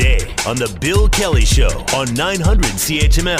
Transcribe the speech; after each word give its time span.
today 0.00 0.34
on 0.46 0.56
The 0.56 0.74
Bill 0.80 1.08
Kelly 1.10 1.44
Show 1.44 1.68
on 1.94 2.12
900 2.14 2.64
CHML. 2.64 3.36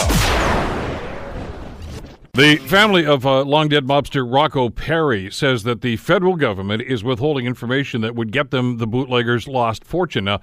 The 2.35 2.57
family 2.57 3.07
of 3.07 3.25
uh, 3.25 3.43
long 3.45 3.69
dead 3.69 3.87
mobster 3.87 4.31
Rocco 4.31 4.69
Perri 4.69 5.31
says 5.31 5.63
that 5.63 5.81
the 5.81 5.97
federal 5.97 6.37
government 6.37 6.83
is 6.83 7.03
withholding 7.03 7.47
information 7.47 8.03
that 8.03 8.15
would 8.15 8.31
get 8.31 8.51
them 8.51 8.77
the 8.77 8.87
bootleggers' 8.87 9.49
lost 9.49 9.85
fortune. 9.85 10.25
Now, 10.25 10.41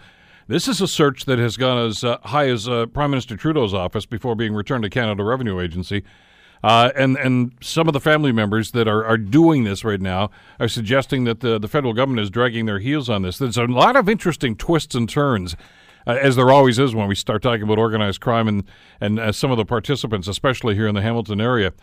this 0.48 0.68
is 0.68 0.82
a 0.82 0.88
search 0.88 1.26
that 1.26 1.38
has 1.38 1.56
gone 1.56 1.85
as 1.85 2.03
uh, 2.03 2.18
high 2.24 2.49
as 2.49 2.68
uh, 2.68 2.88
Prime 2.88 3.12
Minister 3.12 3.38
Trudeau's 3.38 3.74
office 3.74 4.08
before 4.08 4.36
being 4.36 4.56
returned 4.56 4.84
to 4.84 4.90
Canada 4.90 5.24
Revenue 5.24 5.60
Agency. 5.60 6.04
Uh, 6.63 6.90
and 6.96 7.15
and 7.18 7.52
some 7.62 7.88
of 7.88 7.94
the 7.94 7.99
family 7.99 8.31
members 8.31 8.72
that 8.72 8.88
are, 8.88 9.06
are 9.06 9.18
doing 9.18 9.65
this 9.65 9.84
right 9.84 10.02
now 10.02 10.31
are 10.60 10.68
suggesting 10.68 11.26
that 11.26 11.42
the, 11.42 11.60
the 11.60 11.68
federal 11.68 11.94
government 11.94 12.24
is 12.24 12.31
dragging 12.31 12.65
their 12.65 12.79
heels 12.79 13.08
on 13.08 13.22
this. 13.22 13.38
There's 13.38 13.58
a 13.58 13.65
lot 13.65 13.96
of 13.96 14.10
interesting 14.10 14.56
twists 14.56 14.96
and 14.96 15.08
turns 15.08 15.56
uh, 16.08 16.17
as 16.21 16.35
there 16.35 16.49
always 16.49 16.80
is 16.80 16.95
when 16.95 17.08
we 17.08 17.16
start 17.16 17.44
talking 17.44 17.63
about 17.63 17.77
organized 17.77 18.22
crime 18.22 18.48
and 18.48 18.63
and 19.02 19.20
uh, 19.20 19.32
some 19.32 19.52
of 19.52 19.58
the 19.58 19.66
participants, 19.66 20.27
especially 20.27 20.73
here 20.73 20.88
in 20.88 20.95
the 20.95 21.02
Hamilton 21.02 21.41
area. 21.41 21.73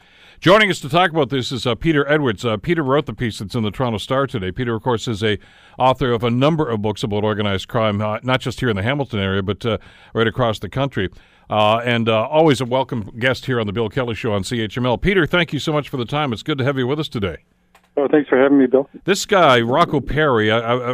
Joining 0.40 0.70
us 0.70 0.80
to 0.80 0.88
talk 0.88 1.10
about 1.10 1.30
this 1.30 1.52
is 1.52 1.66
uh, 1.66 1.74
Peter 1.74 2.08
Edwards. 2.10 2.44
Uh, 2.44 2.56
Peter 2.56 2.82
wrote 2.82 3.06
the 3.06 3.14
piece 3.14 3.38
that's 3.38 3.54
in 3.54 3.62
the 3.62 3.70
Toronto 3.70 3.98
Star 3.98 4.26
today. 4.26 4.50
Peter, 4.50 4.74
of 4.74 4.82
course, 4.82 5.06
is 5.06 5.22
a 5.22 5.38
author 5.78 6.12
of 6.12 6.24
a 6.24 6.30
number 6.30 6.68
of 6.68 6.82
books 6.82 7.02
about 7.02 7.22
organized 7.22 7.68
crime, 7.68 8.00
uh, 8.00 8.18
not 8.22 8.40
just 8.40 8.60
here 8.60 8.68
in 8.68 8.76
the 8.76 8.82
Hamilton 8.82 9.20
area, 9.20 9.42
but 9.42 9.64
uh, 9.64 9.78
right 10.12 10.26
across 10.26 10.58
the 10.58 10.68
country. 10.68 11.08
and 11.48 12.08
always 12.08 12.60
a 12.60 12.64
welcome 12.64 13.10
guest 13.18 13.46
here 13.46 13.60
on 13.60 13.66
the 13.66 13.72
Bill 13.72 13.88
Kelly 13.88 14.14
Show 14.14 14.32
on 14.32 14.42
CHML. 14.42 15.00
Peter, 15.00 15.26
thank 15.26 15.52
you 15.52 15.58
so 15.58 15.72
much 15.72 15.88
for 15.88 15.98
the 15.98 16.04
time. 16.04 16.32
It's 16.32 16.42
good 16.42 16.58
to 16.58 16.64
have 16.64 16.76
you 16.76 16.86
with 16.86 16.98
us 16.98 17.08
today. 17.08 17.44
Oh, 17.96 18.08
thanks 18.10 18.28
for 18.28 18.36
having 18.36 18.58
me, 18.58 18.66
Bill. 18.66 18.90
This 19.04 19.24
guy, 19.24 19.60
Rocco 19.60 20.00
Perri, 20.00 20.48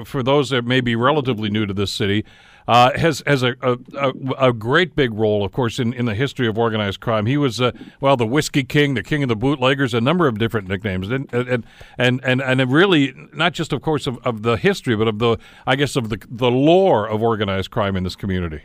for 0.05 0.22
those 0.22 0.50
that 0.50 0.66
may 0.66 0.83
be 0.83 0.94
relatively 0.97 1.48
new 1.48 1.64
to 1.64 1.72
this 1.72 1.91
city, 1.91 2.27
uh, 2.69 2.96
has 2.98 3.23
has 3.27 3.42
a, 3.42 3.56
a, 3.62 4.12
a, 4.38 4.52
great 4.52 4.95
big 4.95 5.12
role, 5.12 5.45
of 5.45 5.52
course, 5.52 5.78
in, 5.78 5.92
in 5.92 6.06
the 6.06 6.14
history 6.14 6.47
of 6.47 6.58
organized 6.58 7.00
crime. 7.00 7.27
He 7.27 7.36
was 7.36 7.61
uh, 7.61 7.72
well 8.00 8.16
the 8.16 8.27
Whiskey 8.27 8.64
King, 8.64 8.94
the 8.94 9.03
King 9.03 9.22
of 9.22 9.28
the 9.28 9.36
Bootleggers, 9.36 9.94
a 9.94 10.00
number 10.00 10.28
of 10.28 10.39
different 10.39 10.69
nicknames, 10.69 11.11
and 11.11 11.33
and 11.33 11.64
and 11.98 12.20
and, 12.25 12.41
and 12.41 12.72
really 12.72 13.14
not 13.33 13.53
just, 13.53 13.72
of 13.72 13.83
course, 13.83 14.06
of, 14.06 14.19
of 14.25 14.42
the 14.42 14.56
history, 14.56 14.97
but 14.97 15.08
of 15.08 15.19
the 15.19 15.38
I 15.66 15.77
guess 15.77 15.97
of 15.97 16.08
the 16.08 16.19
the 16.28 16.50
lore 16.50 17.08
of 17.08 17.22
organized 17.22 17.70
crime 17.70 17.97
in 17.97 18.05
this 18.05 18.16
community. 18.16 18.62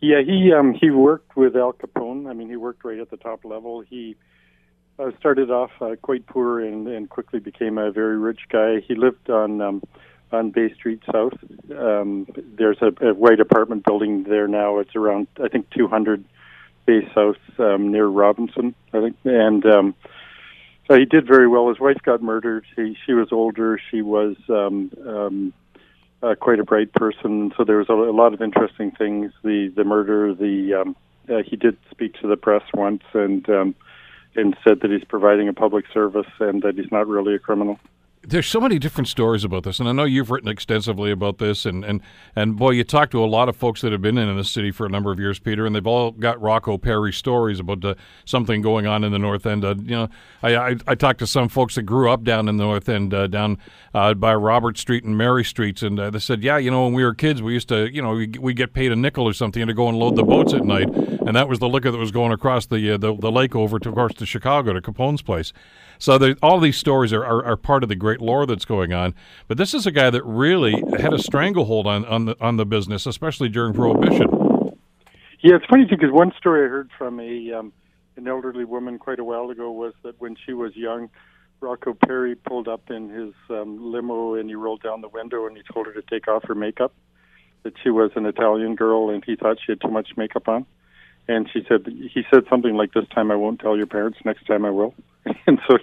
Yeah, 0.00 0.22
he 0.22 0.52
um, 0.52 0.74
he 0.74 0.90
worked 0.90 1.36
with 1.36 1.56
Al 1.56 1.72
Capone. 1.72 2.28
I 2.28 2.32
mean, 2.32 2.48
he 2.48 2.56
worked 2.56 2.84
right 2.84 2.98
at 2.98 3.10
the 3.10 3.18
top 3.18 3.44
level. 3.44 3.82
He 3.82 4.16
uh, 4.98 5.10
started 5.18 5.50
off 5.50 5.70
uh, 5.80 5.96
quite 6.00 6.26
poor 6.26 6.60
and, 6.60 6.86
and 6.86 7.08
quickly 7.08 7.40
became 7.40 7.78
a 7.78 7.90
very 7.90 8.18
rich 8.18 8.40
guy. 8.50 8.80
He 8.80 8.94
lived 8.94 9.30
on 9.30 9.60
um, 9.60 9.82
on 10.32 10.50
Bay 10.50 10.72
Street 10.74 11.02
South. 11.10 11.34
Um, 11.76 12.26
there's 12.56 12.78
a, 12.80 12.92
a 13.06 13.14
white 13.14 13.40
apartment 13.40 13.84
building 13.84 14.24
there 14.24 14.48
now. 14.48 14.78
It's 14.78 14.94
around, 14.94 15.28
I 15.42 15.48
think, 15.48 15.70
200 15.70 16.24
Bay 16.86 17.08
South 17.14 17.36
um, 17.58 17.90
near 17.90 18.06
Robinson, 18.06 18.74
I 18.92 19.00
think. 19.00 19.16
And 19.24 19.64
um, 19.66 19.94
so 20.88 20.98
he 20.98 21.04
did 21.04 21.26
very 21.26 21.48
well. 21.48 21.68
His 21.68 21.78
wife 21.78 21.98
got 22.02 22.22
murdered. 22.22 22.64
He, 22.76 22.96
she 23.06 23.12
was 23.12 23.28
older. 23.32 23.80
She 23.90 24.02
was 24.02 24.36
um, 24.48 24.90
um, 25.06 25.52
uh, 26.22 26.34
quite 26.34 26.58
a 26.58 26.64
bright 26.64 26.92
person. 26.92 27.52
So 27.56 27.64
there 27.64 27.78
was 27.78 27.88
a, 27.88 27.94
a 27.94 28.12
lot 28.12 28.34
of 28.34 28.42
interesting 28.42 28.90
things. 28.92 29.32
The 29.42 29.72
the 29.74 29.84
murder. 29.84 30.34
The 30.34 30.74
um, 30.74 30.96
uh, 31.28 31.42
he 31.46 31.56
did 31.56 31.76
speak 31.90 32.14
to 32.20 32.26
the 32.26 32.36
press 32.36 32.62
once 32.74 33.04
and 33.14 33.48
um, 33.48 33.74
and 34.34 34.56
said 34.66 34.80
that 34.80 34.90
he's 34.90 35.04
providing 35.04 35.48
a 35.48 35.52
public 35.52 35.84
service 35.92 36.30
and 36.38 36.62
that 36.62 36.76
he's 36.76 36.90
not 36.90 37.06
really 37.06 37.34
a 37.34 37.38
criminal 37.38 37.78
there's 38.22 38.46
so 38.46 38.60
many 38.60 38.78
different 38.78 39.08
stories 39.08 39.44
about 39.44 39.62
this, 39.62 39.80
and 39.80 39.88
I 39.88 39.92
know 39.92 40.04
you've 40.04 40.30
written 40.30 40.48
extensively 40.48 41.10
about 41.10 41.38
this, 41.38 41.64
and 41.64 41.82
and 41.84 42.02
and 42.36 42.54
boy, 42.54 42.72
you 42.72 42.84
talk 42.84 43.10
to 43.12 43.24
a 43.24 43.26
lot 43.26 43.48
of 43.48 43.56
folks 43.56 43.80
that 43.80 43.92
have 43.92 44.02
been 44.02 44.18
in 44.18 44.36
the 44.36 44.44
city 44.44 44.70
for 44.70 44.84
a 44.84 44.90
number 44.90 45.10
of 45.10 45.18
years, 45.18 45.38
Peter, 45.38 45.64
and 45.64 45.74
they've 45.74 45.86
all 45.86 46.10
got 46.10 46.40
Rocco 46.40 46.76
Perri 46.76 47.14
stories 47.14 47.60
about 47.60 47.82
uh, 47.82 47.94
something 48.26 48.60
going 48.60 48.86
on 48.86 49.04
in 49.04 49.12
the 49.12 49.18
North 49.18 49.46
End. 49.46 49.64
Uh, 49.64 49.74
you 49.78 49.96
know, 49.96 50.08
I, 50.42 50.56
I, 50.56 50.76
I 50.86 50.94
talked 50.96 51.20
to 51.20 51.26
some 51.26 51.48
folks 51.48 51.76
that 51.76 51.82
grew 51.82 52.10
up 52.10 52.22
down 52.22 52.46
in 52.46 52.58
the 52.58 52.64
North 52.64 52.90
End, 52.90 53.14
uh, 53.14 53.26
down 53.26 53.56
uh, 53.94 54.12
by 54.12 54.34
Robert 54.34 54.76
Street 54.76 55.02
and 55.04 55.16
Mary 55.16 55.44
Streets, 55.44 55.82
and 55.82 55.98
uh, 55.98 56.10
they 56.10 56.18
said, 56.18 56.42
yeah, 56.42 56.58
you 56.58 56.70
know, 56.70 56.84
when 56.84 56.92
we 56.92 57.04
were 57.04 57.14
kids, 57.14 57.40
we 57.40 57.54
used 57.54 57.68
to, 57.70 57.92
you 57.92 58.02
know, 58.02 58.12
we, 58.12 58.28
we 58.38 58.52
get 58.52 58.74
paid 58.74 58.92
a 58.92 58.96
nickel 58.96 59.24
or 59.24 59.32
something 59.32 59.66
to 59.66 59.72
go 59.72 59.88
and 59.88 59.98
load 59.98 60.16
the 60.16 60.24
boats 60.24 60.52
at 60.52 60.64
night, 60.64 60.90
and 60.90 61.34
that 61.34 61.48
was 61.48 61.58
the 61.58 61.68
liquor 61.68 61.90
that 61.90 61.98
was 61.98 62.10
going 62.10 62.32
across 62.32 62.66
the 62.66 62.98
the, 62.98 63.16
the 63.16 63.32
lake 63.32 63.56
over 63.56 63.78
to, 63.78 63.88
of 63.88 63.94
course, 63.94 64.12
to 64.14 64.26
Chicago 64.26 64.74
to 64.74 64.82
Capone's 64.82 65.22
place. 65.22 65.54
So 66.00 66.34
all 66.42 66.60
these 66.60 66.78
stories 66.78 67.12
are, 67.12 67.22
are, 67.22 67.44
are, 67.44 67.56
part 67.58 67.82
of 67.82 67.90
the 67.90 67.94
great 67.94 68.22
lore 68.22 68.46
that's 68.46 68.64
going 68.64 68.94
on. 68.94 69.14
But 69.48 69.58
this 69.58 69.74
is 69.74 69.86
a 69.86 69.90
guy 69.90 70.08
that 70.08 70.24
really 70.24 70.82
had 70.98 71.12
a 71.12 71.18
stranglehold 71.18 71.86
on, 71.86 72.06
on, 72.06 72.24
the, 72.24 72.36
on 72.40 72.56
the 72.56 72.64
business, 72.64 73.04
especially 73.04 73.50
during 73.50 73.74
Prohibition. 73.74 74.28
Yeah, 75.42 75.56
it's 75.56 75.66
funny 75.66 75.84
too, 75.84 75.96
because 75.96 76.10
one 76.10 76.32
story 76.38 76.64
I 76.66 76.70
heard 76.70 76.90
from 76.96 77.20
a 77.20 77.52
um, 77.52 77.72
an 78.16 78.26
elderly 78.26 78.64
woman 78.64 78.98
quite 78.98 79.18
a 79.18 79.24
while 79.24 79.50
ago 79.50 79.70
was 79.70 79.92
that 80.02 80.18
when 80.20 80.36
she 80.46 80.54
was 80.54 80.74
young, 80.74 81.10
Rocco 81.60 81.94
Perri 81.94 82.34
pulled 82.34 82.66
up 82.66 82.90
in 82.90 83.10
his 83.10 83.34
um, 83.50 83.92
limo 83.92 84.34
and 84.34 84.48
he 84.48 84.54
rolled 84.54 84.82
down 84.82 85.02
the 85.02 85.08
window 85.08 85.46
and 85.46 85.56
he 85.56 85.62
told 85.70 85.86
her 85.86 85.92
to 85.92 86.02
take 86.02 86.28
off 86.28 86.44
her 86.44 86.54
makeup. 86.54 86.94
That 87.62 87.74
she 87.82 87.90
was 87.90 88.10
an 88.16 88.24
Italian 88.24 88.74
girl 88.74 89.10
and 89.10 89.22
he 89.22 89.36
thought 89.36 89.58
she 89.64 89.72
had 89.72 89.82
too 89.82 89.90
much 89.90 90.10
makeup 90.16 90.48
on 90.48 90.64
and 91.30 91.48
she 91.52 91.64
said 91.68 91.86
he 91.86 92.22
said 92.32 92.44
something 92.50 92.74
like 92.74 92.92
this 92.92 93.08
time 93.14 93.30
I 93.30 93.36
won't 93.36 93.60
tell 93.60 93.76
your 93.76 93.86
parents 93.86 94.18
next 94.24 94.46
time 94.46 94.64
I 94.64 94.70
will. 94.70 94.94
And 95.46 95.60
so 95.68 95.78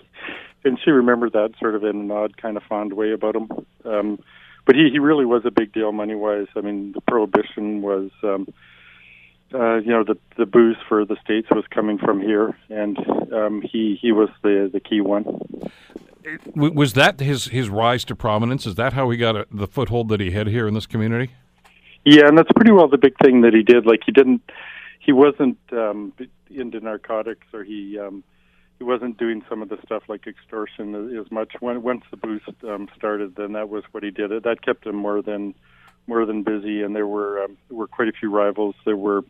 and 0.66 0.78
she 0.84 0.92
remembered 0.92 1.34
that 1.34 1.52
sort 1.60 1.76
of 1.76 1.84
in 1.84 1.96
an 2.02 2.12
odd 2.12 2.36
kind 2.38 2.58
of 2.58 2.64
fond 2.64 2.94
way 2.94 3.12
about 3.14 3.36
him. 3.36 3.50
Um 3.86 4.20
but 4.66 4.76
he 4.76 4.90
he 4.92 5.00
really 5.00 5.26
was 5.26 5.44
a 5.46 5.52
big 5.52 5.72
deal 5.72 5.92
money 5.92 6.16
wise 6.16 6.48
I 6.56 6.62
mean 6.62 6.92
the 6.92 7.02
prohibition 7.02 7.82
was 7.82 8.12
um 8.24 8.48
uh 9.54 9.76
you 9.76 9.92
know 9.92 10.04
the 10.04 10.18
the 10.38 10.46
booze 10.46 10.78
for 10.90 11.06
the 11.06 11.16
states 11.24 11.48
was 11.52 11.66
coming 11.70 11.98
from 11.98 12.20
here. 12.20 12.58
And 12.70 12.98
um 13.32 13.62
he 13.62 13.98
he 14.02 14.12
was 14.12 14.30
the 14.44 14.70
the 14.72 14.82
key 14.82 15.02
one. 15.02 15.24
Was 16.56 16.92
that 16.94 17.22
his 17.22 17.46
his 17.46 17.70
rise 17.70 18.04
to 18.06 18.16
prominence? 18.16 18.66
Is 18.66 18.76
that 18.76 18.92
how 18.94 19.10
he 19.12 19.18
got 19.18 19.38
a, 19.38 19.48
the 19.50 19.68
foothold 19.68 20.10
that 20.10 20.20
he 20.20 20.32
had 20.32 20.48
here 20.48 20.68
in 20.68 20.74
this 20.74 20.88
community? 20.88 21.32
Yeah 22.04 22.28
and 22.28 22.38
that's 22.38 22.52
pretty 22.54 22.72
well 22.72 22.90
the 22.90 22.98
big 22.98 23.16
thing 23.24 23.42
that 23.42 23.54
he 23.54 23.64
did. 23.64 23.86
Like 23.86 24.02
he 24.06 24.12
didn't 24.12 24.42
he 25.08 25.14
wasn't 25.14 25.58
um, 25.72 26.14
into 26.52 26.82
narcotics 26.82 27.48
or 27.54 27.64
he 27.64 27.98
um, 27.98 28.24
he 28.78 28.84
wasn't 28.84 29.18
doing 29.18 29.42
some 29.50 29.64
of 29.64 29.70
the 29.70 29.78
stuff 29.84 30.04
like 30.08 30.28
extortion 30.28 31.18
as 31.18 31.32
much. 31.32 31.54
When 31.62 31.82
once 31.82 32.04
the 32.12 32.18
boost 32.18 32.52
um, 32.64 32.90
started, 32.96 33.36
then 33.36 33.54
that 33.54 33.70
was 33.70 33.84
what 33.92 34.04
he 34.04 34.12
did. 34.12 34.30
That 34.44 34.62
kept 34.62 34.86
him 34.86 34.98
more 34.98 35.22
than 35.24 35.56
more 36.08 36.26
than 36.26 36.44
busy, 36.44 36.84
and 36.84 36.94
there 36.94 37.08
were 37.08 37.42
um, 37.42 37.58
there 37.70 37.78
were 37.78 37.88
quite 37.88 38.10
a 38.10 38.12
few 38.12 38.30
rivals. 38.30 38.76
There 38.86 38.98
were 38.98 39.22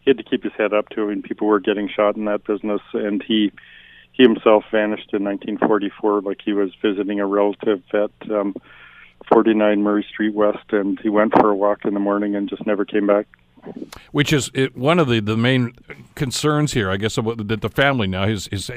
he 0.00 0.10
had 0.10 0.18
to 0.18 0.24
keep 0.24 0.42
his 0.42 0.52
head 0.58 0.74
up 0.74 0.88
to. 0.90 1.04
I 1.04 1.06
mean, 1.06 1.22
people 1.22 1.46
were 1.46 1.60
getting 1.60 1.88
shot 1.88 2.16
in 2.16 2.24
that 2.24 2.44
business, 2.44 2.82
and 2.92 3.22
he 3.22 3.52
he 4.10 4.24
himself 4.24 4.64
vanished 4.72 5.14
in 5.14 5.22
1944, 5.22 6.22
like 6.22 6.40
he 6.44 6.52
was 6.52 6.72
visiting 6.82 7.20
a 7.20 7.26
relative 7.26 7.82
at 7.94 8.30
um, 8.32 8.56
49 9.32 9.80
Murray 9.80 10.04
Street 10.12 10.34
West, 10.34 10.72
and 10.72 10.98
he 10.98 11.08
went 11.08 11.32
for 11.38 11.50
a 11.50 11.54
walk 11.54 11.84
in 11.84 11.94
the 11.94 12.00
morning 12.00 12.34
and 12.34 12.50
just 12.50 12.66
never 12.66 12.84
came 12.84 13.06
back 13.06 13.28
which 14.12 14.32
is 14.32 14.50
it, 14.54 14.76
one 14.76 14.98
of 14.98 15.08
the, 15.08 15.20
the 15.20 15.36
main 15.36 15.72
concerns 16.14 16.72
here, 16.72 16.90
I 16.90 16.96
guess, 16.96 17.16
that 17.16 17.58
the 17.60 17.68
family 17.68 18.06
now, 18.06 18.26
his 18.26 18.46
his 18.46 18.70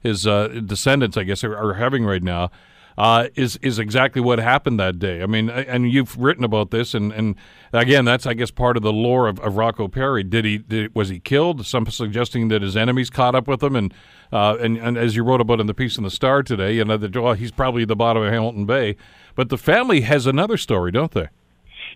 his 0.00 0.26
uh, 0.26 0.48
descendants, 0.64 1.16
I 1.16 1.24
guess, 1.24 1.44
are, 1.44 1.56
are 1.56 1.74
having 1.74 2.04
right 2.04 2.22
now, 2.22 2.50
uh, 2.96 3.28
is 3.34 3.56
is 3.62 3.78
exactly 3.78 4.20
what 4.20 4.38
happened 4.38 4.78
that 4.78 4.98
day. 4.98 5.22
I 5.22 5.26
mean, 5.26 5.50
and 5.50 5.90
you've 5.90 6.16
written 6.16 6.44
about 6.44 6.70
this, 6.70 6.94
and, 6.94 7.12
and 7.12 7.34
again, 7.72 8.04
that's 8.04 8.26
I 8.26 8.34
guess 8.34 8.50
part 8.50 8.76
of 8.76 8.82
the 8.82 8.92
lore 8.92 9.26
of, 9.28 9.40
of 9.40 9.56
Rocco 9.56 9.88
Perri. 9.88 10.22
Did 10.22 10.44
he 10.44 10.58
did, 10.58 10.94
was 10.94 11.08
he 11.08 11.18
killed? 11.18 11.66
Some 11.66 11.86
suggesting 11.86 12.48
that 12.48 12.62
his 12.62 12.76
enemies 12.76 13.10
caught 13.10 13.34
up 13.34 13.48
with 13.48 13.62
him, 13.62 13.74
and 13.74 13.92
uh, 14.32 14.56
and 14.60 14.76
and 14.76 14.96
as 14.96 15.16
you 15.16 15.24
wrote 15.24 15.40
about 15.40 15.60
in 15.60 15.66
the 15.66 15.74
piece 15.74 15.98
in 15.98 16.04
the 16.04 16.10
Star 16.10 16.42
today, 16.42 16.74
you 16.74 16.84
know 16.84 16.96
that 16.96 17.16
well, 17.16 17.34
he's 17.34 17.52
probably 17.52 17.82
at 17.82 17.88
the 17.88 17.96
bottom 17.96 18.22
of 18.22 18.32
Hamilton 18.32 18.66
Bay. 18.66 18.96
But 19.34 19.48
the 19.48 19.58
family 19.58 20.02
has 20.02 20.26
another 20.26 20.56
story, 20.56 20.92
don't 20.92 21.10
they? 21.10 21.28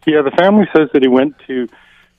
Yeah, 0.07 0.23
the 0.23 0.33
family 0.33 0.67
says 0.77 0.89
that 0.93 1.03
he 1.03 1.09
went 1.09 1.37
to 1.47 1.69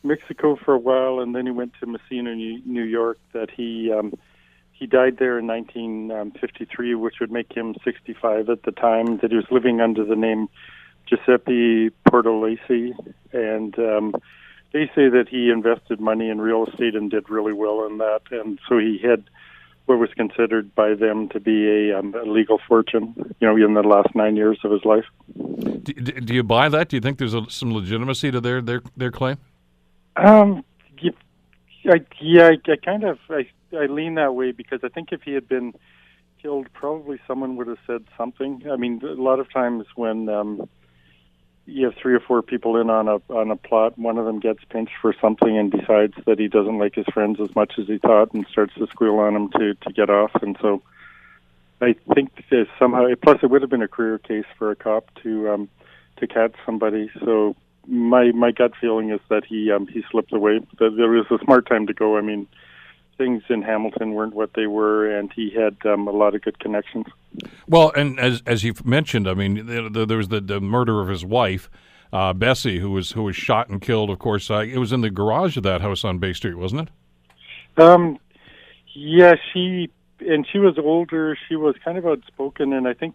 Mexico 0.04 0.56
for 0.56 0.74
a 0.74 0.80
while, 0.80 1.20
and 1.20 1.36
then 1.36 1.46
he 1.46 1.52
went 1.52 1.74
to 1.80 1.86
Massena, 1.86 2.36
New 2.36 2.84
York. 2.84 3.20
That 3.34 3.50
he 3.52 3.92
um, 3.92 4.14
he 4.72 4.88
died 4.88 5.18
there 5.18 5.38
in 5.40 5.48
1953, 5.48 6.96
which 6.96 7.16
would 7.20 7.32
make 7.32 7.52
him 7.54 7.76
65 7.84 8.50
at 8.50 8.64
the 8.64 8.72
time. 8.72 9.18
That 9.18 9.32
he 9.32 9.38
was 9.38 9.46
living 9.52 9.82
under 9.82 10.06
the 10.06 10.16
name 10.16 10.48
Giuseppe 11.08 11.90
Portolesi, 12.08 12.94
and 13.34 13.78
um, 13.78 14.16
they 14.72 14.86
say 14.96 15.10
that 15.10 15.26
he 15.30 15.50
invested 15.50 16.00
money 16.00 16.30
in 16.30 16.40
real 16.40 16.66
estate 16.66 16.96
and 16.96 17.10
did 17.10 17.30
really 17.30 17.54
well 17.54 17.86
in 17.86 17.98
that, 17.98 18.22
and 18.32 18.60
so 18.68 18.78
he 18.78 19.00
had 19.04 19.24
what 19.90 19.98
was 19.98 20.14
considered 20.16 20.74
by 20.76 20.94
them 20.94 21.28
to 21.30 21.40
be 21.40 21.68
a, 21.68 21.98
um, 21.98 22.14
a 22.14 22.22
legal 22.22 22.62
fortune, 22.68 23.12
you 23.40 23.48
know, 23.48 23.56
in 23.56 23.74
the 23.74 23.82
last 23.82 24.14
nine 24.14 24.36
years 24.36 24.60
of 24.64 24.72
his 24.72 24.86
life. 24.86 25.06
Do, 25.82 25.94
do 25.94 26.36
you 26.36 26.44
buy 26.44 26.70
that? 26.70 26.90
Do 26.90 26.96
you 26.96 27.02
think 27.02 27.18
there's 27.18 27.34
a, 27.34 27.50
some 27.50 27.74
legitimacy 27.74 28.30
to 28.30 28.40
their 28.40 28.62
their 28.62 28.84
their 28.96 29.12
claim? 29.12 29.38
Um, 30.20 30.64
I, 31.86 32.02
yeah, 32.20 32.50
I, 32.50 32.72
I 32.72 32.76
kind 32.76 33.04
of 33.04 33.20
I, 33.30 33.48
I 33.76 33.86
lean 33.86 34.16
that 34.16 34.36
way 34.36 34.52
because 34.52 34.82
I 34.84 34.90
think 34.90 35.12
if 35.12 35.22
he 35.24 35.34
had 35.34 35.48
been 35.48 35.74
killed, 36.42 36.68
probably 36.74 37.20
someone 37.28 37.56
would 37.56 37.68
have 37.68 37.78
said 37.88 38.04
something. 38.18 38.64
I 38.72 38.76
mean, 38.76 39.02
a 39.04 39.22
lot 39.22 39.40
of 39.40 39.52
times 39.52 39.86
when 39.96 40.30
um, 40.30 40.70
you 41.66 41.86
have 41.86 41.96
three 42.02 42.14
or 42.14 42.20
four 42.20 42.42
people 42.42 42.80
in 42.80 42.90
on 42.90 43.08
a 43.08 43.18
on 43.34 43.52
a 43.52 43.56
plot. 43.56 43.98
One 43.98 44.18
of 44.18 44.26
them 44.26 44.40
gets 44.40 44.64
pinched 44.70 44.94
for 45.02 45.14
something 45.22 45.58
and 45.58 45.72
decides 45.72 46.14
that 46.26 46.40
he 46.40 46.48
doesn't 46.48 46.78
like 46.78 46.96
his 46.96 47.06
friends 47.14 47.40
as 47.42 47.54
much 47.56 47.74
as 47.78 47.88
he 47.88 47.98
thought, 47.98 48.34
and 48.34 48.46
starts 48.52 48.74
to 48.76 48.88
squeal 48.88 49.20
on 49.20 49.34
them 49.34 49.50
to 49.52 49.74
to 49.76 49.94
get 49.94 50.10
off. 50.10 50.32
And 50.42 50.58
so, 50.62 50.82
I 51.82 51.96
think 52.14 52.32
somehow, 52.78 53.08
plus 53.22 53.40
it 53.44 53.50
would 53.50 53.62
have 53.62 53.72
been 53.72 53.84
a 53.84 53.88
career 53.88 54.18
case 54.18 54.46
for 54.58 54.72
a 54.72 54.76
cop 54.76 55.14
to 55.24 55.50
um, 55.50 55.70
to 56.18 56.28
catch 56.28 56.56
somebody. 56.66 57.10
So 57.24 57.56
my 57.88 58.32
my 58.32 58.52
gut 58.52 58.74
feeling 58.80 59.10
is 59.10 59.20
that 59.30 59.46
he 59.46 59.72
um, 59.72 59.88
he 59.88 60.04
slipped 60.12 60.34
away. 60.34 60.60
That 60.80 60.96
there 60.96 61.10
was 61.10 61.26
a 61.32 61.44
smart 61.44 61.68
time 61.68 61.88
to 61.88 61.94
go. 61.94 62.18
I 62.18 62.22
mean, 62.22 62.48
things 63.18 63.44
in 63.50 63.62
Hamilton 63.62 64.14
weren't 64.14 64.34
what 64.34 64.52
they 64.56 64.68
were, 64.68 65.10
and 65.10 65.32
he 65.34 65.52
had 65.52 65.78
um, 65.86 66.08
a 66.08 66.12
lot 66.12 66.36
of 66.36 66.42
good 66.42 66.60
connections. 66.60 67.06
Well, 67.68 67.92
and 67.96 68.20
as 68.20 68.42
as 68.46 68.64
you've 68.64 68.86
mentioned, 68.86 69.28
I 69.28 69.34
mean, 69.34 69.66
there 69.68 70.18
was 70.18 70.30
the, 70.30 70.42
the 70.42 70.60
murder 70.60 71.02
of 71.02 71.10
his 71.10 71.24
wife. 71.24 71.70
Uh, 72.12 72.34
Bessie, 72.34 72.80
who 72.80 72.90
was 72.90 73.12
who 73.12 73.24
was 73.24 73.36
shot 73.36 73.70
and 73.70 73.80
killed, 73.80 74.10
of 74.10 74.18
course, 74.18 74.50
uh, 74.50 74.60
it 74.60 74.80
was 74.80 74.92
in 74.92 75.02
the 75.02 75.12
garage 75.12 75.58
of 75.58 75.64
that 75.64 75.82
house 75.82 76.04
on 76.04 76.18
Bay 76.18 76.34
Street, 76.34 76.56
wasn't 76.56 76.90
it? 76.90 77.82
Um, 77.82 78.18
yeah, 78.96 79.36
she 79.54 79.92
and 80.20 80.48
she 80.52 80.58
was 80.58 80.78
older. 80.80 81.38
She 81.48 81.56
was 81.56 81.76
kind 81.86 82.00
of 82.00 82.08
outspoken, 82.08 82.74
and 82.74 82.88
I 82.88 82.94
think 82.94 83.14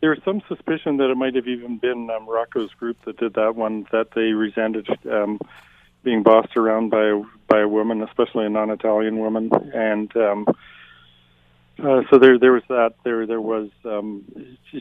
there 0.00 0.10
was 0.10 0.20
some 0.24 0.42
suspicion 0.48 0.96
that 0.98 1.10
it 1.10 1.16
might 1.16 1.34
have 1.34 1.46
even 1.46 1.78
been 1.78 2.08
um, 2.10 2.26
Rocco's 2.26 2.72
group 2.74 2.96
that 3.04 3.18
did 3.18 3.34
that 3.34 3.54
one. 3.54 3.86
That 3.92 4.08
they 4.14 4.32
resented 4.32 4.88
um, 5.10 5.38
being 6.02 6.22
bossed 6.22 6.56
around 6.56 6.90
by 6.90 7.04
a, 7.04 7.22
by 7.48 7.60
a 7.60 7.68
woman, 7.68 8.02
especially 8.02 8.46
a 8.46 8.50
non-Italian 8.50 9.18
woman, 9.18 9.50
and 9.74 10.14
um, 10.16 10.46
uh, 11.82 12.02
so 12.10 12.18
there 12.18 12.38
there 12.38 12.52
was 12.52 12.62
that. 12.68 12.94
There 13.04 13.26
there 13.26 13.40
was 13.40 13.68
um, 13.84 14.24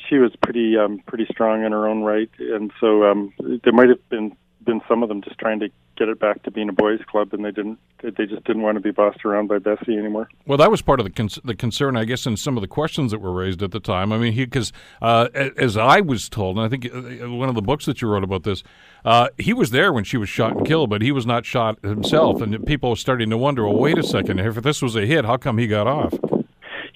she 0.10 0.16
was 0.18 0.31
pretty 0.42 0.77
um, 0.77 1.01
pretty 1.06 1.27
strong 1.30 1.63
in 1.63 1.72
her 1.72 1.88
own 1.88 2.04
right, 2.04 2.30
and 2.39 2.72
so 2.80 3.04
um, 3.04 3.33
there 3.39 3.74
might 3.74 3.89
have 3.89 4.10
been 4.10 4.36
been 4.65 4.81
some 4.88 5.04
of 5.04 5.10
them 5.10 5.22
just 5.22 5.38
trying 5.38 5.60
to 5.60 5.69
get 6.00 6.07
it 6.10 6.19
back 6.19 6.42
to 6.44 6.51
being 6.51 6.69
a 6.69 6.74
boys' 6.74 7.01
club, 7.06 7.34
and 7.34 7.44
they 7.44 7.51
didn't. 7.51 7.78
They 8.01 8.25
just 8.25 8.44
didn't 8.46 8.62
want 8.62 8.78
to 8.78 8.81
be 8.81 8.92
bossed 8.92 9.25
around 9.25 9.48
by 9.48 9.60
Bessie 9.60 9.98
anymore. 9.98 10.30
Well, 10.48 10.57
that 10.57 10.72
was 10.72 10.81
part 10.81 11.00
of 11.00 11.04
the 11.04 11.12
con- 11.12 11.30
the 11.44 11.54
concern, 11.54 11.98
I 11.98 12.06
guess, 12.06 12.25
in 12.25 12.38
some 12.38 12.57
of 12.57 12.62
the 12.62 12.68
questions 12.68 13.12
that 13.12 13.19
were 13.19 13.34
raised 13.34 13.62
at 13.62 13.72
the 13.72 13.81
time. 13.81 14.13
I 14.13 14.18
mean, 14.18 14.34
he 14.34 14.46
because 14.46 14.72
uh, 15.01 15.28
as 15.34 15.75
I 15.78 16.00
was 16.00 16.30
told, 16.30 16.57
and 16.57 16.66
I 16.66 16.69
think 16.69 16.86
uh, 16.86 17.30
one 17.30 17.50
of 17.50 17.56
the 17.56 17.62
books 17.62 17.86
that 17.86 18.01
you 18.01 18.07
wrote 18.07 18.24
about 18.24 18.44
this, 18.44 18.63
uh, 19.04 19.28
he 19.38 19.54
was 19.54 19.72
there 19.72 19.92
when 19.92 20.06
she 20.06 20.18
was 20.18 20.30
shot 20.30 20.56
and 20.56 20.66
killed, 20.66 20.90
but 20.90 21.01
he 21.01 21.12
was 21.12 21.25
not 21.25 21.46
shot 21.46 21.78
himself, 21.84 22.42
and 22.42 22.66
people 22.66 22.92
were 22.92 22.96
starting 22.96 23.30
to 23.30 23.38
wonder. 23.38 23.66
Well, 23.68 23.78
wait 23.78 23.98
a 23.98 24.04
second, 24.04 24.40
if 24.40 24.56
this 24.56 24.81
was 24.81 24.96
a 24.96 25.06
hit, 25.06 25.25
how 25.25 25.38
come 25.38 25.57
he 25.57 25.68
got 25.68 25.86
off? 25.86 26.13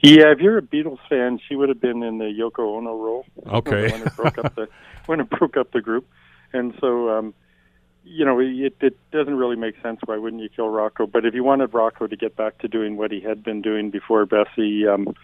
Yeah, 0.01 0.31
if 0.31 0.39
you're 0.39 0.57
a 0.57 0.61
Beatles 0.61 0.99
fan, 1.07 1.39
she 1.47 1.55
would 1.55 1.69
have 1.69 1.79
been 1.79 2.03
in 2.03 2.17
the 2.17 2.25
Yoko 2.25 2.77
Ono 2.77 2.95
role. 2.95 3.25
Okay. 3.47 3.91
when 3.91 4.01
it 4.01 4.15
broke 4.15 4.37
up 4.37 4.55
the 4.55 4.67
when 5.05 5.19
it 5.19 5.29
broke 5.29 5.57
up 5.57 5.71
the 5.71 5.81
group, 5.81 6.07
and 6.53 6.73
so 6.79 7.09
um, 7.09 7.33
you 8.03 8.25
know, 8.25 8.39
it, 8.39 8.75
it 8.81 8.97
doesn't 9.11 9.35
really 9.35 9.55
make 9.55 9.75
sense. 9.81 9.99
Why 10.05 10.17
wouldn't 10.17 10.41
you 10.41 10.49
kill 10.49 10.69
Rocco? 10.69 11.07
But 11.07 11.25
if 11.25 11.33
you 11.33 11.43
wanted 11.43 11.73
Rocco 11.73 12.07
to 12.07 12.15
get 12.15 12.35
back 12.35 12.59
to 12.59 12.67
doing 12.67 12.97
what 12.97 13.11
he 13.11 13.21
had 13.21 13.43
been 13.43 13.61
doing 13.61 13.89
before 13.89 14.25
Bessie, 14.25 14.87
um, 14.87 15.15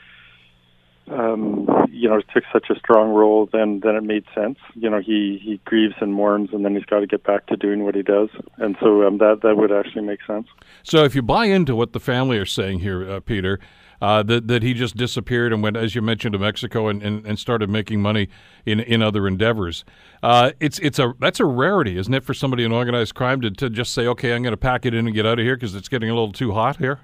um, 1.12 1.68
you 1.92 2.08
know, 2.08 2.22
took 2.34 2.44
such 2.54 2.70
a 2.70 2.78
strong 2.78 3.10
role, 3.10 3.50
then 3.52 3.82
then 3.84 3.96
it 3.96 4.04
made 4.04 4.26
sense. 4.36 4.58
You 4.76 4.90
know, 4.90 5.00
he 5.00 5.40
he 5.44 5.60
grieves 5.66 5.96
and 6.00 6.14
mourns, 6.14 6.50
and 6.54 6.64
then 6.64 6.76
he's 6.76 6.86
got 6.86 7.00
to 7.00 7.08
get 7.08 7.24
back 7.24 7.48
to 7.48 7.58
doing 7.58 7.84
what 7.84 7.96
he 7.96 8.04
does, 8.04 8.30
and 8.58 8.76
so 8.80 9.06
um, 9.08 9.18
that 9.18 9.40
that 9.42 9.58
would 9.58 9.72
actually 9.72 10.04
make 10.04 10.20
sense. 10.26 10.48
So, 10.84 11.04
if 11.04 11.16
you 11.16 11.22
buy 11.22 11.46
into 11.46 11.76
what 11.76 11.94
the 11.94 12.00
family 12.00 12.38
are 12.38 12.46
saying 12.46 12.80
here, 12.80 13.10
uh, 13.10 13.20
Peter, 13.22 13.60
uh, 14.02 14.24
that 14.24 14.48
that 14.48 14.64
he 14.64 14.74
just 14.74 14.96
disappeared 14.96 15.52
and 15.54 15.62
went, 15.62 15.78
as 15.78 15.96
you 15.96 16.02
mentioned, 16.02 16.34
to 16.34 16.40
Mexico 16.40 16.88
and, 16.88 17.04
and, 17.04 17.26
and 17.26 17.40
started 17.40 17.70
making 17.70 18.02
money 18.02 18.30
in 18.66 18.80
in 18.80 19.02
other 19.02 19.28
endeavors. 19.28 19.84
Uh, 20.24 20.52
it's 20.60 20.80
it's 20.80 21.00
a 21.00 21.14
that's 21.20 21.40
a 21.40 21.46
rarity, 21.46 21.98
isn't 21.98 22.14
it, 22.14 22.24
for 22.24 22.34
somebody 22.34 22.64
in 22.64 22.72
organized 22.72 23.16
crime 23.16 23.42
to, 23.42 23.52
to 23.52 23.70
just 23.70 23.94
say, 23.94 24.08
okay, 24.08 24.34
I'm 24.34 24.42
going 24.42 24.54
to 24.54 24.58
pack 24.58 24.86
it 24.86 24.94
in 24.94 25.06
and 25.06 25.16
get 25.16 25.26
out 25.26 25.40
of 25.40 25.46
here 25.46 25.56
because 25.56 25.76
it's 25.76 25.90
getting 25.90 26.10
a 26.10 26.14
little 26.14 26.32
too 26.32 26.52
hot 26.52 26.78
here. 26.78 27.00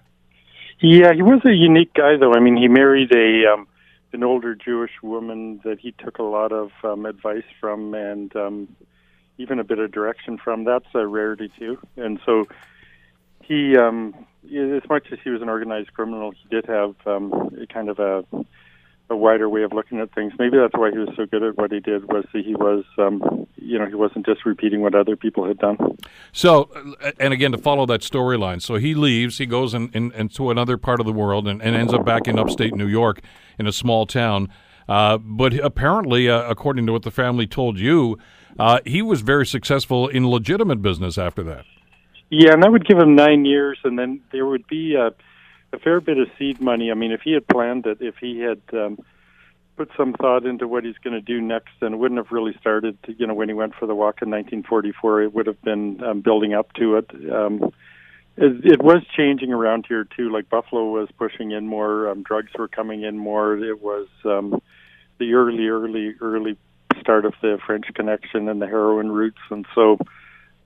Yeah, 0.79 1.13
he 1.13 1.21
was 1.21 1.41
a 1.45 1.53
unique 1.53 1.93
guy, 1.93 2.17
though. 2.17 2.33
I 2.33 2.39
mean, 2.39 2.57
he 2.57 2.67
married 2.67 3.13
a 3.13 3.53
um, 3.53 3.67
an 4.11 4.23
older 4.23 4.55
Jewish 4.55 4.91
woman 5.01 5.61
that 5.63 5.79
he 5.79 5.91
took 5.91 6.19
a 6.19 6.23
lot 6.23 6.51
of 6.51 6.71
um, 6.83 7.05
advice 7.05 7.43
from 7.59 7.93
and 7.93 8.35
um, 8.35 8.75
even 9.37 9.59
a 9.59 9.63
bit 9.63 9.79
of 9.79 9.91
direction 9.91 10.37
from. 10.37 10.63
That's 10.63 10.87
a 10.93 11.05
rarity 11.05 11.51
too, 11.59 11.77
and 11.97 12.19
so 12.25 12.47
he 13.43 13.77
um, 13.77 14.13
as 14.51 14.87
much 14.89 15.07
as 15.11 15.19
he 15.23 15.29
was 15.29 15.41
an 15.41 15.49
organized 15.49 15.93
criminal, 15.93 16.31
he 16.31 16.47
did 16.49 16.65
have 16.65 16.95
um, 17.05 17.51
kind 17.73 17.89
of 17.89 17.99
a, 17.99 18.23
a 19.09 19.15
wider 19.15 19.47
way 19.49 19.63
of 19.63 19.73
looking 19.73 19.99
at 19.99 20.13
things. 20.13 20.33
Maybe 20.39 20.57
that's 20.57 20.73
why 20.73 20.91
he 20.91 20.97
was 20.97 21.09
so 21.15 21.25
good 21.25 21.43
at 21.43 21.57
what 21.57 21.71
he 21.71 21.79
did. 21.79 22.05
Was 22.05 22.25
that 22.33 22.45
he 22.45 22.55
was, 22.55 22.83
um, 22.97 23.47
you 23.55 23.77
know, 23.77 23.85
he 23.85 23.95
wasn't 23.95 24.25
just 24.25 24.45
repeating 24.45 24.81
what 24.81 24.95
other 24.95 25.15
people 25.15 25.47
had 25.47 25.59
done. 25.59 25.77
So, 26.31 26.69
and 27.19 27.33
again, 27.33 27.51
to 27.51 27.57
follow 27.57 27.85
that 27.85 28.01
storyline, 28.01 28.61
so 28.61 28.75
he 28.75 28.95
leaves, 28.95 29.37
he 29.37 29.45
goes 29.45 29.73
in, 29.73 29.89
in, 29.93 30.11
into 30.13 30.49
another 30.49 30.77
part 30.77 30.99
of 30.99 31.05
the 31.05 31.13
world, 31.13 31.47
and, 31.47 31.61
and 31.61 31.75
ends 31.75 31.93
up 31.93 32.05
back 32.05 32.27
in 32.27 32.39
upstate 32.39 32.75
New 32.75 32.87
York 32.87 33.21
in 33.59 33.67
a 33.67 33.71
small 33.71 34.05
town. 34.05 34.49
Uh, 34.87 35.17
but 35.17 35.53
apparently, 35.53 36.29
uh, 36.29 36.43
according 36.49 36.85
to 36.85 36.91
what 36.91 37.03
the 37.03 37.11
family 37.11 37.47
told 37.47 37.79
you, 37.79 38.17
uh, 38.59 38.79
he 38.85 39.01
was 39.01 39.21
very 39.21 39.45
successful 39.45 40.07
in 40.07 40.29
legitimate 40.29 40.81
business 40.81 41.17
after 41.17 41.43
that. 41.43 41.65
Yeah, 42.29 42.53
and 42.53 42.63
that 42.63 42.71
would 42.71 42.87
give 42.87 42.97
him 42.97 43.15
nine 43.15 43.45
years, 43.45 43.77
and 43.83 43.97
then 43.97 44.21
there 44.31 44.45
would 44.45 44.67
be 44.67 44.95
a, 44.95 45.07
a 45.73 45.79
fair 45.79 46.01
bit 46.01 46.17
of 46.17 46.27
seed 46.37 46.59
money. 46.59 46.91
I 46.91 46.95
mean, 46.95 47.11
if 47.11 47.21
he 47.21 47.33
had 47.33 47.47
planned 47.47 47.85
it, 47.85 47.99
if 48.01 48.15
he 48.17 48.39
had 48.39 48.61
um, 48.73 48.97
put 49.77 49.91
some 49.95 50.13
thought 50.13 50.45
into 50.45 50.67
what 50.67 50.83
he's 50.83 50.97
going 51.03 51.13
to 51.13 51.21
do 51.21 51.39
next, 51.39 51.71
then 51.79 51.93
it 51.93 51.97
wouldn't 51.97 52.17
have 52.17 52.31
really 52.31 52.55
started. 52.59 53.01
To, 53.03 53.13
you 53.13 53.27
know, 53.27 53.33
when 53.33 53.49
he 53.49 53.53
went 53.53 53.75
for 53.75 53.85
the 53.85 53.95
walk 53.95 54.21
in 54.21 54.29
1944, 54.31 55.23
it 55.23 55.33
would 55.33 55.47
have 55.47 55.61
been 55.61 56.03
um, 56.03 56.21
building 56.21 56.53
up 56.53 56.73
to 56.73 56.95
it. 56.97 57.09
Um, 57.31 57.71
it, 58.37 58.65
it 58.65 58.81
was 58.81 59.03
changing 59.15 59.53
around 59.53 59.85
here 59.87 60.03
too. 60.03 60.31
Like 60.31 60.49
Buffalo 60.49 60.89
was 60.89 61.09
pushing 61.17 61.51
in 61.51 61.67
more, 61.67 62.09
um, 62.09 62.23
drugs 62.23 62.51
were 62.57 62.67
coming 62.67 63.03
in 63.03 63.17
more. 63.17 63.55
It 63.57 63.81
was 63.81 64.07
um, 64.25 64.61
the 65.19 65.33
early, 65.33 65.67
early, 65.67 66.15
early 66.19 66.57
start 66.99 67.25
of 67.25 67.33
the 67.41 67.59
French 67.65 67.85
Connection 67.93 68.49
and 68.49 68.61
the 68.61 68.67
heroin 68.67 69.11
routes, 69.11 69.37
and 69.51 69.65
so 69.75 69.97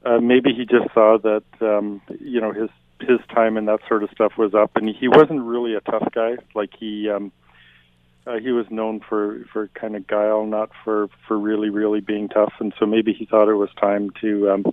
uh, 0.06 0.20
maybe 0.20 0.54
he 0.54 0.66
just 0.66 0.94
saw 0.94 1.18
that 1.18 1.44
um, 1.62 2.02
you 2.20 2.40
know 2.40 2.54
his 2.54 2.70
his 3.02 3.20
time 3.34 3.58
and 3.58 3.68
that 3.68 3.80
sort 3.88 4.04
of 4.04 4.10
stuff 4.12 4.34
was 4.38 4.54
up, 4.54 4.72
and 4.76 4.90
he 4.90 5.08
wasn't 5.08 5.42
really 5.42 5.76
a 5.76 5.82
tough 5.82 6.08
guy. 6.14 6.36
Like 6.56 6.72
he 6.78 7.10
um, 7.10 7.32
uh, 8.26 8.40
he 8.40 8.52
was 8.52 8.66
known 8.70 9.02
for 9.08 9.46
for 9.52 9.68
kind 9.70 9.96
of 9.96 10.08
guile, 10.08 10.46
not 10.46 10.70
for 10.84 11.08
for 11.28 11.38
really 11.38 11.70
really 11.70 12.02
being 12.02 12.30
tough. 12.30 12.54
And 12.60 12.74
so 12.80 12.86
maybe 12.86 13.14
he 13.14 13.26
thought 13.26 13.50
it 13.50 13.56
was 13.56 13.70
time 13.80 14.12
to 14.22 14.52
um, 14.52 14.66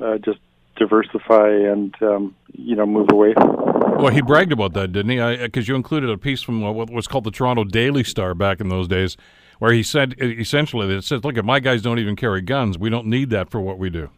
uh, 0.00 0.18
just 0.18 0.38
diversify 0.76 1.48
and 1.48 1.94
um, 2.02 2.34
you 2.52 2.76
know 2.76 2.86
move 2.86 3.08
away. 3.10 3.34
Well, 3.36 4.12
he 4.12 4.22
bragged 4.22 4.52
about 4.52 4.74
that, 4.74 4.92
didn't 4.92 5.10
he? 5.10 5.36
Because 5.38 5.68
you 5.68 5.76
included 5.76 6.10
a 6.10 6.18
piece 6.18 6.42
from 6.42 6.60
what 6.60 6.90
was 6.90 7.06
called 7.06 7.24
the 7.24 7.30
Toronto 7.30 7.64
Daily 7.64 8.04
Star 8.04 8.34
back 8.34 8.60
in 8.60 8.68
those 8.68 8.88
days, 8.88 9.16
where 9.58 9.72
he 9.72 9.82
said 9.82 10.14
essentially 10.18 10.86
that 10.88 10.96
it 10.96 11.04
says, 11.04 11.24
"Look, 11.24 11.36
if 11.36 11.44
my 11.44 11.60
guys 11.60 11.82
don't 11.82 11.98
even 11.98 12.16
carry 12.16 12.40
guns, 12.40 12.78
we 12.78 12.90
don't 12.90 13.06
need 13.06 13.30
that 13.30 13.50
for 13.50 13.60
what 13.60 13.78
we 13.78 13.90
do." 13.90 14.10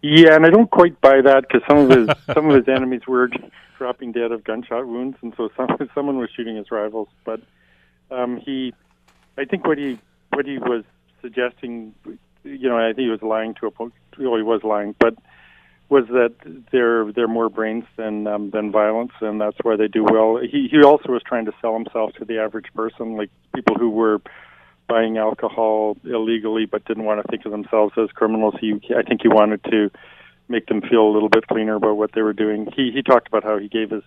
Yeah, 0.00 0.36
and 0.36 0.46
I 0.46 0.50
don't 0.50 0.70
quite 0.70 1.00
buy 1.00 1.20
that 1.22 1.42
because 1.42 1.62
some 1.68 1.78
of 1.78 1.90
his 1.90 2.08
some 2.34 2.50
of 2.50 2.56
his 2.56 2.68
enemies 2.68 3.06
were 3.06 3.30
dropping 3.78 4.12
dead 4.12 4.32
of 4.32 4.44
gunshot 4.44 4.86
wounds, 4.86 5.18
and 5.22 5.34
so 5.36 5.48
some 5.56 5.76
someone 5.94 6.18
was 6.18 6.30
shooting 6.34 6.56
his 6.56 6.70
rivals. 6.70 7.08
But 7.24 7.40
um, 8.10 8.36
he, 8.36 8.74
I 9.36 9.44
think 9.44 9.66
what 9.66 9.78
he 9.78 9.98
what 10.32 10.46
he 10.46 10.58
was 10.58 10.84
suggesting, 11.20 11.94
you 12.44 12.68
know, 12.68 12.78
I 12.78 12.92
think 12.92 13.06
he 13.06 13.08
was 13.08 13.22
lying 13.22 13.54
to 13.54 13.66
a 13.66 13.70
point. 13.70 13.92
Well, 14.18 14.36
he 14.36 14.42
was 14.42 14.62
lying, 14.62 14.94
but 14.98 15.14
was 15.88 16.06
that 16.08 16.34
they're 16.70 17.10
they're 17.12 17.28
more 17.28 17.48
brains 17.48 17.84
than 17.96 18.26
um, 18.26 18.50
than 18.50 18.70
violence, 18.70 19.12
and 19.20 19.40
that's 19.40 19.56
why 19.62 19.76
they 19.76 19.88
do 19.88 20.04
well. 20.04 20.38
He 20.38 20.68
he 20.70 20.82
also 20.82 21.12
was 21.12 21.22
trying 21.22 21.46
to 21.46 21.52
sell 21.60 21.74
himself 21.74 22.12
to 22.14 22.24
the 22.24 22.38
average 22.38 22.66
person, 22.74 23.16
like 23.16 23.30
people 23.54 23.76
who 23.76 23.90
were 23.90 24.20
buying 24.88 25.18
alcohol 25.18 25.96
illegally 26.04 26.66
but 26.66 26.84
didn't 26.86 27.04
want 27.04 27.22
to 27.22 27.28
think 27.28 27.44
of 27.44 27.52
themselves 27.52 27.94
as 27.96 28.10
criminals. 28.10 28.54
He, 28.60 28.74
I 28.96 29.02
think 29.02 29.22
he 29.22 29.28
wanted 29.28 29.62
to 29.64 29.90
make 30.48 30.66
them 30.66 30.80
feel 30.80 31.02
a 31.02 31.12
little 31.12 31.28
bit 31.28 31.46
cleaner 31.46 31.76
about 31.76 31.96
what 31.96 32.12
they 32.12 32.22
were 32.22 32.32
doing. 32.32 32.68
He 32.74 32.90
he 32.90 33.02
talked 33.02 33.28
about 33.28 33.44
how 33.44 33.58
he 33.58 33.68
gave 33.68 33.90
his 33.90 34.02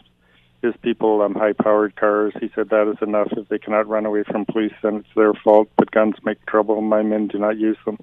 his 0.61 0.73
people 0.81 1.21
um, 1.21 1.33
high 1.33 1.53
powered 1.53 1.95
cars. 1.95 2.33
He 2.39 2.51
said 2.53 2.69
that 2.69 2.91
is 2.91 3.01
enough. 3.01 3.29
If 3.31 3.47
they 3.49 3.57
cannot 3.57 3.87
run 3.87 4.05
away 4.05 4.23
from 4.23 4.45
police, 4.45 4.73
then 4.83 4.97
it's 4.97 5.15
their 5.15 5.33
fault. 5.33 5.69
But 5.77 5.91
guns 5.91 6.15
make 6.23 6.45
trouble. 6.45 6.81
My 6.81 7.01
men 7.01 7.27
do 7.27 7.39
not 7.39 7.57
use 7.57 7.77
them. 7.85 7.97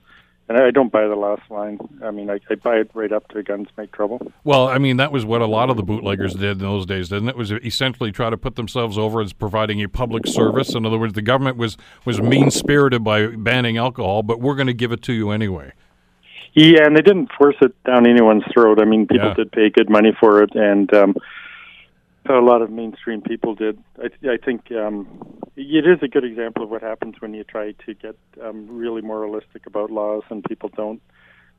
And 0.48 0.56
I 0.56 0.70
don't 0.70 0.90
buy 0.90 1.06
the 1.06 1.14
last 1.14 1.42
line. 1.50 1.78
I 2.02 2.10
mean, 2.10 2.30
I, 2.30 2.40
I 2.48 2.54
buy 2.54 2.76
it 2.76 2.90
right 2.94 3.12
up 3.12 3.28
to 3.28 3.42
guns 3.42 3.68
make 3.76 3.92
trouble. 3.92 4.32
Well, 4.44 4.66
I 4.66 4.78
mean, 4.78 4.96
that 4.96 5.12
was 5.12 5.26
what 5.26 5.42
a 5.42 5.46
lot 5.46 5.68
of 5.68 5.76
the 5.76 5.82
bootleggers 5.82 6.34
did 6.34 6.52
in 6.52 6.58
those 6.60 6.86
days, 6.86 7.10
didn't 7.10 7.28
it? 7.28 7.36
Was 7.36 7.52
essentially 7.52 8.12
try 8.12 8.30
to 8.30 8.36
put 8.38 8.56
themselves 8.56 8.96
over 8.96 9.20
as 9.20 9.34
providing 9.34 9.82
a 9.82 9.88
public 9.88 10.26
service. 10.26 10.74
In 10.74 10.86
other 10.86 10.98
words, 10.98 11.12
the 11.12 11.22
government 11.22 11.58
was 11.58 11.76
was 12.06 12.22
mean 12.22 12.50
spirited 12.50 13.04
by 13.04 13.26
banning 13.26 13.76
alcohol, 13.76 14.22
but 14.22 14.40
we're 14.40 14.54
going 14.54 14.68
to 14.68 14.74
give 14.74 14.90
it 14.90 15.02
to 15.02 15.12
you 15.12 15.30
anyway. 15.30 15.72
Yeah, 16.54 16.86
and 16.86 16.96
they 16.96 17.02
didn't 17.02 17.30
force 17.36 17.56
it 17.60 17.74
down 17.84 18.06
anyone's 18.06 18.44
throat. 18.52 18.80
I 18.80 18.86
mean, 18.86 19.06
people 19.06 19.28
yeah. 19.28 19.34
did 19.34 19.52
pay 19.52 19.68
good 19.68 19.90
money 19.90 20.16
for 20.18 20.42
it, 20.42 20.54
and 20.54 20.92
um, 20.94 21.14
a 22.36 22.44
lot 22.44 22.62
of 22.62 22.70
mainstream 22.70 23.22
people 23.22 23.54
did. 23.54 23.82
I, 23.98 24.06
I 24.28 24.36
think 24.36 24.70
um, 24.72 25.06
it 25.56 25.86
is 25.86 25.98
a 26.02 26.08
good 26.08 26.24
example 26.24 26.64
of 26.64 26.70
what 26.70 26.82
happens 26.82 27.16
when 27.20 27.34
you 27.34 27.44
try 27.44 27.72
to 27.72 27.94
get 27.94 28.16
um, 28.42 28.66
really 28.68 29.02
moralistic 29.02 29.66
about 29.66 29.90
laws 29.90 30.22
and 30.30 30.44
people 30.44 30.70
don't 30.76 31.00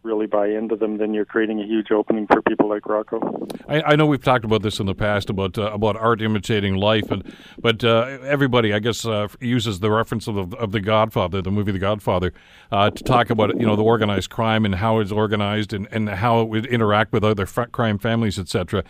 really 0.04 0.28
buy 0.28 0.48
into 0.48 0.76
them, 0.76 0.98
then 0.98 1.14
you're 1.14 1.26
creating 1.26 1.60
a 1.62 1.66
huge 1.66 1.92
opening 1.92 2.26
for 2.28 2.42
people 2.42 2.70
like 2.70 2.86
Rocco. 2.86 3.48
I, 3.68 3.82
I 3.82 3.96
know 3.96 4.06
we've 4.06 4.24
talked 4.24 4.46
about 4.46 4.62
this 4.62 4.80
in 4.80 4.86
the 4.86 4.96
past 4.96 5.30
about 5.30 5.58
uh, 5.58 5.72
about 5.72 5.98
art 5.98 6.22
imitating 6.22 6.76
life, 6.76 7.12
and 7.12 7.24
but 7.60 7.84
uh, 7.84 8.18
everybody, 8.24 8.74
I 8.74 8.80
guess, 8.80 9.06
uh, 9.06 9.28
uses 9.42 9.80
the 9.80 9.92
reference 9.92 10.28
of 10.28 10.52
the, 10.52 10.58
of 10.58 10.72
the 10.72 10.80
Godfather, 10.80 11.42
the 11.42 11.52
movie 11.52 11.72
The 11.72 11.80
Godfather, 11.80 12.34
uh, 12.72 12.90
to 12.90 13.04
talk 13.04 13.30
about 13.30 13.60
you 13.60 13.66
know 13.66 13.76
the 13.76 13.84
organized 13.84 14.30
crime 14.30 14.66
and 14.66 14.76
how 14.76 15.00
it's 15.00 15.12
organized 15.12 15.74
and, 15.74 15.88
and 15.92 16.10
how 16.10 16.42
it 16.42 16.48
would 16.48 16.66
interact 16.66 17.12
with 17.12 17.24
other 17.24 17.46
crime 17.46 17.98
families, 17.98 18.40
etc. 18.40 18.84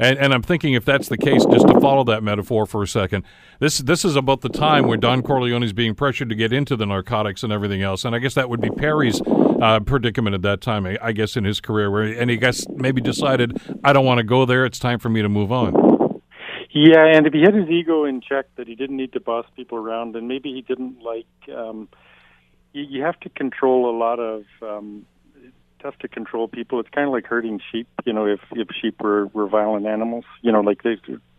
And, 0.00 0.18
and 0.18 0.32
I'm 0.32 0.40
thinking 0.40 0.72
if 0.72 0.86
that's 0.86 1.08
the 1.08 1.18
case, 1.18 1.44
just 1.44 1.68
to 1.68 1.78
follow 1.78 2.04
that 2.04 2.22
metaphor 2.22 2.64
for 2.64 2.82
a 2.82 2.88
second, 2.88 3.22
this 3.58 3.78
this 3.78 4.02
is 4.02 4.16
about 4.16 4.40
the 4.40 4.48
time 4.48 4.86
where 4.86 4.96
Don 4.96 5.22
Corleone 5.22 5.62
is 5.62 5.74
being 5.74 5.94
pressured 5.94 6.30
to 6.30 6.34
get 6.34 6.54
into 6.54 6.74
the 6.74 6.86
narcotics 6.86 7.42
and 7.42 7.52
everything 7.52 7.82
else. 7.82 8.06
And 8.06 8.14
I 8.14 8.18
guess 8.18 8.32
that 8.32 8.48
would 8.48 8.62
be 8.62 8.70
Perri's 8.70 9.20
uh, 9.60 9.80
predicament 9.80 10.34
at 10.34 10.40
that 10.40 10.62
time, 10.62 10.86
I 11.02 11.12
guess, 11.12 11.36
in 11.36 11.44
his 11.44 11.60
career, 11.60 11.90
where 11.90 12.04
and 12.04 12.30
he 12.30 12.38
guess 12.38 12.66
maybe 12.70 13.02
decided, 13.02 13.60
I 13.84 13.92
don't 13.92 14.06
want 14.06 14.18
to 14.18 14.24
go 14.24 14.46
there. 14.46 14.64
It's 14.64 14.78
time 14.78 14.98
for 14.98 15.10
me 15.10 15.20
to 15.20 15.28
move 15.28 15.52
on. 15.52 15.74
Yeah, 16.72 17.04
and 17.04 17.26
if 17.26 17.34
he 17.34 17.42
had 17.42 17.54
his 17.54 17.68
ego 17.68 18.04
in 18.04 18.22
check, 18.22 18.46
that 18.56 18.66
he 18.66 18.76
didn't 18.76 18.96
need 18.96 19.12
to 19.12 19.20
boss 19.20 19.44
people 19.54 19.76
around, 19.76 20.16
and 20.16 20.28
maybe 20.28 20.50
he 20.54 20.62
didn't 20.62 21.02
like. 21.02 21.26
Um, 21.54 21.88
you, 22.72 22.84
you 22.88 23.02
have 23.02 23.20
to 23.20 23.28
control 23.28 23.90
a 23.90 23.96
lot 23.98 24.18
of 24.18 24.44
um, 24.62 25.04
tough 25.82 25.98
to 25.98 26.08
control 26.08 26.48
people. 26.48 26.80
It's 26.80 26.88
kind 26.90 27.06
of 27.06 27.12
like 27.12 27.26
herding 27.26 27.60
sheep. 27.70 27.88
You 28.04 28.12
know, 28.12 28.26
if 28.26 28.40
if 28.52 28.68
sheep 28.80 29.00
were 29.00 29.26
were 29.28 29.48
violent 29.48 29.86
animals, 29.86 30.24
you 30.42 30.52
know, 30.52 30.60
like 30.60 30.82
they 30.82 30.96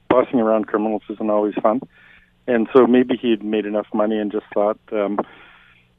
bossing 0.09 0.39
around 0.39 0.67
criminals 0.67 1.03
isn't 1.09 1.29
always 1.29 1.53
fun. 1.61 1.81
And 2.47 2.67
so 2.73 2.87
maybe 2.87 3.17
he 3.17 3.29
had 3.29 3.43
made 3.43 3.65
enough 3.65 3.87
money 3.93 4.17
and 4.17 4.31
just 4.31 4.45
thought, 4.53 4.79
um, 4.91 5.19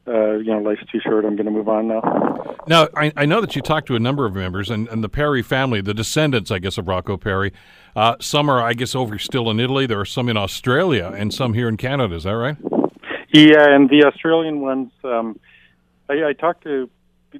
uh, 0.07 0.33
you 0.33 0.53
know, 0.53 0.59
life's 0.59 0.85
too 0.91 1.01
short. 1.01 1.25
I'm 1.25 1.37
going 1.37 1.47
to 1.47 1.53
move 1.53 1.69
on 1.69 1.89
now. 1.89 2.57
Now, 2.67 2.89
I, 2.97 3.13
I 3.17 3.25
know 3.25 3.41
that 3.41 3.55
you 3.55 3.63
talked 3.63 3.87
to 3.87 3.95
a 3.95 4.01
number 4.01 4.27
of 4.27 4.35
members, 4.35 4.69
and, 4.69 4.89
and 4.89 5.03
the 5.03 5.09
Perri 5.09 5.43
family, 5.43 5.81
the 5.81 5.95
descendants, 5.95 6.51
I 6.51 6.59
guess, 6.59 6.77
of 6.79 6.89
Rocco 6.89 7.17
Perri. 7.17 7.53
Uh, 7.95 8.17
some 8.21 8.51
are, 8.51 8.61
I 8.61 8.75
guess, 8.75 8.95
over 8.95 9.19
still 9.19 9.49
in 9.51 9.61
Italy. 9.61 9.87
There 9.87 10.01
are 10.01 10.05
some 10.05 10.29
in 10.29 10.37
Australia, 10.37 11.13
and 11.17 11.33
some 11.33 11.55
here 11.55 11.69
in 11.69 11.77
Canada. 11.77 12.17
Is 12.17 12.25
that 12.25 12.37
right? 12.37 12.57
Yeah, 13.33 13.75
and 13.75 13.89
the 13.89 14.05
Australian 14.05 14.61
ones. 14.61 14.91
Um, 15.05 15.39
I, 16.09 16.25
I 16.25 16.33
talked 16.33 16.65
to 16.65 16.91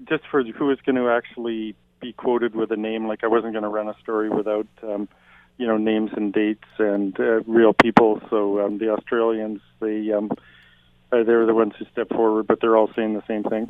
just 0.09 0.25
for 0.31 0.43
who 0.43 0.71
is 0.71 0.79
going 0.85 0.97
to 0.97 1.09
actually 1.09 1.75
be 2.01 2.13
quoted 2.13 2.55
with 2.55 2.71
a 2.73 2.77
name. 2.77 3.07
Like 3.07 3.25
I 3.25 3.29
wasn't 3.29 3.53
going 3.53 3.63
to 3.63 3.69
run 3.69 3.89
a 3.89 3.97
story 4.03 4.29
without, 4.29 4.67
um, 4.83 5.09
you 5.59 5.67
know, 5.67 5.77
names 5.77 6.11
and 6.17 6.33
dates 6.33 6.69
and 6.79 7.19
uh, 7.19 7.43
real 7.43 7.73
people. 7.73 8.21
So 8.31 8.65
um, 8.65 8.79
the 8.79 8.91
Australians, 8.91 9.61
they 9.81 10.11
um, 10.13 10.31
uh, 11.13 11.23
they're 11.23 11.47
the 11.47 11.55
ones 11.55 11.75
who 11.79 11.85
step 11.93 12.09
forward, 12.09 12.47
but 12.47 12.61
they're 12.61 12.77
all 12.77 12.91
saying 12.95 13.15
the 13.15 13.23
same 13.27 13.45
thing. 13.45 13.69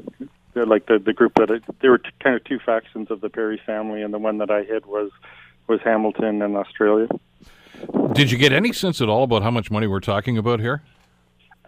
They're 0.55 0.67
like 0.67 0.87
the 0.87 0.99
the 0.99 1.13
group 1.13 1.35
that 1.37 1.51
I, 1.51 1.73
there 1.81 1.91
were 1.91 1.99
t- 1.99 2.11
kind 2.21 2.37
of 2.37 2.45
two 2.45 2.59
factions 2.59 3.11
of 3.11 3.21
the 3.21 3.29
Perri 3.29 3.61
family, 3.65 4.03
and 4.03 4.13
the 4.15 4.19
one 4.19 4.39
that 4.39 4.51
I 4.51 4.63
hid 4.63 4.87
was 4.87 5.11
was 5.69 5.81
Hamilton 5.83 6.43
and 6.43 6.57
Australia. 6.57 7.09
Did 8.13 8.31
you 8.31 8.39
get 8.39 8.53
any 8.53 8.73
sense 8.73 9.01
at 9.01 9.09
all 9.09 9.25
about 9.25 9.43
how 9.43 9.51
much 9.51 9.71
money 9.71 9.87
we're 9.87 10.01
talking 10.01 10.39
about 10.39 10.61
here? 10.61 10.83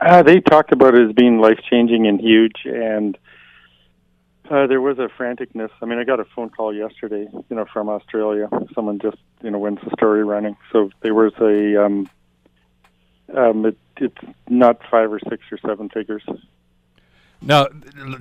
Uh, 0.01 0.23
they 0.23 0.41
talked 0.41 0.73
about 0.73 0.95
it 0.95 1.09
as 1.09 1.15
being 1.15 1.39
life 1.39 1.59
changing 1.71 2.07
and 2.07 2.21
huge, 2.21 2.65
and 2.65 3.17
uh, 4.51 4.67
there 4.67 4.81
was 4.81 4.99
a 4.99 5.09
franticness. 5.19 5.71
I 5.81 5.87
mean, 5.87 5.99
I 5.99 6.05
got 6.05 6.21
a 6.21 6.25
phone 6.25 6.51
call 6.51 6.75
yesterday, 6.75 7.27
you 7.33 7.57
know, 7.57 7.65
from 7.73 7.89
Australia. 7.89 8.49
Someone 8.75 8.99
just, 8.99 9.19
you 9.43 9.51
know, 9.51 9.59
when's 9.59 9.81
the 9.81 9.91
story 9.97 10.25
running. 10.25 10.57
So 10.73 10.91
there 11.01 11.15
was 11.15 11.33
a, 11.41 11.85
um, 11.85 12.09
um, 13.35 13.67
it, 13.67 13.79
it's 13.97 14.17
not 14.49 14.81
five 14.91 15.13
or 15.13 15.21
six 15.29 15.45
or 15.51 15.59
seven 15.59 15.89
figures. 15.89 16.23
Now, 17.47 17.67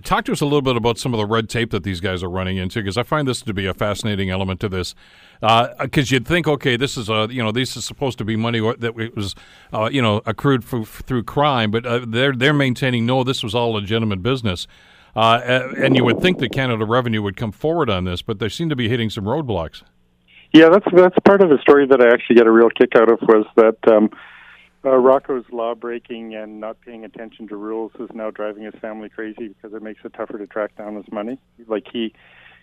talk 0.04 0.26
to 0.26 0.34
us 0.34 0.42
a 0.42 0.46
little 0.46 0.62
bit 0.62 0.76
about 0.76 0.98
some 0.98 1.14
of 1.14 1.18
the 1.18 1.26
red 1.26 1.48
tape 1.48 1.72
that 1.72 1.84
these 1.84 2.02
guys 2.02 2.24
are 2.24 2.30
running 2.30 2.58
into, 2.58 2.80
because 2.80 2.98
I 2.98 3.04
find 3.04 3.26
this 3.26 3.42
to 3.42 3.54
be 3.54 3.66
a 3.66 3.74
fascinating 3.74 4.30
element 4.30 4.60
to 4.62 4.70
this. 4.70 4.96
Because 5.40 6.12
uh, 6.12 6.16
you'd 6.16 6.28
think, 6.28 6.46
okay, 6.48 6.76
this 6.76 6.98
is 6.98 7.10
a, 7.10 7.28
you 7.30 7.42
know, 7.42 7.52
this 7.52 7.78
is 7.78 7.86
supposed 7.86 8.18
to 8.18 8.26
be 8.26 8.36
money 8.36 8.60
that 8.60 8.96
was, 9.16 9.34
uh, 9.72 9.90
you 9.92 10.02
know, 10.02 10.22
accrued 10.26 10.66
for, 10.66 10.84
through 10.84 11.24
crime, 11.24 11.72
but 11.72 11.86
uh, 11.86 12.02
they're 12.06 12.34
they're 12.34 12.54
maintaining 12.54 13.06
no, 13.06 13.24
this 13.24 13.44
was 13.44 13.56
all 13.56 13.72
legitimate 13.72 14.22
business. 14.22 14.68
Uh, 15.16 15.70
and 15.78 15.96
you 15.96 16.04
would 16.04 16.20
think 16.20 16.40
that 16.40 16.52
Canada 16.52 16.86
Revenue 16.86 17.22
would 17.22 17.38
come 17.38 17.52
forward 17.52 17.90
on 17.90 18.06
this, 18.06 18.22
but 18.22 18.40
they 18.40 18.50
seem 18.50 18.70
to 18.70 18.76
be 18.76 18.90
hitting 18.90 19.10
some 19.10 19.26
roadblocks. 19.26 19.84
Yeah, 20.54 20.70
that's 20.70 20.86
that's 20.94 21.16
part 21.26 21.42
of 21.42 21.50
the 21.50 21.58
story 21.62 21.88
that 21.88 22.02
I 22.02 22.14
actually 22.14 22.36
get 22.36 22.48
a 22.48 22.52
real 22.52 22.70
kick 22.70 22.96
out 22.96 23.12
of 23.12 23.20
was 23.24 23.46
that 23.56 23.78
um, 23.92 24.10
uh, 24.86 24.96
Rocco's 24.98 25.46
law 25.52 25.74
breaking 25.74 26.36
and 26.36 26.60
not 26.60 26.80
paying 26.82 27.06
attention 27.06 27.48
to 27.48 27.56
rules 27.56 27.92
is 28.00 28.10
now 28.14 28.30
driving 28.30 28.64
his 28.64 28.76
family 28.76 29.10
crazy 29.10 29.48
because 29.48 29.74
it 29.74 29.82
makes 29.82 30.02
it 30.04 30.14
tougher 30.14 30.38
to 30.38 30.46
track 30.46 30.76
down 30.78 30.96
his 30.96 31.12
money. 31.12 31.40
Like 31.68 31.88
he 31.92 32.14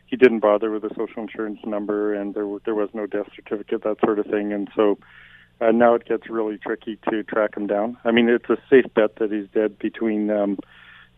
he 0.07 0.17
didn't 0.17 0.41
bother 0.41 0.71
with 0.71 0.85
a 0.85 0.91
social 0.91 1.23
insurance 1.23 1.61
number, 1.65 2.15
and 2.15 2.35
there 2.35 2.47
there 2.65 2.75
was 2.75 2.91
no 2.95 3.07
death 3.07 3.27
certificate, 3.35 3.83
that 3.83 3.99
sort 4.05 4.19
of 4.19 4.27
thing, 4.27 4.53
and 4.53 4.69
so. 4.75 4.99
Uh, 5.63 5.71
now 5.71 5.93
it 5.93 6.07
gets 6.07 6.31
really 6.31 6.57
tricky 6.57 6.99
to 7.11 7.23
track 7.23 7.55
him 7.55 7.67
down. 7.67 7.95
I 8.03 8.13
mean, 8.13 8.31
it's 8.31 8.49
a 8.49 8.57
safe 8.71 8.87
bet 8.95 9.17
that 9.17 9.31
he's 9.31 9.47
dead 9.53 9.79
between 9.79 10.31
um, 10.31 10.59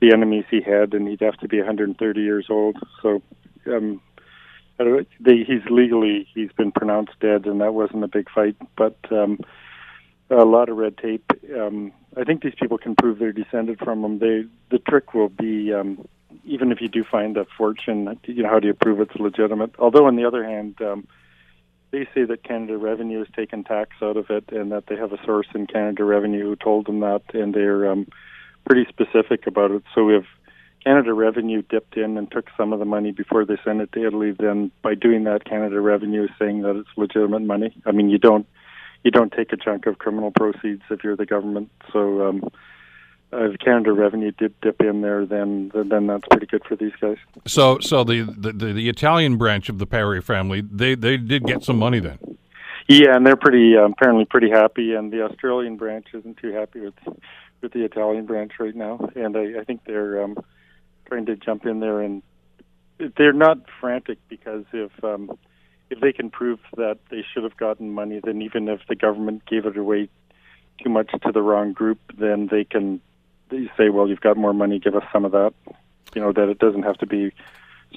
the 0.03 0.13
enemies 0.13 0.45
he 0.51 0.61
had, 0.61 0.95
and 0.95 1.07
he'd 1.07 1.21
have 1.21 1.39
to 1.39 1.49
be 1.49 1.59
130 1.59 2.21
years 2.21 2.47
old. 2.51 2.77
So, 3.01 3.23
um, 3.67 4.03
they, 5.21 5.45
he's 5.45 5.65
legally 5.71 6.27
he's 6.35 6.51
been 6.53 6.73
pronounced 6.73 7.13
dead, 7.21 7.47
and 7.47 7.61
that 7.61 7.73
wasn't 7.73 8.03
a 8.03 8.09
big 8.09 8.29
fight, 8.29 8.57
but 8.77 8.97
um, 9.13 9.39
a 10.29 10.45
lot 10.45 10.69
of 10.69 10.77
red 10.77 10.99
tape. 10.99 11.31
Um, 11.57 11.93
I 12.17 12.25
think 12.25 12.43
these 12.43 12.57
people 12.61 12.79
can 12.79 12.97
prove 12.97 13.21
they're 13.21 13.33
descended 13.33 13.79
from 13.79 14.05
him. 14.05 14.19
They 14.19 14.45
the 14.71 14.81
trick 14.81 15.15
will 15.15 15.29
be 15.29 15.73
um, 15.73 16.05
even 16.45 16.73
if 16.73 16.81
you 16.81 16.89
do 16.89 17.05
find 17.05 17.37
a 17.37 17.47
fortune, 17.57 18.19
you 18.25 18.43
know, 18.43 18.49
how 18.49 18.59
do 18.59 18.67
you 18.67 18.75
prove 18.75 19.01
it's 19.01 19.15
legitimate? 19.15 19.77
Although 19.79 20.07
on 20.07 20.17
the 20.17 20.25
other 20.27 20.45
hand. 20.45 20.83
Um, 20.83 21.07
they 21.93 22.09
say 22.15 22.25
that 22.25 22.43
Canada 22.43 22.79
Revenue 22.79 23.19
has 23.19 23.29
taken 23.37 23.65
tax 23.65 23.91
out 24.01 24.17
of 24.17 24.31
it, 24.31 24.45
and 24.51 24.73
that 24.73 24.87
they 24.87 24.97
have 24.97 25.13
a 25.13 25.23
source 25.27 25.49
in 25.55 25.67
Canada 25.67 26.05
Revenue 26.05 26.45
who 26.45 26.57
told 26.57 26.87
them 26.87 27.01
that, 27.01 27.21
and 27.35 27.53
they're 27.53 27.87
um, 27.93 28.07
pretty 28.65 28.87
specific 28.89 29.47
about 29.47 29.71
it. 29.71 29.83
So 29.95 30.05
we 30.05 30.17
if 30.17 30.25
Canada 30.85 31.13
Revenue 31.13 31.63
dipped 31.63 31.97
in 31.97 32.17
and 32.19 32.31
took 32.31 32.49
some 32.57 32.73
of 32.73 32.79
the 32.79 32.85
money 32.85 33.13
before 33.13 33.45
they 33.45 33.57
sent 33.65 33.81
it 33.81 33.93
to 33.93 34.05
Italy, 34.05 34.33
then 34.33 34.73
by 34.83 34.95
doing 34.95 35.25
that, 35.25 35.45
Canada 35.45 35.81
Revenue 35.81 36.25
is 36.25 36.31
saying 36.39 36.63
that 36.63 36.77
it's 36.77 36.89
legitimate 36.97 37.43
money. 37.43 37.73
I 37.87 37.93
mean, 37.93 38.11
you 38.11 38.19
don't 38.19 38.47
you 39.05 39.11
don't 39.11 39.33
take 39.33 39.53
a 39.53 39.57
chunk 39.57 39.87
of 39.87 39.99
criminal 39.99 40.31
proceeds 40.31 40.83
if 40.91 41.05
you're 41.05 41.17
the 41.17 41.27
government. 41.27 41.71
So 41.93 42.29
um, 42.29 42.49
if 43.33 43.59
Canada 43.61 43.93
Revenue 43.93 44.33
did 44.33 44.55
dip 44.61 44.81
in 44.81 45.01
there, 45.03 45.25
then 45.25 45.71
then 45.75 46.07
that's 46.07 46.27
pretty 46.29 46.47
good 46.47 46.65
for 46.65 46.77
these 46.77 46.93
guys. 47.01 47.17
So 47.47 47.79
so 47.81 48.05
the 48.05 48.23
the, 48.23 48.53
the 48.53 48.89
Italian 48.89 49.37
branch 49.37 49.69
of 49.69 49.79
the 49.79 49.87
Perri 49.87 50.21
family, 50.21 50.61
they 50.61 50.95
they 50.95 51.17
did 51.17 51.45
get 51.45 51.63
some 51.63 51.79
money 51.79 52.01
then. 52.01 52.19
Yeah, 52.89 53.17
and 53.17 53.25
they're 53.25 53.37
pretty 53.37 53.77
uh, 53.77 53.85
apparently 53.85 54.25
pretty 54.25 54.51
happy, 54.51 54.95
and 54.95 55.13
the 55.13 55.23
Australian 55.23 55.77
branch 55.77 56.09
isn't 56.13 56.39
too 56.39 56.53
happy 56.53 56.81
with 56.81 56.95
with 57.63 57.73
the 57.73 57.85
Italian 57.85 58.27
branch 58.27 58.53
right 58.59 58.75
now, 58.75 58.99
and 59.15 59.37
I, 59.37 59.61
I 59.61 59.65
think 59.65 59.85
they're 59.87 60.23
um, 60.23 60.37
trying 61.07 61.27
to 61.27 61.37
jump 61.37 61.65
in 61.65 61.81
there, 61.81 62.01
and 62.01 62.23
they're 63.17 63.33
not 63.33 63.59
frantic 63.81 64.19
because 64.29 64.65
if 64.73 64.93
um, 65.05 65.39
if 65.91 66.01
they 66.01 66.13
can 66.13 66.31
prove 66.31 66.59
that 66.77 66.99
they 67.11 67.25
should 67.33 67.45
have 67.45 67.57
gotten 67.57 67.91
money, 67.91 68.21
then 68.23 68.43
even 68.43 68.69
if 68.69 68.81
the 68.89 68.95
government 68.95 69.47
gave 69.47 69.67
it 69.67 69.77
away 69.77 70.09
too 70.83 70.91
much 70.91 71.11
to 71.13 71.33
the 71.33 71.43
wrong 71.43 71.73
group, 71.73 71.99
then 72.19 72.49
they 72.51 72.65
can 72.65 73.01
they 73.51 73.71
say, 73.77 73.91
well, 73.91 74.09
you've 74.09 74.21
got 74.21 74.37
more 74.37 74.55
money, 74.55 74.79
give 74.79 74.97
us 74.97 75.05
some 75.13 75.25
of 75.25 75.33
that. 75.33 75.53
You 76.15 76.23
know 76.23 76.33
that 76.33 76.49
it 76.49 76.59
doesn't 76.59 76.83
have 76.83 76.99
to 76.99 77.07
be 77.07 77.33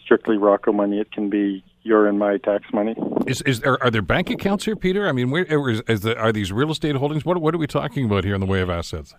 strictly 0.04 0.38
Rocco 0.38 0.72
money; 0.72 1.00
it 1.00 1.12
can 1.12 1.30
be 1.30 1.64
your 1.84 2.08
and 2.08 2.20
my 2.20 2.38
tax 2.38 2.66
money. 2.74 2.96
Is 3.28 3.42
is 3.42 3.62
there 3.62 3.82
are 3.84 3.92
there 3.92 4.02
bank 4.02 4.30
accounts 4.30 4.66
here, 4.66 4.76
Peter? 4.76 5.08
I 5.08 5.12
mean, 5.12 5.32
where 5.32 5.70
is, 5.70 5.82
is 5.88 6.06
are 6.06 6.32
these 6.32 6.52
real 6.52 6.72
estate 6.72 6.96
holdings? 6.96 7.26
What 7.26 7.38
what 7.40 7.54
are 7.56 7.58
we 7.58 7.68
talking 7.68 8.06
about 8.06 8.24
here 8.24 8.36
in 8.36 8.42
the 8.42 8.48
way 8.48 8.62
of 8.62 8.70
assets? 8.70 9.16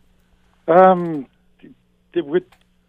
Um, 0.69 1.27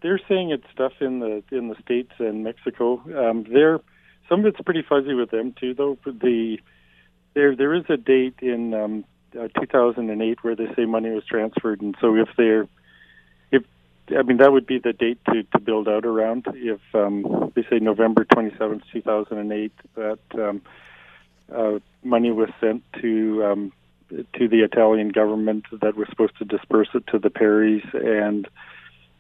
they're 0.02 0.20
saying 0.28 0.52
it's 0.52 0.64
stuff 0.72 0.94
in 1.00 1.20
the 1.20 1.44
in 1.52 1.70
the 1.70 1.76
states 1.84 2.12
and 2.20 2.44
Mexico. 2.44 3.02
Um, 3.16 3.46
they're 3.52 3.80
some 4.30 4.42
of 4.42 4.46
it's 4.46 4.62
pretty 4.62 4.84
fuzzy 4.88 5.14
with 5.14 5.32
them 5.32 5.54
too, 5.60 5.74
though. 5.74 5.98
The 6.06 6.60
there 7.34 7.56
there 7.56 7.74
is 7.74 7.84
a 7.90 7.98
date 7.98 8.36
in 8.42 8.74
um, 8.74 9.06
uh, 9.40 9.48
2008 9.60 10.44
where 10.44 10.56
they 10.56 10.68
say 10.76 10.86
money 10.86 11.10
was 11.10 11.24
transferred, 11.26 11.82
and 11.82 11.96
so 12.00 12.16
if 12.16 12.30
they're 12.38 12.68
if 13.52 13.64
I 14.18 14.24
mean 14.24 14.38
that 14.38 14.52
would 14.52 14.66
be 14.66 14.80
the 14.80 14.94
date 14.94 15.20
to 15.26 15.44
to 15.44 15.60
build 15.60 15.88
out 15.88 16.06
around. 16.06 16.46
If 16.54 16.82
um, 16.94 17.52
they 17.56 17.64
say 17.70 17.80
November 17.80 18.26
27th, 18.26 18.84
2008, 18.92 19.72
that 19.96 20.20
um, 20.36 20.62
uh, 21.54 21.80
money 22.04 22.32
was 22.32 22.50
sent 22.60 22.84
to 23.02 23.46
um, 23.46 23.74
to 24.10 24.48
the 24.48 24.62
Italian 24.62 25.10
government 25.10 25.66
that 25.82 25.96
was 25.96 26.08
supposed 26.10 26.38
to 26.38 26.46
disperse 26.46 26.90
it 26.94 27.06
to 27.08 27.20
the 27.20 27.30
Perris 27.30 27.84
and 27.94 28.48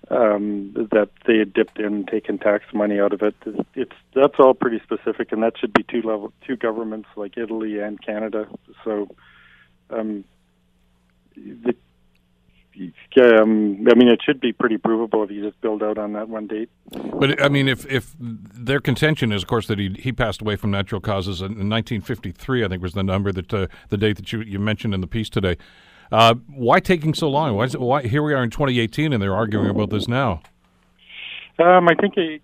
um, 0.10 0.74
that 0.92 1.10
they 1.26 1.38
had 1.38 1.54
dipped 1.54 1.80
in 1.80 1.86
and 1.86 2.08
taken 2.08 2.38
tax 2.38 2.64
money 2.74 3.00
out 3.00 3.14
of 3.14 3.22
it. 3.22 3.36
It's 3.76 3.96
that's 4.14 4.36
all 4.40 4.54
pretty 4.54 4.80
specific, 4.80 5.32
and 5.32 5.44
that 5.44 5.58
should 5.58 5.74
be 5.74 5.84
two 5.84 6.02
level 6.02 6.32
two 6.46 6.56
governments 6.56 7.10
like 7.16 7.38
Italy 7.38 7.80
and 7.80 8.02
Canada. 8.02 8.48
So 8.86 9.10
um, 9.90 10.24
the, 11.36 11.76
um, 13.18 13.88
I 13.90 13.96
mean, 13.96 14.08
it 14.08 14.20
should 14.24 14.40
be 14.40 14.54
pretty 14.54 14.78
provable 14.78 15.24
if 15.24 15.32
you 15.32 15.44
just 15.44 15.60
build 15.62 15.84
out 15.84 15.98
on 15.98 16.14
that 16.14 16.30
one 16.30 16.48
date. 16.48 16.70
But 16.92 17.42
I 17.42 17.50
mean, 17.50 17.68
if 17.68 17.86
if 17.92 18.16
their 18.20 18.80
contention 18.80 19.32
is, 19.32 19.44
of 19.44 19.48
course, 19.48 19.68
that 19.68 19.80
he 19.80 19.96
he 20.00 20.12
passed 20.12 20.42
away 20.42 20.56
from 20.56 20.72
natural 20.72 21.02
causes 21.02 21.42
in 21.42 21.70
1953, 21.70 22.64
I 22.64 22.68
think 22.68 22.82
was 22.82 22.94
the 22.94 23.04
number 23.04 23.32
that 23.32 23.54
uh, 23.54 23.68
the 23.90 23.98
date 23.98 24.18
that 24.18 24.32
you 24.32 24.42
you 24.42 24.60
mentioned 24.60 24.94
in 24.94 25.02
the 25.02 25.08
piece 25.08 25.30
today. 25.30 25.58
Uh, 26.12 26.36
why 26.48 26.80
taking 26.80 27.14
so 27.14 27.30
long? 27.30 27.56
Why, 27.56 27.66
is 27.66 27.76
it, 27.76 27.82
why 27.82 28.04
here 28.04 28.24
we 28.24 28.34
are 28.34 28.42
in 28.42 28.50
2018 28.50 29.12
and 29.12 29.22
they're 29.22 29.36
arguing 29.36 29.70
about 29.70 29.90
this 29.90 30.08
now? 30.08 30.42
Um, 31.60 31.90
I 31.90 31.96
think 31.96 32.16
it, 32.16 32.42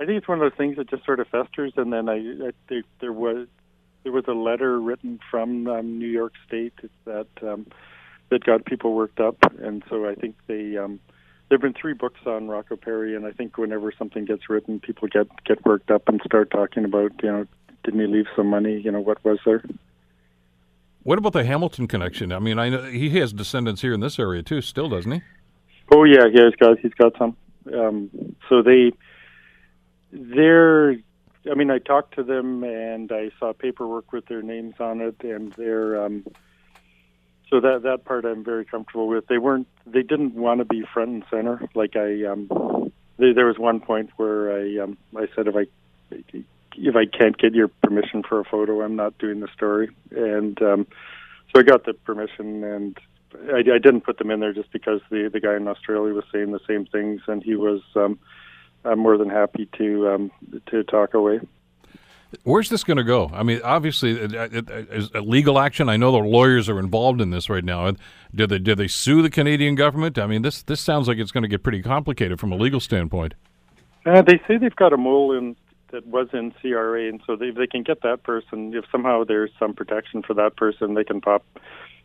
I 0.00 0.06
think 0.06 0.18
it's 0.18 0.28
one 0.28 0.40
of 0.40 0.50
those 0.50 0.56
things 0.56 0.76
that 0.76 0.88
just 0.88 1.04
sort 1.04 1.20
of 1.20 1.28
festers, 1.28 1.72
and 1.76 1.92
then 1.92 2.08
I, 2.08 2.16
I 2.16 2.50
there, 2.68 2.82
there 3.00 3.12
was 3.12 3.48
there 4.04 4.12
was 4.12 4.24
a 4.28 4.32
letter 4.32 4.80
written 4.80 5.18
from 5.30 5.66
um, 5.66 5.98
New 5.98 6.06
York 6.06 6.34
State 6.46 6.74
that 7.06 7.26
um, 7.42 7.66
that 8.30 8.44
got 8.44 8.64
people 8.64 8.94
worked 8.94 9.20
up, 9.20 9.36
and 9.60 9.82
so 9.88 10.08
I 10.08 10.14
think 10.14 10.36
they 10.46 10.76
um, 10.76 11.00
there 11.48 11.56
have 11.56 11.62
been 11.62 11.74
three 11.74 11.94
books 11.94 12.20
on 12.26 12.48
Rocco 12.48 12.76
Perri, 12.76 13.14
and 13.14 13.24
I 13.24 13.30
think 13.30 13.56
whenever 13.56 13.92
something 13.92 14.24
gets 14.24 14.48
written, 14.48 14.80
people 14.80 15.08
get 15.08 15.28
get 15.44 15.64
worked 15.64 15.90
up 15.90 16.08
and 16.08 16.20
start 16.24 16.50
talking 16.50 16.84
about 16.84 17.12
you 17.22 17.30
know 17.30 17.46
didn't 17.84 18.00
he 18.00 18.06
leave 18.06 18.26
some 18.34 18.48
money? 18.48 18.80
You 18.80 18.90
know 18.90 19.00
what 19.00 19.24
was 19.24 19.38
there? 19.44 19.62
What 21.04 21.18
about 21.18 21.34
the 21.34 21.44
Hamilton 21.44 21.86
connection? 21.86 22.32
I 22.32 22.40
mean, 22.40 22.58
I 22.58 22.68
know 22.68 22.82
he 22.82 23.10
has 23.20 23.32
descendants 23.32 23.80
here 23.80 23.94
in 23.94 24.00
this 24.00 24.18
area 24.18 24.42
too, 24.42 24.60
still 24.60 24.88
doesn't 24.88 25.12
he? 25.12 25.22
Oh 25.94 26.02
yeah, 26.04 26.24
yeah, 26.32 26.46
he's 26.46 26.56
got 26.56 26.78
he's 26.80 26.94
got 26.94 27.16
some. 27.16 27.36
Um, 27.72 28.10
so 28.48 28.62
they 28.62 28.92
they're 30.12 30.96
I 31.50 31.54
mean, 31.54 31.70
I 31.70 31.78
talked 31.78 32.14
to 32.16 32.22
them 32.22 32.64
and 32.64 33.10
I 33.12 33.30
saw 33.38 33.52
paperwork 33.52 34.12
with 34.12 34.26
their 34.26 34.42
names 34.42 34.74
on 34.80 35.00
it, 35.00 35.16
and 35.22 35.52
they're 35.52 36.04
um, 36.04 36.24
so 37.50 37.60
that 37.60 37.82
that 37.82 38.04
part 38.04 38.24
I'm 38.24 38.44
very 38.44 38.64
comfortable 38.64 39.08
with. 39.08 39.26
They 39.26 39.38
weren't 39.38 39.68
they 39.86 40.02
didn't 40.02 40.34
want 40.34 40.58
to 40.58 40.64
be 40.64 40.84
front 40.92 41.10
and 41.10 41.24
center. 41.30 41.60
Like 41.74 41.96
I 41.96 42.24
um, 42.24 42.92
they, 43.18 43.32
there 43.32 43.46
was 43.46 43.58
one 43.58 43.80
point 43.80 44.10
where 44.16 44.52
I 44.52 44.82
um, 44.82 44.98
I 45.16 45.26
said 45.34 45.46
if 45.46 45.56
I 45.56 45.66
if 46.78 46.96
I 46.96 47.06
can't 47.06 47.38
get 47.38 47.54
your 47.54 47.68
permission 47.68 48.22
for 48.22 48.40
a 48.40 48.44
photo, 48.44 48.82
I'm 48.82 48.96
not 48.96 49.16
doing 49.18 49.40
the 49.40 49.48
story. 49.54 49.90
And 50.10 50.60
um, 50.60 50.86
so 51.54 51.60
I 51.60 51.62
got 51.62 51.84
the 51.84 51.94
permission, 51.94 52.64
and 52.64 52.98
I, 53.52 53.58
I 53.58 53.78
didn't 53.78 54.02
put 54.02 54.18
them 54.18 54.30
in 54.30 54.40
there 54.40 54.52
just 54.52 54.72
because 54.72 55.00
the 55.10 55.30
the 55.32 55.40
guy 55.40 55.56
in 55.56 55.68
Australia 55.68 56.14
was 56.14 56.24
saying 56.32 56.52
the 56.52 56.60
same 56.66 56.84
things, 56.86 57.22
and 57.26 57.42
he 57.42 57.54
was 57.54 57.80
um, 57.94 58.18
I'm 58.84 58.98
more 58.98 59.16
than 59.18 59.30
happy 59.30 59.68
to 59.78 60.08
um, 60.08 60.30
to 60.66 60.82
talk 60.84 61.14
away. 61.14 61.40
Where's 62.42 62.68
this 62.68 62.84
going 62.84 62.96
to 62.96 63.04
go? 63.04 63.30
I 63.32 63.42
mean, 63.42 63.60
obviously, 63.62 64.12
it, 64.12 64.34
it, 64.34 64.68
it, 64.68 65.20
legal 65.20 65.58
action. 65.58 65.88
I 65.88 65.96
know 65.96 66.10
the 66.10 66.18
lawyers 66.18 66.68
are 66.68 66.78
involved 66.78 67.20
in 67.20 67.30
this 67.30 67.48
right 67.48 67.64
now. 67.64 67.92
Did 68.34 68.50
they 68.50 68.58
did 68.58 68.78
they 68.78 68.88
sue 68.88 69.22
the 69.22 69.30
Canadian 69.30 69.74
government? 69.74 70.18
I 70.18 70.26
mean, 70.26 70.42
this 70.42 70.62
this 70.62 70.80
sounds 70.80 71.08
like 71.08 71.18
it's 71.18 71.30
going 71.30 71.42
to 71.42 71.48
get 71.48 71.62
pretty 71.62 71.82
complicated 71.82 72.40
from 72.40 72.52
a 72.52 72.56
legal 72.56 72.80
standpoint. 72.80 73.34
Uh, 74.04 74.22
they 74.22 74.40
say 74.46 74.56
they've 74.58 74.74
got 74.76 74.92
a 74.92 74.96
mole 74.96 75.36
in 75.36 75.56
that 75.92 76.06
was 76.06 76.28
in 76.32 76.52
CRA, 76.60 77.08
and 77.08 77.20
so 77.26 77.36
they 77.36 77.50
they 77.50 77.66
can 77.66 77.82
get 77.82 78.02
that 78.02 78.22
person. 78.22 78.74
If 78.74 78.84
somehow 78.90 79.24
there's 79.24 79.50
some 79.58 79.74
protection 79.74 80.22
for 80.22 80.34
that 80.34 80.56
person, 80.56 80.94
they 80.94 81.04
can 81.04 81.20
pop 81.20 81.44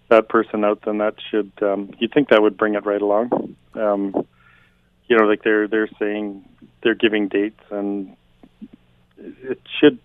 that 0.10 0.30
person 0.30 0.64
out. 0.64 0.82
Then 0.86 1.00
that 1.00 1.16
should 1.30 1.52
um, 1.62 1.92
you 2.00 2.08
think 2.08 2.30
that 2.30 2.42
would 2.42 2.58
bring 2.58 2.76
it 2.76 2.86
right 2.86 3.02
along. 3.02 3.56
Um, 3.74 4.28
you 5.08 5.18
know, 5.18 5.26
like 5.26 5.44
they're 5.44 5.68
they're 5.68 5.90
saying 6.00 6.48
they're 6.84 6.96
giving 6.96 7.28
dates, 7.28 7.62
and 7.70 8.16
it 9.18 9.60
should 9.80 10.00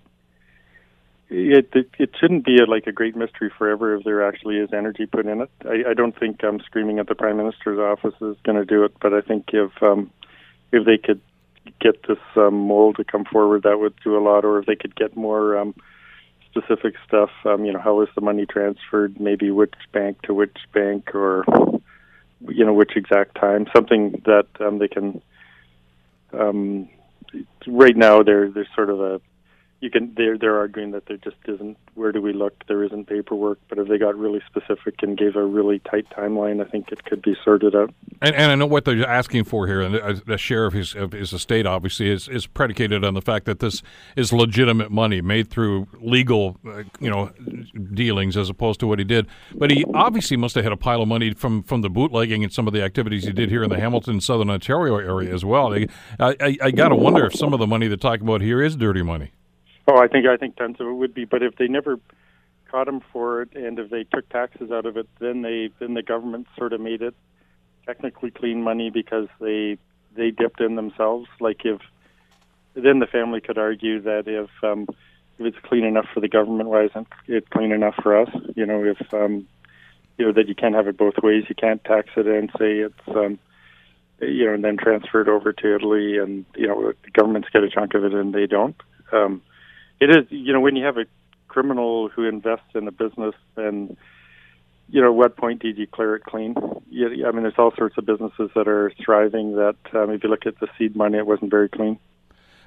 it, 1.28 1.71
it 1.75 1.90
it 1.99 2.11
shouldn't 2.18 2.45
be 2.45 2.59
a, 2.59 2.66
like 2.66 2.87
a 2.87 2.92
great 2.92 3.16
mystery 3.16 3.50
forever 3.59 3.97
if 3.97 4.04
there 4.04 4.26
actually 4.26 4.59
is 4.59 4.73
energy 4.73 5.06
put 5.06 5.26
in 5.26 5.40
it. 5.40 5.50
I, 5.64 5.90
I 5.90 5.95
don't 5.95 6.18
think 6.18 6.45
um, 6.45 6.61
screaming 6.61 6.99
at 6.99 7.09
the 7.09 7.14
prime 7.14 7.37
minister's 7.37 7.78
office 7.78 8.14
is 8.21 8.37
going 8.45 8.59
to 8.59 8.64
do 8.64 8.85
it, 8.85 8.92
but 9.00 9.12
I 9.12 9.21
think 9.23 9.47
if 9.52 9.71
um, 9.83 10.11
if 10.73 10.85
they 10.87 10.99
could 10.99 11.21
get 11.80 12.06
this 12.06 12.18
um, 12.37 12.54
mole 12.54 12.92
to 12.95 13.04
come 13.04 13.25
forward, 13.25 13.64
that 13.64 13.80
would 13.80 13.95
do 14.04 14.16
a 14.16 14.23
lot. 14.23 14.45
Or 14.45 14.59
if 14.61 14.66
they 14.66 14.76
could 14.76 14.95
get 14.95 15.16
more 15.16 15.59
um, 15.59 15.75
specific 16.50 16.95
stuff, 17.06 17.30
um, 17.45 17.64
you 17.64 17.73
know, 17.73 17.80
how 17.80 18.00
is 18.02 18.09
the 18.14 18.21
money 18.21 18.47
transferred? 18.47 19.21
Maybe 19.21 19.50
which 19.50 19.75
bank 19.93 20.23
to 20.23 20.34
which 20.34 20.56
bank, 20.73 21.12
or 21.15 21.45
you 22.49 22.65
know, 22.65 22.73
which 22.73 22.97
exact 22.97 23.34
time? 23.34 23.67
Something 23.75 24.23
that 24.26 24.47
um, 24.60 24.78
they 24.78 24.89
can. 24.89 25.21
Um, 26.32 26.89
right 27.67 27.97
now, 27.97 28.23
there 28.23 28.49
there's 28.49 28.69
sort 28.76 28.91
of 28.91 29.00
a 29.00 29.21
you 29.80 29.91
can 29.91 30.12
they're 30.17 30.39
they're 30.39 30.56
arguing 30.56 30.93
that 30.93 31.06
there 31.06 31.19
just 31.19 31.36
isn't 31.47 31.76
where 31.95 32.12
do 32.12 32.21
we 32.21 32.32
look? 32.32 32.65
There 32.67 32.82
isn't 32.84 33.06
paperwork 33.06 33.58
but 33.69 33.78
if 33.78 33.89
they 33.89 33.99
got 33.99 34.17
really 34.17 34.43
specific 34.47 35.02
and 35.02 35.17
gave 35.17 35.36
a 35.36 35.45
really 35.45 35.78
tight 35.80 36.08
timeline 36.10 36.65
i 36.65 36.69
think 36.69 36.91
it 36.93 37.04
could 37.04 37.23
be 37.23 37.36
sorted 37.45 37.75
out. 37.75 37.93
And, 38.23 38.34
and 38.34 38.52
i 38.52 38.54
know 38.54 38.67
what 38.67 38.84
they're 38.84 39.06
asking 39.06 39.45
for 39.45 39.67
here 39.67 39.80
and 39.80 40.23
the 40.26 40.39
share 40.39 40.67
of 40.67 40.73
his 40.73 40.95
of 40.95 41.12
his 41.12 41.32
estate 41.32 41.67
obviously 41.67 42.10
is, 42.10 42.28
is 42.28 42.47
predicated 42.47 43.04
on 43.04 43.15
the 43.15 43.23
fact 43.23 43.47
that 43.47 43.60
this 43.60 43.82
is 44.17 44.32
legitimate 44.32 44.91
money 44.91 45.21
made 45.21 45.50
through 45.50 45.86
legal 46.00 46.56
uh, 46.67 46.82
you 47.00 47.10
know 47.10 47.30
dealings 47.95 48.36
as 48.36 48.49
opposed 48.49 48.80
to 48.80 48.86
what 48.86 48.99
he 48.99 49.04
did. 49.04 49.26
But 49.54 49.71
he 49.71 49.84
obviously 49.95 50.36
must 50.36 50.54
have 50.54 50.65
had 50.65 50.73
a 50.73 50.76
pile 50.76 51.02
of 51.02 51.08
money 51.08 51.34
from 51.34 51.62
from 51.62 51.82
the 51.82 51.91
bootlegging 51.91 52.43
and 52.45 52.52
some 52.52 52.67
of 52.67 52.73
the 52.73 52.82
activities 52.82 53.25
he 53.25 53.32
did 53.32 53.50
here 53.50 53.62
in 53.62 53.71
the 53.71 53.78
hamilton 53.78 54.21
southern 54.21 54.50
ontario 54.50 54.97
area 54.97 55.32
as 55.34 55.45
well. 55.45 55.75
I, 55.75 55.86
I, 56.19 56.56
I 56.62 56.71
gotta 56.71 56.97
wonder 56.97 57.26
if 57.26 57.34
some 57.34 57.52
of 57.52 57.58
the 57.58 57.67
money 57.67 57.89
they're 57.89 57.97
talking 57.97 58.26
about 58.26 58.41
here 58.41 58.62
is 58.62 58.76
dirty 58.76 59.02
money 59.02 59.32
Oh, 59.89 59.99
I 59.99 60.09
think 60.09 60.27
I 60.27 60.37
think 60.37 60.57
tons 60.57 60.81
of 60.81 60.87
it 60.87 60.93
would 60.93 61.15
be, 61.15 61.25
but 61.25 61.43
if 61.43 61.57
they 61.57 61.69
never 61.69 61.99
caught 62.71 62.89
him 62.89 63.01
for 63.13 63.43
it, 63.43 63.55
and 63.55 63.79
if 63.79 63.91
they 63.91 64.05
took 64.05 64.29
taxes 64.29 64.71
out 64.71 64.87
of 64.87 64.97
it, 64.97 65.09
then 65.21 65.43
they 65.43 65.71
then 65.79 65.95
the 65.95 66.03
government 66.03 66.49
sort 66.59 66.73
of 66.73 66.81
made 66.81 67.03
it 67.03 67.15
technically 67.87 68.31
clean 68.31 68.63
money 68.63 68.91
because 68.91 69.29
they 69.41 69.79
they 70.17 70.31
dipped 70.31 70.61
in 70.61 70.75
themselves. 70.75 71.29
Like 71.41 71.65
if 71.65 71.81
then 72.75 72.99
the 72.99 73.07
family 73.07 73.41
could 73.41 73.59
argue 73.59 74.01
that 74.03 74.25
if 74.27 74.51
um, 74.65 74.87
if 75.39 75.47
it's 75.47 75.59
clean 75.65 75.85
enough 75.85 76.07
for 76.13 76.21
the 76.21 76.29
government, 76.29 76.69
why 76.69 76.85
isn't 76.87 77.07
it 77.29 77.49
clean 77.51 77.73
enough 77.73 77.95
for 78.03 78.21
us? 78.21 78.31
You 78.57 78.67
know, 78.67 78.83
if 78.85 79.15
um, 79.15 79.47
you 80.19 80.27
know 80.27 80.33
that 80.33 80.49
you 80.49 80.55
can't 80.55 80.75
have 80.75 80.89
it 80.89 80.97
both 80.97 81.15
ways. 81.23 81.45
You 81.49 81.55
can't 81.55 81.83
tax 81.85 82.09
it 82.17 82.27
and 82.27 82.51
say 82.59 82.79
it's 82.79 83.09
um, 83.09 83.39
you 84.21 84.47
know, 84.47 84.55
and 84.55 84.65
then 84.65 84.77
transfer 84.79 85.21
it 85.21 85.29
over 85.29 85.53
to 85.53 85.75
Italy, 85.75 86.19
and 86.19 86.45
you 86.57 86.67
know 86.67 86.93
the 87.05 87.11
governments 87.11 87.49
get 87.53 87.63
a 87.63 87.71
chunk 87.71 87.95
of 87.95 88.05
it 88.05 88.15
and 88.15 88.35
they 88.35 88.47
don't. 88.47 88.77
Um, 89.13 89.43
it 90.00 90.11
is 90.11 90.26
you 90.30 90.52
know 90.52 90.61
when 90.61 90.76
you 90.76 90.85
have 90.85 90.97
a 90.97 91.06
criminal 91.49 92.09
who 92.09 92.25
invests 92.25 92.75
in 92.75 92.87
a 92.87 92.93
business 92.93 93.35
and 93.56 93.97
you 94.89 95.00
know, 95.00 95.09
at 95.09 95.15
what 95.15 95.37
point 95.37 95.63
do 95.63 95.69
you 95.69 95.75
declare 95.75 96.15
it 96.15 96.25
clean? 96.25 96.54
Yeah, 96.91 97.26
I 97.26 97.32
mean, 97.32 97.43
there's 97.43 97.59
all 97.59 97.73
sorts 97.76 97.99
of 97.99 98.06
businesses 98.06 98.50
that 98.54 98.69
are 98.69 98.93
thriving. 99.04 99.56
That 99.56 99.76
um, 99.95 100.11
if 100.11 100.23
you 100.23 100.30
look 100.30 100.47
at 100.47 100.59
the 100.61 100.69
seed 100.78 100.95
money, 100.95 101.19
it 101.19 101.26
wasn't 101.26 101.50
very 101.50 101.69
clean. 101.69 101.99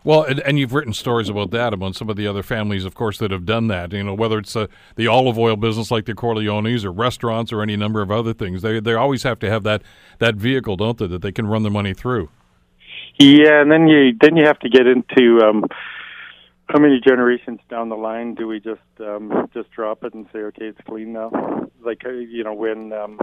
Well, 0.03 0.23
and, 0.23 0.39
and, 0.41 0.57
you've 0.57 0.73
written 0.73 0.93
stories 0.93 1.27
about 1.27 1.51
that 1.51 1.73
among 1.73 1.91
some 1.91 2.09
of 2.09 2.15
the 2.15 2.25
other 2.25 2.41
families, 2.41 2.85
of 2.85 2.95
course, 2.95 3.17
that 3.17 3.31
have 3.31 3.45
done 3.45 3.67
that. 3.67 3.91
You 3.91 4.03
know, 4.03 4.13
whether 4.13 4.37
it's 4.37 4.55
uh, 4.55 4.67
the 4.95 5.07
olive 5.07 5.37
oil 5.37 5.57
business 5.57 5.91
like 5.91 6.05
the 6.05 6.13
Corleones 6.13 6.85
or 6.85 6.91
restaurants 6.91 7.51
or 7.51 7.61
any 7.61 7.75
number 7.75 8.01
of 8.01 8.09
other 8.09 8.33
things, 8.33 8.61
they 8.61 8.79
they 8.79 8.93
always 8.93 9.23
have 9.23 9.39
to 9.39 9.49
have 9.49 9.63
that 9.63 9.81
that 10.19 10.35
vehicle, 10.35 10.77
don't 10.77 10.97
they, 10.97 11.07
that 11.07 11.21
they 11.21 11.31
can 11.31 11.47
run 11.47 11.63
their 11.63 11.71
money 11.71 11.93
through. 11.93 12.29
Yeah, 13.17 13.61
and 13.61 13.71
then 13.71 13.87
you 13.87 14.13
then 14.19 14.37
you 14.37 14.45
have 14.45 14.59
to 14.59 14.69
get 14.69 14.87
into 14.87 15.39
um, 15.45 15.65
how 16.69 16.77
many 16.77 16.99
generations 16.99 17.59
down 17.67 17.89
the 17.89 17.97
line 17.97 18.35
do 18.35 18.47
we 18.47 18.59
just 18.59 18.81
um, 18.99 19.49
just 19.53 19.71
drop 19.71 20.03
it 20.03 20.13
and 20.13 20.27
say, 20.31 20.39
okay, 20.39 20.65
it's 20.65 20.79
clean 20.87 21.13
now? 21.13 21.31
Like 21.81 22.05
uh, 22.05 22.09
you 22.11 22.43
know, 22.43 22.53
when 22.53 22.93
um, 22.93 23.17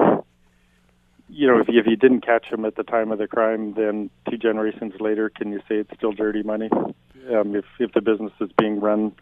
you 1.29 1.47
know, 1.47 1.61
if 1.61 1.69
you, 1.69 1.79
if 1.79 1.87
you 1.87 1.97
didn't 1.97 2.23
catch 2.23 2.47
him 2.47 2.65
at 2.65 2.75
the 2.75 2.83
time 2.83 3.13
of 3.13 3.19
the 3.19 3.29
crime, 3.29 3.75
then 3.75 4.11
two 4.29 4.37
generations 4.37 4.95
later, 5.01 5.29
can 5.31 5.53
you 5.53 5.61
say 5.69 5.77
it's 5.77 5.91
still 5.97 6.13
dirty 6.13 6.43
money? 6.43 6.69
Um, 7.33 7.55
if 7.55 7.65
if 7.79 7.93
the 7.93 8.01
business 8.01 8.33
is 8.41 8.51
being 8.59 8.81
run, 8.81 9.13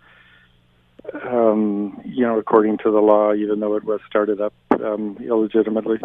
um, 1.26 2.00
you 2.06 2.24
know, 2.24 2.38
according 2.38 2.78
to 2.78 2.90
the 2.90 3.00
law, 3.00 3.34
even 3.34 3.60
though 3.60 3.76
it 3.76 3.84
was 3.84 4.00
started 4.08 4.40
up 4.40 4.54
um, 4.70 5.18
illegitimately. 5.20 5.98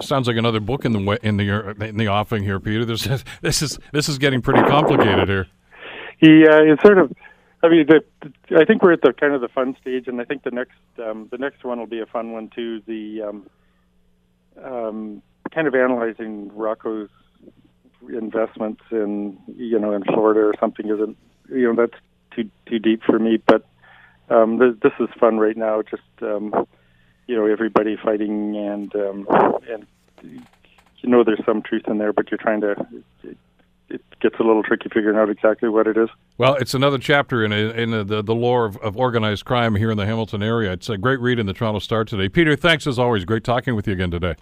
Sounds 0.00 0.28
like 0.28 0.36
another 0.36 0.60
book 0.60 0.84
in 0.84 0.92
the 0.92 1.18
in 1.24 1.38
the 1.38 1.74
in 1.80 1.96
the 1.96 2.06
offing 2.06 2.44
here, 2.44 2.60
Peter. 2.60 2.84
This 2.84 3.04
is 3.04 3.24
this 3.40 3.62
is 3.62 3.80
this 3.92 4.08
is 4.08 4.18
getting 4.18 4.42
pretty 4.42 4.62
complicated 4.62 5.28
here. 5.28 5.48
Yeah, 6.20 6.60
it's 6.62 6.82
sort 6.82 6.98
of 6.98 7.12
I 7.62 7.68
mean, 7.68 7.86
the, 7.86 8.02
I 8.58 8.64
think 8.64 8.82
we're 8.82 8.92
at 8.92 9.02
the 9.02 9.12
kind 9.12 9.34
of 9.34 9.40
the 9.40 9.48
fun 9.48 9.76
stage, 9.80 10.08
and 10.08 10.20
I 10.20 10.24
think 10.24 10.42
the 10.42 10.50
next 10.50 10.78
um, 10.98 11.28
the 11.30 11.38
next 11.38 11.62
one 11.64 11.78
will 11.78 11.86
be 11.86 12.00
a 12.00 12.06
fun 12.06 12.32
one 12.32 12.48
too. 12.48 12.82
The 12.86 13.22
um, 13.22 13.50
um, 14.62 15.22
kind 15.54 15.68
of 15.68 15.74
analyzing 15.74 16.50
Rocco's 16.54 17.10
investments 18.08 18.82
in 18.90 19.38
you 19.56 19.78
know 19.78 19.92
in 19.92 20.02
Florida 20.04 20.40
or 20.40 20.54
something 20.58 20.88
isn't 20.88 21.16
you 21.48 21.72
know 21.72 21.74
that's 21.86 22.00
too 22.34 22.50
too 22.66 22.80
deep 22.80 23.02
for 23.04 23.18
me. 23.18 23.36
But 23.36 23.64
um, 24.28 24.58
this, 24.58 24.74
this 24.82 24.92
is 24.98 25.08
fun 25.20 25.38
right 25.38 25.56
now. 25.56 25.82
Just 25.82 26.02
um, 26.22 26.66
you 27.28 27.36
know 27.36 27.46
everybody 27.46 27.96
fighting 27.96 28.56
and 28.56 28.94
um, 28.96 29.26
and 29.70 29.86
you 30.22 31.08
know 31.08 31.22
there's 31.22 31.44
some 31.46 31.62
truth 31.62 31.84
in 31.86 31.98
there, 31.98 32.12
but 32.12 32.30
you're 32.30 32.38
trying 32.38 32.62
to 32.62 32.74
it 33.92 34.02
gets 34.20 34.36
a 34.38 34.42
little 34.42 34.62
tricky 34.62 34.88
figuring 34.92 35.18
out 35.18 35.28
exactly 35.28 35.68
what 35.68 35.86
it 35.86 35.96
is. 35.96 36.08
Well, 36.38 36.54
it's 36.54 36.74
another 36.74 36.98
chapter 36.98 37.44
in 37.44 37.52
a, 37.52 37.70
in 37.70 37.92
a, 37.92 38.04
the 38.04 38.22
the 38.22 38.34
lore 38.34 38.64
of, 38.64 38.76
of, 38.78 38.96
organized 38.96 39.44
crime 39.44 39.74
here 39.74 39.90
in 39.90 39.96
the 39.96 40.06
Hamilton 40.06 40.42
area. 40.42 40.72
It's 40.72 40.88
a 40.88 40.96
great 40.96 41.20
read 41.20 41.38
in 41.38 41.46
the 41.46 41.52
Toronto 41.52 41.78
Star 41.78 42.04
today. 42.04 42.28
Peter, 42.28 42.56
thanks 42.56 42.86
as 42.86 42.98
always. 42.98 43.24
Great 43.24 43.44
talking 43.44 43.74
with 43.74 43.86
you 43.86 43.92
again 43.92 44.10
today. 44.10 44.34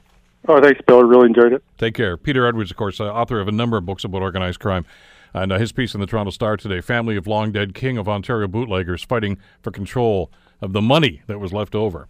Oh, 0.48 0.60
thanks, 0.60 0.80
Bill. 0.86 0.98
I 0.98 1.02
really 1.02 1.26
enjoyed 1.26 1.52
it. 1.52 1.62
Take 1.76 1.94
care. 1.94 2.16
Peter 2.16 2.46
Edwards, 2.46 2.70
of 2.70 2.76
course, 2.76 3.00
uh, 3.00 3.12
author 3.12 3.40
of 3.40 3.48
a 3.48 3.52
number 3.52 3.76
of 3.76 3.84
books 3.84 4.04
about 4.04 4.22
organized 4.22 4.60
crime. 4.60 4.86
And 5.34 5.52
uh, 5.52 5.58
his 5.58 5.70
piece 5.72 5.94
in 5.94 6.00
the 6.00 6.06
Toronto 6.06 6.30
Star 6.30 6.56
today 6.56 6.80
Family 6.80 7.16
of 7.16 7.26
Long 7.26 7.52
Dead 7.52 7.74
King 7.74 7.98
of 7.98 8.08
Ontario 8.08 8.48
Bootleggers 8.48 9.04
Fighting 9.04 9.38
for 9.62 9.70
Control 9.70 10.30
of 10.60 10.72
the 10.72 10.82
Money 10.82 11.22
that 11.26 11.38
was 11.38 11.52
left 11.52 11.74
over. 11.74 12.08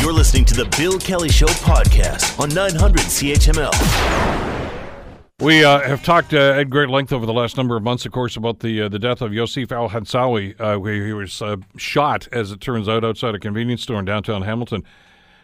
You're 0.00 0.12
listening 0.12 0.44
to 0.46 0.54
the 0.54 0.64
Bill 0.78 0.98
Kelly 0.98 1.28
Show 1.28 1.46
podcast 1.46 2.38
on 2.40 2.48
900 2.50 3.00
CHML. 3.00 4.53
We 5.40 5.64
uh, 5.64 5.80
have 5.80 6.04
talked 6.04 6.32
uh, 6.32 6.52
at 6.52 6.70
great 6.70 6.88
length 6.88 7.12
over 7.12 7.26
the 7.26 7.32
last 7.32 7.56
number 7.56 7.76
of 7.76 7.82
months, 7.82 8.06
of 8.06 8.12
course, 8.12 8.36
about 8.36 8.60
the 8.60 8.82
uh, 8.82 8.88
the 8.88 9.00
death 9.00 9.20
of 9.20 9.32
Yosif 9.32 9.72
Al 9.72 9.88
Hasnawi, 9.88 10.54
uh, 10.60 10.78
where 10.78 11.04
he 11.04 11.12
was 11.12 11.42
uh, 11.42 11.56
shot, 11.76 12.28
as 12.30 12.52
it 12.52 12.60
turns 12.60 12.88
out, 12.88 13.04
outside 13.04 13.34
a 13.34 13.40
convenience 13.40 13.82
store 13.82 13.98
in 13.98 14.04
downtown 14.04 14.42
Hamilton. 14.42 14.84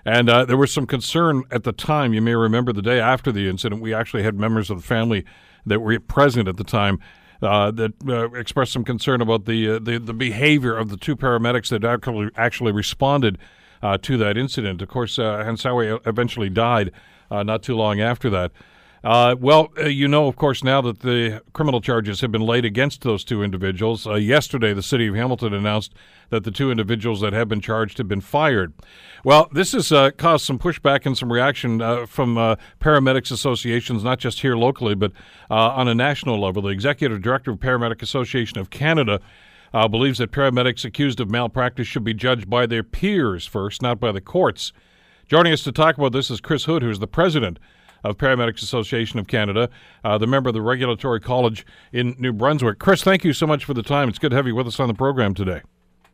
And 0.04 0.30
uh, 0.30 0.44
there 0.44 0.56
was 0.56 0.72
some 0.72 0.86
concern 0.86 1.42
at 1.50 1.64
the 1.64 1.72
time. 1.72 2.14
You 2.14 2.22
may 2.22 2.36
remember 2.36 2.72
the 2.72 2.82
day 2.82 3.00
after 3.00 3.32
the 3.32 3.48
incident, 3.48 3.82
we 3.82 3.92
actually 3.92 4.22
had 4.22 4.36
members 4.36 4.70
of 4.70 4.80
the 4.80 4.86
family 4.86 5.24
that 5.66 5.80
were 5.80 5.98
present 5.98 6.46
at 6.46 6.56
the 6.56 6.62
time 6.62 7.00
that 7.40 8.30
expressed 8.36 8.70
some 8.70 8.84
concern 8.84 9.20
about 9.20 9.44
the, 9.44 9.80
the 9.80 9.98
the 9.98 10.14
behavior 10.14 10.76
of 10.76 10.90
the 10.90 10.96
two 10.96 11.16
paramedics 11.16 11.68
that 11.70 11.82
actually 11.82 12.30
actually 12.36 12.70
responded 12.70 13.38
to 14.02 14.16
that 14.16 14.38
incident. 14.38 14.82
Of 14.82 14.88
course, 14.88 15.16
Hansawi 15.16 15.98
eventually 16.06 16.48
died 16.48 16.92
not 17.28 17.64
too 17.64 17.74
long 17.74 18.00
after 18.00 18.30
that. 18.30 18.52
Uh, 19.02 19.34
well, 19.40 19.68
uh, 19.78 19.86
you 19.86 20.06
know, 20.06 20.26
of 20.26 20.36
course, 20.36 20.62
now 20.62 20.82
that 20.82 21.00
the 21.00 21.40
criminal 21.54 21.80
charges 21.80 22.20
have 22.20 22.30
been 22.30 22.42
laid 22.42 22.66
against 22.66 23.00
those 23.00 23.24
two 23.24 23.42
individuals. 23.42 24.06
Uh, 24.06 24.14
yesterday, 24.14 24.74
the 24.74 24.82
city 24.82 25.06
of 25.06 25.14
Hamilton 25.14 25.54
announced 25.54 25.94
that 26.28 26.44
the 26.44 26.50
two 26.50 26.70
individuals 26.70 27.22
that 27.22 27.32
have 27.32 27.48
been 27.48 27.62
charged 27.62 27.96
have 27.96 28.08
been 28.08 28.20
fired. 28.20 28.74
Well, 29.24 29.48
this 29.52 29.72
has 29.72 29.90
uh, 29.90 30.10
caused 30.10 30.44
some 30.44 30.58
pushback 30.58 31.06
and 31.06 31.16
some 31.16 31.32
reaction 31.32 31.80
uh, 31.80 32.04
from 32.04 32.36
uh, 32.36 32.56
paramedics 32.78 33.32
associations, 33.32 34.04
not 34.04 34.18
just 34.18 34.40
here 34.40 34.54
locally, 34.54 34.94
but 34.94 35.12
on 35.48 35.88
a 35.88 35.94
national 35.94 36.38
level. 36.38 36.62
The 36.62 36.68
executive 36.68 37.22
director 37.22 37.50
of 37.52 37.58
Paramedic 37.58 38.02
Association 38.02 38.58
of 38.58 38.68
Canada. 38.70 39.20
believes 39.72 40.18
that 40.18 40.30
paramedics 40.30 40.84
accused 40.84 41.20
of 41.20 41.30
malpractice 41.30 41.86
should 41.86 42.04
be 42.04 42.14
judged 42.14 42.50
by 42.50 42.66
their 42.66 42.82
peers 42.82 43.46
first, 43.46 43.80
not 43.80 43.98
by 43.98 44.12
the 44.12 44.20
courts. 44.20 44.72
Joining 45.26 45.52
us 45.52 45.62
to 45.62 45.72
talk 45.72 45.96
about 45.96 46.12
this 46.12 46.30
is 46.30 46.40
Chris 46.40 46.64
Hood, 46.64 46.82
who's 46.82 46.98
the 46.98 47.06
president 47.06 47.58
of 48.04 48.16
Paramedics 48.16 48.62
Association 48.62 49.18
of 49.18 49.26
Canada, 49.26 49.68
uh, 50.04 50.18
the 50.18 50.26
member 50.26 50.48
of 50.48 50.54
the 50.54 50.62
Regulatory 50.62 51.20
College 51.20 51.66
in 51.92 52.14
New 52.18 52.32
Brunswick. 52.32 52.78
Chris, 52.78 53.02
thank 53.02 53.24
you 53.24 53.32
so 53.32 53.46
much 53.46 53.64
for 53.64 53.74
the 53.74 53.82
time. 53.82 54.08
It's 54.08 54.18
good 54.18 54.30
to 54.30 54.36
have 54.36 54.46
you 54.46 54.54
with 54.54 54.66
us 54.66 54.80
on 54.80 54.88
the 54.88 54.94
program 54.94 55.34
today. 55.34 55.62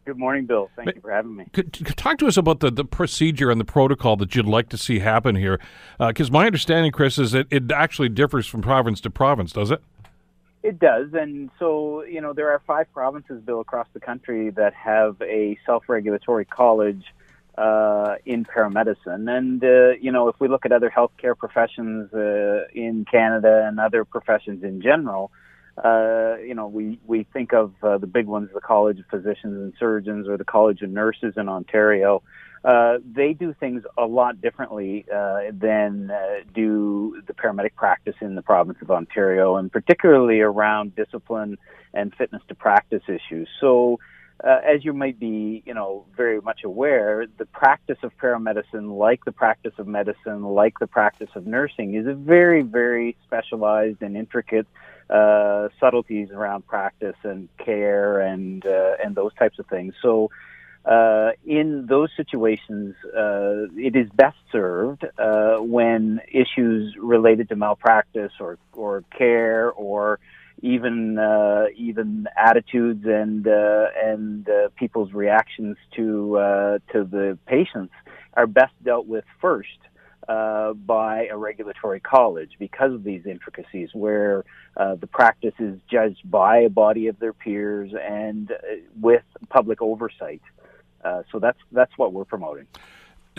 Good 0.07 0.19
morning, 0.19 0.47
Bill. 0.47 0.71
Thank 0.77 0.95
you 0.95 1.01
for 1.01 1.11
having 1.11 1.35
me. 1.35 1.47
Could, 1.53 1.73
could 1.73 1.97
talk 1.97 2.19
to 2.19 2.29
us 2.29 2.37
about 2.37 2.61
the, 2.61 2.71
the 2.71 2.85
procedure 2.85 3.51
and 3.51 3.61
the 3.61 3.65
protocol 3.65 4.17
that 4.19 4.37
you'd 4.37 4.47
like 4.47 4.69
to 4.69 4.79
see 4.79 5.01
happen 5.01 5.35
here. 5.35 5.59
Because 5.99 6.31
uh, 6.31 6.33
my 6.33 6.47
understanding, 6.47 6.93
Chris, 6.93 7.19
is 7.19 7.33
that 7.33 7.49
it 7.51 7.73
actually 7.73 8.09
differs 8.09 8.47
from 8.47 8.63
province 8.63 9.01
to 9.01 9.11
province, 9.11 9.51
does 9.51 9.73
it? 9.73 9.83
It 10.63 10.79
does. 10.79 11.13
And 11.13 11.51
so, 11.59 12.05
you 12.05 12.21
know, 12.21 12.33
there 12.33 12.51
are 12.51 12.63
five 12.69 12.87
provinces, 12.93 13.43
Bill, 13.43 13.61
across 13.61 13.89
the 13.95 14.01
country 14.01 14.51
that 14.51 14.75
have 14.75 15.21
a 15.23 15.59
self 15.67 15.89
regulatory 15.89 16.45
college 16.45 17.05
uh, 17.59 18.17
in 18.25 18.45
paramedicine. 18.45 19.31
And, 19.31 19.63
uh, 19.65 19.91
you 20.01 20.13
know, 20.13 20.29
if 20.29 20.37
we 20.39 20.49
look 20.49 20.67
at 20.67 20.73
other 20.73 20.91
healthcare 20.91 21.37
professions 21.37 22.13
uh, 22.13 22.65
in 22.75 23.07
Canada 23.11 23.65
and 23.67 23.81
other 23.81 24.05
professions 24.05 24.63
in 24.63 24.83
general, 24.83 25.31
uh, 25.83 26.37
you 26.39 26.55
know, 26.55 26.69
we, 26.69 26.99
we 27.07 27.25
think 27.33 27.53
of 27.53 27.73
uh, 27.83 27.99
the 27.99 28.07
big 28.07 28.27
ones, 28.27 28.49
the 28.55 28.61
College 28.61 28.99
of 28.99 29.07
Physicians 29.07 29.57
and 29.57 29.73
Surgeons 29.79 30.27
or 30.29 30.37
the 30.37 30.45
College 30.45 30.83
of 30.83 30.91
Nurses 30.91 31.35
in 31.37 31.49
Ontario. 31.49 32.23
Uh, 32.65 32.99
they 33.15 33.33
do 33.33 33.55
things 33.61 33.85
a 33.97 34.07
lot 34.07 34.41
differently 34.41 35.05
uh, 35.15 35.43
than 35.53 36.11
uh, 36.11 36.41
do 36.53 37.23
the 37.27 37.33
paramedic 37.33 37.75
practice 37.77 38.17
in 38.21 38.35
the 38.35 38.43
province 38.43 38.79
of 38.83 38.91
Ontario, 38.91 39.57
and 39.57 39.71
particularly 39.71 40.41
around 40.41 40.97
discipline 40.97 41.59
and 41.95 42.13
fitness 42.17 42.43
to 42.49 42.55
practice 42.55 43.03
issues. 43.07 43.49
So, 43.61 43.95
uh, 43.95 43.99
as 44.45 44.85
you 44.85 44.93
might 44.93 45.19
be, 45.19 45.63
you 45.67 45.75
know, 45.75 46.05
very 46.17 46.41
much 46.41 46.65
aware, 46.65 47.27
the 47.39 47.47
practice 47.47 47.99
of 48.03 48.13
paramedicine, 48.19 48.97
like 48.97 49.25
the 49.25 49.33
practice 49.33 49.73
of 49.79 49.87
medicine, 49.87 50.43
like 50.43 50.79
the 50.79 50.87
practice 50.87 51.31
of 51.35 51.47
nursing, 51.47 51.95
is 51.95 52.07
a 52.07 52.15
very, 52.15 52.63
very 52.63 53.17
specialized 53.25 54.03
and 54.03 54.17
intricate 54.17 54.67
uh, 55.09 55.69
subtleties 55.81 56.31
around 56.31 56.67
practice 56.67 57.17
and 57.23 57.49
care 57.65 58.21
and 58.21 58.67
uh, 58.67 58.95
and 59.03 59.15
those 59.15 59.35
types 59.35 59.59
of 59.59 59.67
things. 59.67 59.95
So. 60.03 60.31
Uh, 60.85 61.33
in 61.45 61.87
those 61.89 62.11
situations, 62.17 62.95
uh, 63.07 63.67
it 63.75 63.97
is 63.97 64.09
best 64.15 64.37
served 64.53 65.05
uh, 65.19 65.57
when 65.57 66.21
issues 66.31 66.95
related 66.97 67.49
to 67.49 67.57
malpractice 67.57 68.31
or, 68.39 68.57
or 68.73 69.03
care 69.19 69.73
or 69.73 70.21
even 70.63 71.19
uh, 71.19 71.67
even 71.77 72.27
attitudes 72.37 73.05
and 73.07 73.47
uh, 73.47 73.87
and 74.03 74.49
uh, 74.49 74.69
people's 74.77 75.13
reactions 75.13 75.77
to 75.95 76.39
uh, 76.39 76.79
to 76.93 77.05
the 77.05 77.39
patients 77.47 77.93
are 78.35 78.47
best 78.47 78.73
dealt 78.83 79.07
with 79.07 79.25
first 79.41 79.79
uh, 80.29 80.73
by 80.73 81.27
a 81.31 81.37
regulatory 81.37 82.01
college 82.01 82.53
because 82.59 82.93
of 82.93 83.05
these 83.05 83.27
intricacies, 83.27 83.91
where 83.93 84.45
uh, 84.77 84.95
the 84.95 85.07
practice 85.07 85.55
is 85.59 85.79
judged 85.91 86.29
by 86.31 86.59
a 86.61 86.71
body 86.71 87.07
of 87.07 87.19
their 87.19 87.33
peers 87.33 87.93
and 88.03 88.53
with 89.01 89.23
public 89.51 89.83
oversight. 89.83 90.43
so 91.31 91.39
that's 91.39 91.59
that's 91.73 91.93
what 91.97 92.13
we're 92.13 92.25
promoting. 92.25 92.67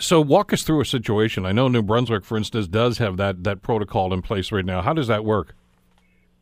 So 0.00 0.20
walk 0.20 0.52
us 0.52 0.62
through 0.62 0.80
a 0.80 0.84
situation. 0.84 1.44
I 1.44 1.50
know 1.50 1.66
New 1.66 1.82
Brunswick, 1.82 2.24
for 2.24 2.38
instance, 2.38 2.68
does 2.68 2.98
have 2.98 3.16
that 3.16 3.42
that 3.42 3.62
protocol 3.62 4.14
in 4.14 4.22
place 4.22 4.52
right 4.52 4.64
now. 4.64 4.82
How 4.82 4.92
does 4.92 5.08
that 5.08 5.24
work? 5.24 5.56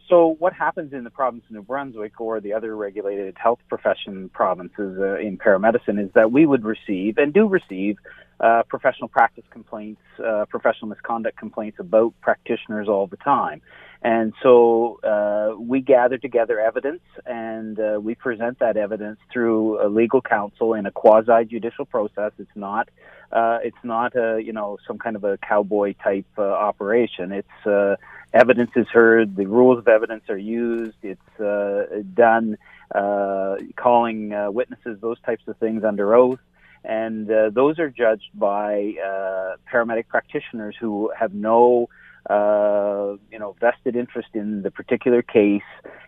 So, 0.08 0.36
what 0.38 0.52
happens 0.52 0.92
in 0.92 1.02
the 1.02 1.10
province 1.10 1.44
of 1.46 1.52
New 1.52 1.62
Brunswick 1.62 2.20
or 2.20 2.40
the 2.40 2.52
other 2.52 2.76
regulated 2.76 3.36
health 3.36 3.58
profession 3.68 4.28
provinces 4.28 4.98
uh, 5.00 5.18
in 5.18 5.36
paramedicine 5.36 6.02
is 6.02 6.10
that 6.14 6.30
we 6.30 6.46
would 6.46 6.64
receive 6.64 7.18
and 7.18 7.34
do 7.34 7.48
receive 7.48 7.96
uh, 8.38 8.62
professional 8.68 9.08
practice 9.08 9.44
complaints, 9.50 10.00
uh, 10.24 10.44
professional 10.48 10.88
misconduct 10.90 11.36
complaints 11.36 11.78
about 11.80 12.12
practitioners 12.20 12.88
all 12.88 13.06
the 13.06 13.16
time. 13.16 13.62
And 14.02 14.32
so 14.42 15.00
uh, 15.02 15.58
we 15.58 15.80
gather 15.80 16.18
together 16.18 16.60
evidence 16.60 17.00
and 17.24 17.80
uh, 17.80 17.98
we 18.00 18.14
present 18.14 18.58
that 18.60 18.76
evidence 18.76 19.18
through 19.32 19.84
a 19.84 19.88
legal 19.88 20.20
counsel 20.20 20.74
in 20.74 20.86
a 20.86 20.92
quasi 20.92 21.46
judicial 21.46 21.86
process. 21.86 22.32
It's 22.38 22.54
not 22.54 22.88
uh, 23.32 23.58
it's 23.64 23.82
not 23.82 24.14
a 24.14 24.40
you 24.40 24.52
know 24.52 24.78
some 24.86 24.98
kind 24.98 25.16
of 25.16 25.24
a 25.24 25.38
cowboy 25.38 25.94
type 25.94 26.26
uh, 26.38 26.42
operation. 26.42 27.32
It's 27.32 27.66
uh, 27.66 27.96
evidence 28.36 28.70
is 28.76 28.86
heard, 28.88 29.36
the 29.36 29.46
rules 29.46 29.78
of 29.78 29.88
evidence 29.88 30.24
are 30.28 30.36
used. 30.38 30.96
It's 31.02 31.40
uh, 31.40 32.02
done 32.14 32.58
uh, 32.94 33.56
calling 33.76 34.32
uh, 34.32 34.50
witnesses, 34.50 34.98
those 35.00 35.20
types 35.20 35.42
of 35.48 35.56
things 35.56 35.82
under 35.84 36.14
oath, 36.14 36.38
and 36.84 37.30
uh, 37.30 37.50
those 37.50 37.78
are 37.78 37.90
judged 37.90 38.30
by 38.34 38.94
uh, 39.04 39.56
paramedic 39.72 40.08
practitioners 40.08 40.76
who 40.78 41.10
have 41.18 41.34
no 41.34 41.88
uh, 42.28 43.16
you 43.30 43.38
know, 43.38 43.54
vested 43.60 43.94
interest 43.96 44.28
in 44.34 44.62
the 44.62 44.70
particular 44.70 45.22
case, 45.22 45.62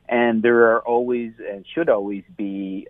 and 0.09 0.43
there 0.43 0.73
are 0.73 0.81
always 0.81 1.33
and 1.51 1.65
should 1.73 1.89
always 1.89 2.25
be 2.37 2.87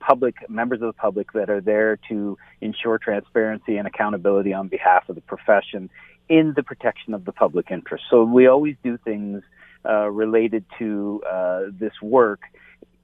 public 0.00 0.34
members 0.48 0.80
of 0.82 0.88
the 0.88 0.92
public 0.92 1.32
that 1.32 1.50
are 1.50 1.60
there 1.60 1.98
to 2.08 2.36
ensure 2.60 2.98
transparency 2.98 3.76
and 3.76 3.86
accountability 3.88 4.52
on 4.52 4.68
behalf 4.68 5.08
of 5.08 5.14
the 5.14 5.20
profession 5.22 5.90
in 6.28 6.52
the 6.54 6.62
protection 6.62 7.14
of 7.14 7.24
the 7.24 7.32
public 7.32 7.70
interest. 7.70 8.04
So 8.10 8.24
we 8.24 8.46
always 8.46 8.76
do 8.82 8.98
things 8.98 9.42
uh, 9.84 10.08
related 10.10 10.64
to 10.78 11.22
uh, 11.28 11.62
this 11.72 11.92
work, 12.02 12.40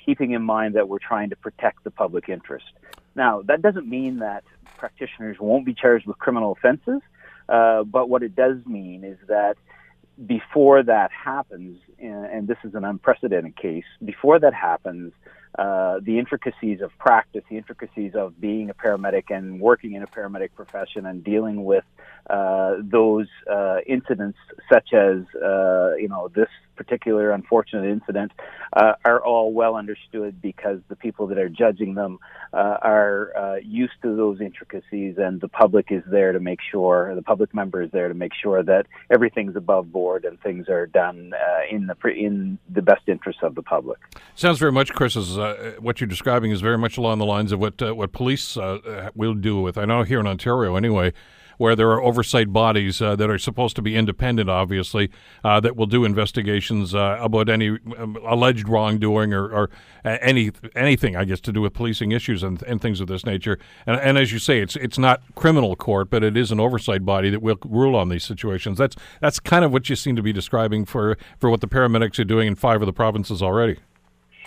keeping 0.04 0.32
in 0.32 0.42
mind 0.42 0.74
that 0.74 0.88
we're 0.88 0.98
trying 0.98 1.30
to 1.30 1.36
protect 1.36 1.84
the 1.84 1.90
public 1.90 2.28
interest. 2.28 2.66
Now, 3.14 3.42
that 3.42 3.62
doesn't 3.62 3.88
mean 3.88 4.18
that 4.18 4.44
practitioners 4.76 5.38
won't 5.40 5.64
be 5.64 5.74
charged 5.74 6.06
with 6.06 6.18
criminal 6.18 6.52
offenses. 6.52 7.00
Uh, 7.48 7.84
but 7.84 8.08
what 8.08 8.22
it 8.22 8.34
does 8.34 8.56
mean 8.66 9.04
is 9.04 9.18
that 9.28 9.56
before 10.26 10.82
that 10.82 11.10
happens, 11.10 11.78
and 11.98 12.46
this 12.46 12.58
is 12.64 12.74
an 12.74 12.84
unprecedented 12.84 13.56
case, 13.56 13.84
before 14.04 14.38
that 14.38 14.54
happens, 14.54 15.12
uh, 15.58 16.00
the 16.02 16.18
intricacies 16.18 16.80
of 16.80 16.90
practice, 16.98 17.42
the 17.48 17.56
intricacies 17.56 18.12
of 18.14 18.40
being 18.40 18.70
a 18.70 18.74
paramedic 18.74 19.24
and 19.30 19.60
working 19.60 19.92
in 19.92 20.02
a 20.02 20.06
paramedic 20.06 20.50
profession 20.54 21.06
and 21.06 21.22
dealing 21.22 21.64
with 21.64 21.84
uh, 22.28 22.74
those 22.80 23.28
uh, 23.50 23.76
incidents, 23.86 24.38
such 24.72 24.92
as 24.92 25.18
uh, 25.42 25.94
you 25.94 26.08
know 26.08 26.28
this 26.34 26.48
particular 26.76 27.30
unfortunate 27.30 27.90
incident 27.90 28.32
uh, 28.72 28.92
are 29.04 29.24
all 29.24 29.52
well 29.52 29.76
understood 29.76 30.40
because 30.40 30.80
the 30.88 30.96
people 30.96 31.26
that 31.28 31.38
are 31.38 31.48
judging 31.48 31.94
them 31.94 32.18
uh, 32.52 32.78
are 32.82 33.36
uh, 33.36 33.56
used 33.56 33.92
to 34.02 34.16
those 34.16 34.40
intricacies, 34.40 35.16
and 35.18 35.40
the 35.40 35.48
public 35.48 35.86
is 35.90 36.02
there 36.06 36.32
to 36.32 36.40
make 36.40 36.60
sure 36.70 37.14
the 37.14 37.22
public 37.22 37.54
member 37.54 37.82
is 37.82 37.90
there 37.92 38.08
to 38.08 38.14
make 38.14 38.32
sure 38.34 38.62
that 38.62 38.86
everything's 39.10 39.56
above 39.56 39.90
board 39.92 40.24
and 40.24 40.40
things 40.40 40.68
are 40.68 40.86
done 40.86 41.32
uh, 41.34 41.74
in 41.74 41.86
the 41.86 42.08
in 42.08 42.58
the 42.68 42.82
best 42.82 43.02
interest 43.08 43.38
of 43.42 43.54
the 43.54 43.62
public. 43.62 43.98
Sounds 44.34 44.58
very 44.58 44.72
much, 44.72 44.92
Chris, 44.92 45.16
uh, 45.16 45.74
what 45.78 46.00
you're 46.00 46.08
describing 46.08 46.50
is 46.50 46.60
very 46.60 46.78
much 46.78 46.96
along 46.96 47.18
the 47.18 47.26
lines 47.26 47.52
of 47.52 47.60
what 47.60 47.80
what 47.96 48.12
police 48.12 48.56
will 49.14 49.34
do 49.34 49.60
with. 49.60 49.78
I 49.78 49.84
know 49.84 50.02
here 50.02 50.20
in 50.20 50.26
Ontario, 50.26 50.76
anyway 50.76 51.12
where 51.58 51.76
there 51.76 51.90
are 51.90 52.02
oversight 52.02 52.52
bodies 52.52 53.00
uh, 53.00 53.16
that 53.16 53.30
are 53.30 53.38
supposed 53.38 53.76
to 53.76 53.82
be 53.82 53.96
independent, 53.96 54.48
obviously, 54.48 55.10
uh, 55.42 55.60
that 55.60 55.76
will 55.76 55.86
do 55.86 56.04
investigations 56.04 56.94
uh, 56.94 57.18
about 57.20 57.48
any 57.48 57.78
um, 57.98 58.16
alleged 58.26 58.68
wrongdoing 58.68 59.32
or, 59.32 59.48
or 59.48 59.70
any 60.04 60.50
anything, 60.74 61.16
I 61.16 61.24
guess, 61.24 61.40
to 61.42 61.52
do 61.52 61.62
with 61.62 61.74
policing 61.74 62.12
issues 62.12 62.42
and, 62.42 62.62
and 62.64 62.80
things 62.80 63.00
of 63.00 63.08
this 63.08 63.24
nature. 63.24 63.58
And, 63.86 64.00
and, 64.00 64.18
as 64.18 64.32
you 64.32 64.38
say, 64.38 64.60
it's 64.60 64.76
it's 64.76 64.98
not 64.98 65.22
criminal 65.34 65.76
court, 65.76 66.10
but 66.10 66.22
it 66.22 66.36
is 66.36 66.52
an 66.52 66.60
oversight 66.60 67.04
body 67.04 67.30
that 67.30 67.42
will 67.42 67.58
rule 67.64 67.96
on 67.96 68.08
these 68.08 68.24
situations. 68.24 68.78
That's 68.78 68.96
that's 69.20 69.40
kind 69.40 69.64
of 69.64 69.72
what 69.72 69.88
you 69.88 69.96
seem 69.96 70.16
to 70.16 70.22
be 70.22 70.32
describing 70.32 70.84
for 70.84 71.16
for 71.38 71.50
what 71.50 71.60
the 71.60 71.68
paramedics 71.68 72.18
are 72.18 72.24
doing 72.24 72.48
in 72.48 72.54
five 72.54 72.82
of 72.82 72.86
the 72.86 72.92
provinces 72.92 73.42
already. 73.42 73.78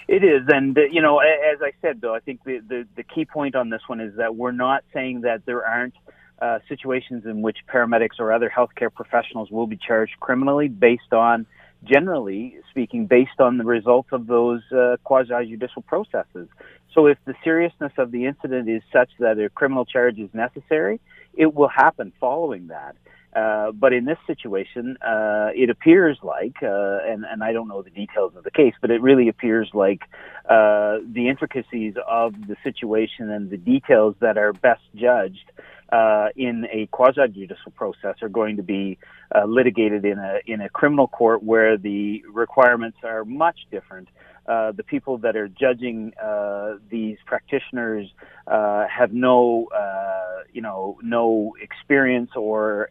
It 0.07 0.23
is, 0.23 0.43
and 0.47 0.77
uh, 0.77 0.81
you 0.89 1.01
know, 1.01 1.19
as 1.19 1.61
I 1.61 1.73
said, 1.81 1.99
though, 1.99 2.15
I 2.15 2.19
think 2.19 2.43
the, 2.45 2.59
the 2.65 2.87
the 2.95 3.03
key 3.03 3.25
point 3.25 3.55
on 3.55 3.69
this 3.69 3.81
one 3.87 3.99
is 3.99 4.15
that 4.15 4.35
we're 4.35 4.53
not 4.53 4.83
saying 4.93 5.21
that 5.21 5.45
there 5.45 5.65
aren't 5.65 5.95
uh, 6.41 6.59
situations 6.67 7.25
in 7.25 7.41
which 7.41 7.57
paramedics 7.67 8.19
or 8.19 8.31
other 8.31 8.51
healthcare 8.55 8.93
professionals 8.93 9.49
will 9.49 9.67
be 9.67 9.77
charged 9.77 10.19
criminally 10.19 10.67
based 10.67 11.13
on, 11.13 11.45
generally 11.83 12.57
speaking, 12.69 13.07
based 13.07 13.39
on 13.39 13.57
the 13.57 13.63
results 13.63 14.09
of 14.11 14.27
those 14.27 14.61
uh, 14.71 14.97
quasi 15.03 15.45
judicial 15.47 15.81
processes. 15.81 16.47
So 16.93 17.07
if 17.07 17.17
the 17.25 17.35
seriousness 17.43 17.93
of 17.97 18.11
the 18.11 18.25
incident 18.25 18.69
is 18.69 18.81
such 18.91 19.09
that 19.19 19.39
a 19.39 19.49
criminal 19.49 19.85
charge 19.85 20.19
is 20.19 20.29
necessary, 20.33 20.99
it 21.33 21.53
will 21.53 21.69
happen 21.69 22.11
following 22.19 22.67
that. 22.67 22.95
Uh, 23.35 23.71
but 23.71 23.93
in 23.93 24.05
this 24.05 24.17
situation, 24.25 24.97
uh, 25.01 25.49
it 25.53 25.69
appears 25.69 26.17
like, 26.23 26.55
uh, 26.63 26.99
and, 27.05 27.23
and 27.23 27.43
I 27.43 27.53
don't 27.53 27.67
know 27.67 27.83
the 27.83 27.91
details 27.91 28.33
of 28.35 28.43
the 28.43 28.49
case, 28.49 28.73
but 28.81 28.89
it 28.89 28.99
really 29.01 29.27
appears 29.27 29.69
like 29.73 30.01
uh, 30.49 30.97
the 31.05 31.27
intricacies 31.29 31.93
of 32.07 32.33
the 32.47 32.55
situation 32.63 33.29
and 33.29 33.51
the 33.51 33.57
details 33.57 34.15
that 34.21 34.39
are 34.39 34.53
best 34.53 34.81
judged 34.95 35.51
uh, 35.91 36.27
in 36.35 36.65
a 36.71 36.87
quasi 36.87 37.27
judicial 37.33 37.71
process 37.75 38.15
are 38.21 38.29
going 38.29 38.57
to 38.57 38.63
be 38.63 38.97
uh, 39.33 39.45
litigated 39.45 40.05
in 40.05 40.17
a 40.19 40.39
in 40.45 40.61
a 40.61 40.69
criminal 40.69 41.07
court 41.07 41.43
where 41.43 41.77
the 41.77 42.23
requirements 42.31 42.97
are 43.03 43.23
much 43.25 43.59
different. 43.71 44.07
Uh, 44.47 44.71
the 44.71 44.83
people 44.83 45.17
that 45.17 45.35
are 45.35 45.49
judging 45.49 46.13
uh, 46.23 46.75
these 46.89 47.17
practitioners 47.25 48.07
uh, 48.47 48.85
have 48.87 49.11
no 49.11 49.67
uh, 49.75 50.43
you 50.53 50.61
know 50.61 50.97
no 51.03 51.55
experience 51.61 52.31
or 52.35 52.89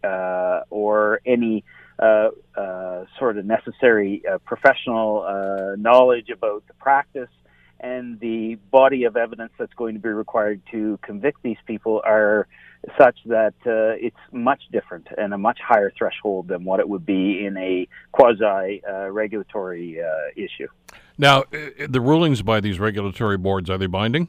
or 0.71 1.21
any 1.25 1.65
sort 3.19 3.39
of 3.39 3.45
necessary 3.47 4.23
professional 4.45 5.77
knowledge 5.79 6.29
about 6.31 6.67
the 6.67 6.75
practice 6.75 7.31
and 7.81 8.19
the 8.21 8.55
body 8.71 9.05
of 9.05 9.17
evidence 9.17 9.53
that's 9.59 9.73
going 9.75 9.95
to 9.95 10.01
be 10.01 10.09
required 10.09 10.61
to 10.71 10.99
convict 11.03 11.43
these 11.43 11.59
people 11.67 12.01
are 12.05 12.49
such 12.99 13.19
that 13.27 13.55
uh, 13.67 13.97
it's 13.99 14.17
much 14.33 14.63
different 14.71 15.09
and 15.19 15.35
a 15.35 15.39
much 15.39 15.59
higher 15.61 15.93
threshold 15.97 16.49
than 16.49 16.65
what 16.65 16.81
it 16.81 16.89
would 16.89 17.05
be 17.05 17.45
in 17.45 17.57
a 17.57 17.89
quasi 18.13 18.83
uh, 18.89 19.09
regulatory 19.11 20.01
uh, 20.01 20.07
issue. 20.37 20.69
Now, 21.19 21.41
uh, 21.41 21.87
the 21.89 22.01
rulings 22.01 22.43
by 22.43 22.61
these 22.61 22.79
regulatory 22.79 23.37
boards 23.37 23.71
are 23.71 23.79
they 23.79 23.87
binding? 23.87 24.29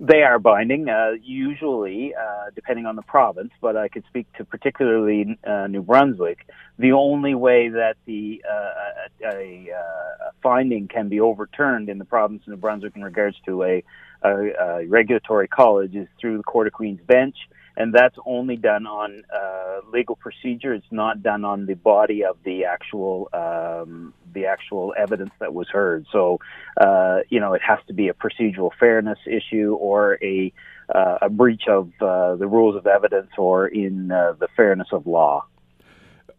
They 0.00 0.22
are 0.22 0.38
binding, 0.38 0.88
uh, 0.88 1.14
usually, 1.24 2.14
uh, 2.14 2.50
depending 2.54 2.86
on 2.86 2.94
the 2.94 3.02
province, 3.02 3.50
but 3.60 3.76
I 3.76 3.88
could 3.88 4.04
speak 4.08 4.32
to 4.34 4.44
particularly 4.44 5.36
uh, 5.44 5.66
New 5.66 5.82
Brunswick. 5.82 6.46
The 6.78 6.92
only 6.92 7.34
way 7.34 7.68
that 7.70 7.96
the 8.04 8.40
uh, 8.48 9.26
a, 9.26 9.36
a, 9.36 9.70
a, 9.72 10.32
finding 10.40 10.86
can 10.86 11.08
be 11.08 11.18
overturned 11.18 11.88
in 11.88 11.98
the 11.98 12.04
province 12.04 12.42
of 12.42 12.50
New 12.50 12.58
Brunswick 12.58 12.94
in 12.94 13.02
regards 13.02 13.36
to 13.46 13.64
a, 13.64 13.82
a 14.22 14.86
regulatory 14.86 15.48
college 15.48 15.96
is 15.96 16.06
through 16.20 16.36
the 16.36 16.44
Court 16.44 16.68
of 16.68 16.74
Queen's 16.74 17.00
Bench 17.00 17.34
and 17.78 17.94
that's 17.94 18.16
only 18.26 18.56
done 18.56 18.86
on 18.88 19.22
uh, 19.32 19.80
legal 19.92 20.16
procedure. 20.16 20.74
It's 20.74 20.90
not 20.90 21.22
done 21.22 21.44
on 21.44 21.66
the 21.66 21.74
body 21.74 22.24
of 22.24 22.36
the 22.44 22.64
actual 22.64 23.28
um, 23.32 24.12
the 24.34 24.46
actual 24.46 24.94
evidence 24.98 25.30
that 25.38 25.54
was 25.54 25.68
heard. 25.68 26.04
So, 26.12 26.40
uh, 26.76 27.20
you 27.28 27.38
know, 27.38 27.54
it 27.54 27.62
has 27.62 27.78
to 27.86 27.94
be 27.94 28.08
a 28.08 28.14
procedural 28.14 28.70
fairness 28.78 29.18
issue 29.26 29.76
or 29.80 30.18
a 30.20 30.52
uh, 30.92 31.18
a 31.22 31.30
breach 31.30 31.68
of 31.68 31.92
uh, 32.00 32.34
the 32.34 32.48
rules 32.48 32.74
of 32.74 32.86
evidence 32.88 33.30
or 33.38 33.68
in 33.68 34.10
uh, 34.10 34.32
the 34.40 34.48
fairness 34.56 34.88
of 34.90 35.06
law. 35.06 35.44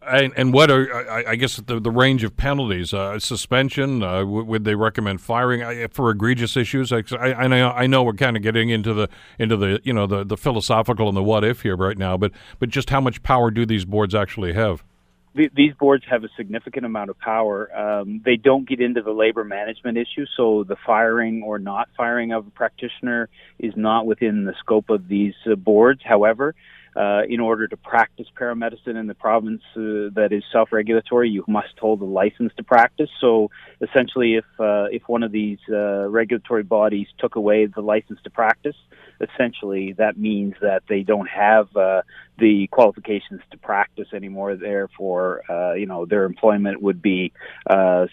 And, 0.02 0.32
and, 0.34 0.52
what 0.54 0.70
are 0.70 1.10
I, 1.28 1.36
guess 1.36 1.56
the 1.56 1.78
the 1.78 1.90
range 1.90 2.24
of 2.24 2.34
penalties? 2.34 2.94
Uh, 2.94 3.18
suspension? 3.18 4.02
Uh, 4.02 4.20
w- 4.20 4.44
would 4.44 4.64
they 4.64 4.74
recommend 4.74 5.20
firing 5.20 5.62
uh, 5.62 5.88
for 5.90 6.10
egregious 6.10 6.56
issues? 6.56 6.90
I, 6.90 7.02
I, 7.12 7.46
know 7.46 7.70
I 7.70 7.86
know 7.86 8.02
we're 8.02 8.14
kind 8.14 8.34
of 8.34 8.42
getting 8.42 8.70
into 8.70 8.94
the 8.94 9.08
into 9.38 9.58
the 9.58 9.78
you 9.84 9.92
know 9.92 10.06
the, 10.06 10.24
the 10.24 10.38
philosophical 10.38 11.08
and 11.08 11.16
the 11.16 11.22
what 11.22 11.44
if 11.44 11.60
here 11.62 11.76
right 11.76 11.98
now, 11.98 12.16
but 12.16 12.32
but 12.58 12.70
just 12.70 12.88
how 12.88 13.02
much 13.02 13.22
power 13.22 13.50
do 13.50 13.66
these 13.66 13.84
boards 13.84 14.14
actually 14.14 14.54
have? 14.54 14.82
these 15.34 15.72
boards 15.78 16.04
have 16.10 16.24
a 16.24 16.28
significant 16.36 16.84
amount 16.84 17.10
of 17.10 17.18
power. 17.18 17.70
Um, 17.76 18.20
they 18.24 18.36
don't 18.36 18.68
get 18.68 18.80
into 18.80 19.00
the 19.00 19.12
labor 19.12 19.44
management 19.44 19.96
issue, 19.96 20.26
so 20.36 20.64
the 20.64 20.76
firing 20.84 21.42
or 21.44 21.58
not 21.58 21.88
firing 21.96 22.32
of 22.32 22.46
a 22.46 22.50
practitioner 22.50 23.28
is 23.58 23.72
not 23.76 24.06
within 24.06 24.44
the 24.44 24.54
scope 24.58 24.90
of 24.90 25.06
these 25.06 25.34
uh, 25.50 25.54
boards. 25.54 26.00
However, 26.04 26.54
uh, 26.96 27.22
in 27.28 27.40
order 27.40 27.68
to 27.68 27.76
practice 27.76 28.26
paramedicine 28.38 28.98
in 28.98 29.06
the 29.06 29.14
province 29.14 29.62
uh, 29.76 30.10
that 30.14 30.28
is 30.32 30.42
self-regulatory, 30.52 31.30
you 31.30 31.44
must 31.46 31.78
hold 31.78 32.00
a 32.02 32.04
license 32.04 32.52
to 32.56 32.64
practice. 32.64 33.10
So 33.20 33.50
essentially, 33.80 34.34
if 34.34 34.44
uh, 34.58 34.86
if 34.90 35.02
one 35.06 35.22
of 35.22 35.32
these 35.32 35.58
uh, 35.68 36.08
regulatory 36.08 36.64
bodies 36.64 37.06
took 37.18 37.36
away 37.36 37.66
the 37.66 37.80
license 37.80 38.18
to 38.24 38.30
practice, 38.30 38.76
essentially 39.20 39.92
that 39.94 40.18
means 40.18 40.54
that 40.60 40.82
they 40.88 41.02
don't 41.02 41.28
have 41.28 41.74
uh, 41.76 42.02
the 42.38 42.66
qualifications 42.68 43.40
to 43.52 43.58
practice 43.58 44.08
anymore. 44.12 44.56
Therefore, 44.56 45.42
uh, 45.48 45.74
you 45.74 45.86
know 45.86 46.06
their 46.06 46.24
employment 46.24 46.82
would 46.82 47.00
be 47.00 47.32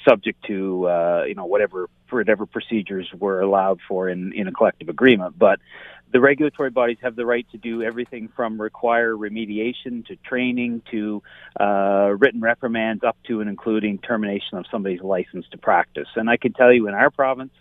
subject 0.07 0.43
to 0.45 1.23
you 1.27 1.35
know 1.35 1.45
whatever 1.45 1.89
whatever 2.09 2.45
procedures 2.45 3.09
were 3.17 3.41
allowed 3.41 3.79
for 3.87 4.07
in 4.07 4.33
in 4.33 4.47
a 4.47 4.51
collective 4.51 4.89
agreement, 4.89 5.37
but 5.37 5.59
the 6.11 6.21
regulatory 6.21 6.69
bodies 6.69 6.97
have 7.01 7.15
the 7.15 7.25
right 7.25 7.45
to 7.51 7.57
do 7.57 7.83
everything 7.83 8.29
from 8.35 8.59
require 8.59 9.13
remediation 9.13 10.05
to 10.07 10.15
training 10.17 10.81
to 10.91 11.21
uh, 11.59 12.15
written 12.17 12.41
reprimands 12.41 13.03
up 13.03 13.17
to 13.27 13.41
and 13.41 13.49
including 13.49 13.97
termination 13.99 14.57
of 14.57 14.65
somebody's 14.71 15.01
license 15.01 15.45
to 15.51 15.57
practice. 15.57 16.07
And 16.15 16.29
I 16.29 16.37
can 16.37 16.53
tell 16.53 16.71
you 16.71 16.87
in 16.87 16.93
our 16.93 17.11
province, 17.11 17.51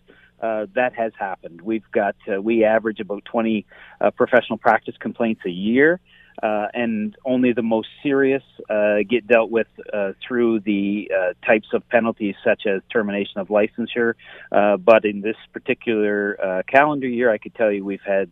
uh, 0.40 0.66
that 0.74 0.94
has 0.94 1.12
happened. 1.18 1.62
We've 1.62 1.90
got 1.92 2.14
uh, 2.30 2.40
we 2.40 2.64
average 2.64 3.00
about 3.00 3.24
20 3.24 3.64
uh, 4.00 4.10
professional 4.10 4.58
practice 4.58 4.94
complaints 5.00 5.42
a 5.46 5.50
year 5.50 5.98
uh, 6.42 6.66
and 6.74 7.16
only 7.24 7.52
the 7.52 7.62
most 7.62 7.88
serious 8.02 8.42
uh, 8.68 8.96
get 9.08 9.26
dealt 9.26 9.50
with 9.50 9.66
uh, 9.92 10.12
through 10.26 10.60
the 10.60 11.10
uh, 11.14 11.32
types 11.46 11.68
of 11.72 11.88
penalties 11.88 12.34
such 12.44 12.66
as 12.66 12.82
termination 12.92 13.40
of 13.40 13.48
licensure. 13.48 14.14
Uh, 14.52 14.76
but 14.76 15.04
in 15.04 15.20
this 15.20 15.36
particular 15.52 16.36
uh, 16.42 16.62
calendar 16.70 17.08
year, 17.08 17.30
I 17.30 17.38
could 17.38 17.54
tell 17.54 17.72
you 17.72 17.84
we've 17.84 18.00
had 18.06 18.30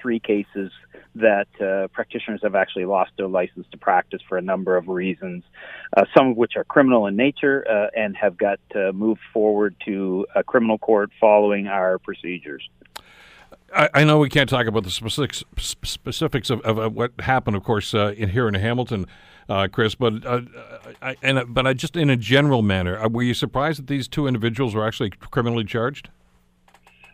three 0.00 0.20
cases 0.20 0.70
that 1.14 1.46
practitioners 1.92 2.40
have 2.42 2.54
actually 2.54 2.84
lost 2.84 3.10
their 3.16 3.28
license 3.28 3.66
to 3.70 3.78
practice 3.78 4.20
for 4.28 4.36
a 4.36 4.42
number 4.42 4.76
of 4.76 4.88
reasons, 4.88 5.44
some 6.16 6.28
of 6.28 6.36
which 6.36 6.52
are 6.56 6.64
criminal 6.64 7.06
in 7.06 7.16
nature 7.16 7.60
and 7.96 8.16
have 8.16 8.36
got 8.36 8.60
moved 8.94 9.20
forward 9.32 9.74
to 9.86 10.26
a 10.34 10.44
criminal 10.44 10.78
court 10.78 11.10
following 11.18 11.66
our 11.68 11.98
procedures. 11.98 12.68
I, 13.74 13.88
I, 13.94 14.04
know 14.04 14.18
we 14.18 14.28
can't 14.28 14.48
talk 14.48 14.66
about 14.66 14.84
the 14.84 14.90
specifics 14.90 15.44
specifics 15.58 16.50
of, 16.50 16.60
of, 16.62 16.78
of 16.78 16.94
what 16.94 17.12
happened, 17.20 17.56
of 17.56 17.64
course, 17.64 17.94
uh, 17.94 18.14
in 18.16 18.30
here 18.30 18.48
in 18.48 18.54
Hamilton, 18.54 19.06
uh, 19.48 19.68
Chris. 19.70 19.94
But 19.94 20.24
uh, 20.24 20.42
I, 21.02 21.16
and 21.22 21.42
but 21.52 21.66
I 21.66 21.72
just 21.72 21.96
in 21.96 22.10
a 22.10 22.16
general 22.16 22.62
manner, 22.62 22.98
uh, 22.98 23.08
were 23.08 23.22
you 23.22 23.34
surprised 23.34 23.80
that 23.80 23.86
these 23.86 24.08
two 24.08 24.26
individuals 24.26 24.74
were 24.74 24.86
actually 24.86 25.10
criminally 25.10 25.64
charged? 25.64 26.10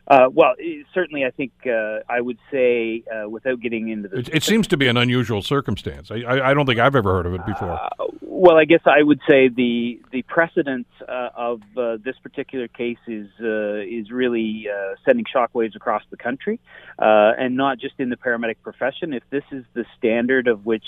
Uh, 0.08 0.28
well, 0.32 0.54
certainly, 0.92 1.24
I 1.24 1.30
think 1.30 1.52
uh, 1.64 2.00
I 2.08 2.20
would 2.20 2.38
say, 2.50 3.04
uh, 3.10 3.28
without 3.28 3.60
getting 3.60 3.88
into 3.88 4.08
the. 4.08 4.18
It, 4.18 4.34
it, 4.34 4.42
seems 4.42 4.66
to 4.68 4.76
be 4.76 4.88
an 4.88 4.96
unusual 4.96 5.42
circumstance. 5.42 6.10
I, 6.10 6.16
I, 6.22 6.50
I, 6.50 6.54
don't 6.54 6.66
think 6.66 6.80
I've 6.80 6.96
ever 6.96 7.12
heard 7.12 7.26
of 7.26 7.34
it 7.34 7.46
before. 7.46 7.70
Uh, 7.70 8.06
well, 8.20 8.56
I 8.56 8.64
guess 8.64 8.80
I 8.84 9.02
would 9.02 9.20
say 9.28 9.48
the 9.48 10.00
the 10.10 10.22
precedent 10.22 10.88
uh, 11.08 11.28
of 11.36 11.62
uh, 11.76 11.98
this 12.04 12.16
particular 12.20 12.66
case 12.66 12.98
is 13.06 13.28
is 13.38 14.10
really 14.10 14.66
sending 15.04 15.24
shockwaves 15.24 15.76
across 15.76 16.02
the 16.10 16.16
country, 16.16 16.58
and 16.98 17.56
not 17.56 17.78
just 17.78 17.94
in 17.98 18.10
the 18.10 18.16
paramedic 18.16 18.56
profession. 18.62 19.12
If 19.12 19.22
this 19.30 19.44
is 19.52 19.64
the 19.74 19.84
standard 19.96 20.48
of 20.48 20.66
which 20.66 20.84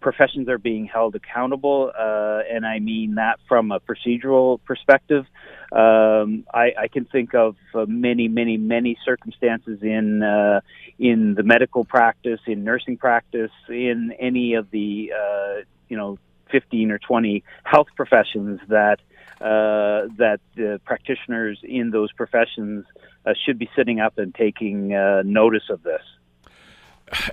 professions 0.00 0.48
are 0.48 0.58
being 0.58 0.86
held 0.86 1.14
accountable, 1.14 1.92
uh, 1.96 2.40
and 2.50 2.66
I 2.66 2.78
mean 2.78 3.16
that 3.16 3.38
from 3.48 3.70
a 3.70 3.80
procedural 3.80 4.58
perspective. 4.64 5.26
Um, 5.72 6.44
I, 6.52 6.72
I, 6.76 6.88
can 6.88 7.04
think 7.04 7.32
of 7.34 7.54
uh, 7.74 7.84
many, 7.86 8.26
many, 8.26 8.56
many 8.56 8.98
circumstances 9.04 9.78
in 9.82 10.22
uh, 10.22 10.62
in 10.98 11.34
the 11.34 11.44
medical 11.44 11.84
practice, 11.84 12.40
in 12.46 12.64
nursing 12.64 12.96
practice, 12.96 13.52
in 13.68 14.12
any 14.18 14.54
of 14.54 14.70
the 14.72 15.12
uh, 15.14 15.62
you 15.88 15.96
know 15.96 16.18
15 16.50 16.90
or 16.90 16.98
20 16.98 17.44
health 17.62 17.86
professions 17.94 18.58
that 18.68 18.98
uh, 19.40 20.10
that 20.18 20.40
the 20.56 20.80
practitioners 20.84 21.60
in 21.62 21.90
those 21.90 22.12
professions 22.12 22.84
uh, 23.24 23.32
should 23.46 23.58
be 23.58 23.70
sitting 23.76 24.00
up 24.00 24.18
and 24.18 24.34
taking 24.34 24.88
notice 25.24 25.70
of 25.70 25.82
this. 25.82 26.02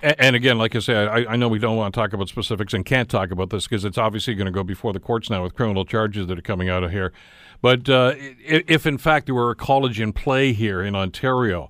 And 0.01 0.35
again, 0.35 0.57
like 0.57 0.75
I 0.75 0.79
say, 0.79 0.95
I, 0.95 1.33
I, 1.33 1.35
know 1.35 1.47
we 1.47 1.59
don't 1.59 1.77
want 1.77 1.93
to 1.93 1.99
talk 1.99 2.13
about 2.13 2.29
specifics 2.29 2.73
and 2.73 2.83
can't 2.83 3.09
talk 3.09 3.29
about 3.29 3.51
this 3.51 3.67
because 3.67 3.85
it's 3.85 3.97
obviously 3.97 4.33
going 4.33 4.47
to 4.47 4.51
go 4.51 4.63
before 4.63 4.91
the 4.91 4.99
courts 4.99 5.29
now 5.29 5.43
with 5.43 5.53
criminal 5.53 5.85
charges 5.85 6.27
that 6.27 6.39
are 6.39 6.41
coming 6.41 6.67
out 6.67 6.83
of 6.83 6.91
here. 6.91 7.13
But 7.61 7.87
uh, 7.87 8.13
if 8.17 8.85
in 8.85 8.97
fact 8.97 9.27
there 9.27 9.35
were 9.35 9.51
a 9.51 9.55
college 9.55 9.99
in 9.99 10.13
play 10.13 10.53
here 10.53 10.81
in 10.81 10.95
Ontario, 10.95 11.69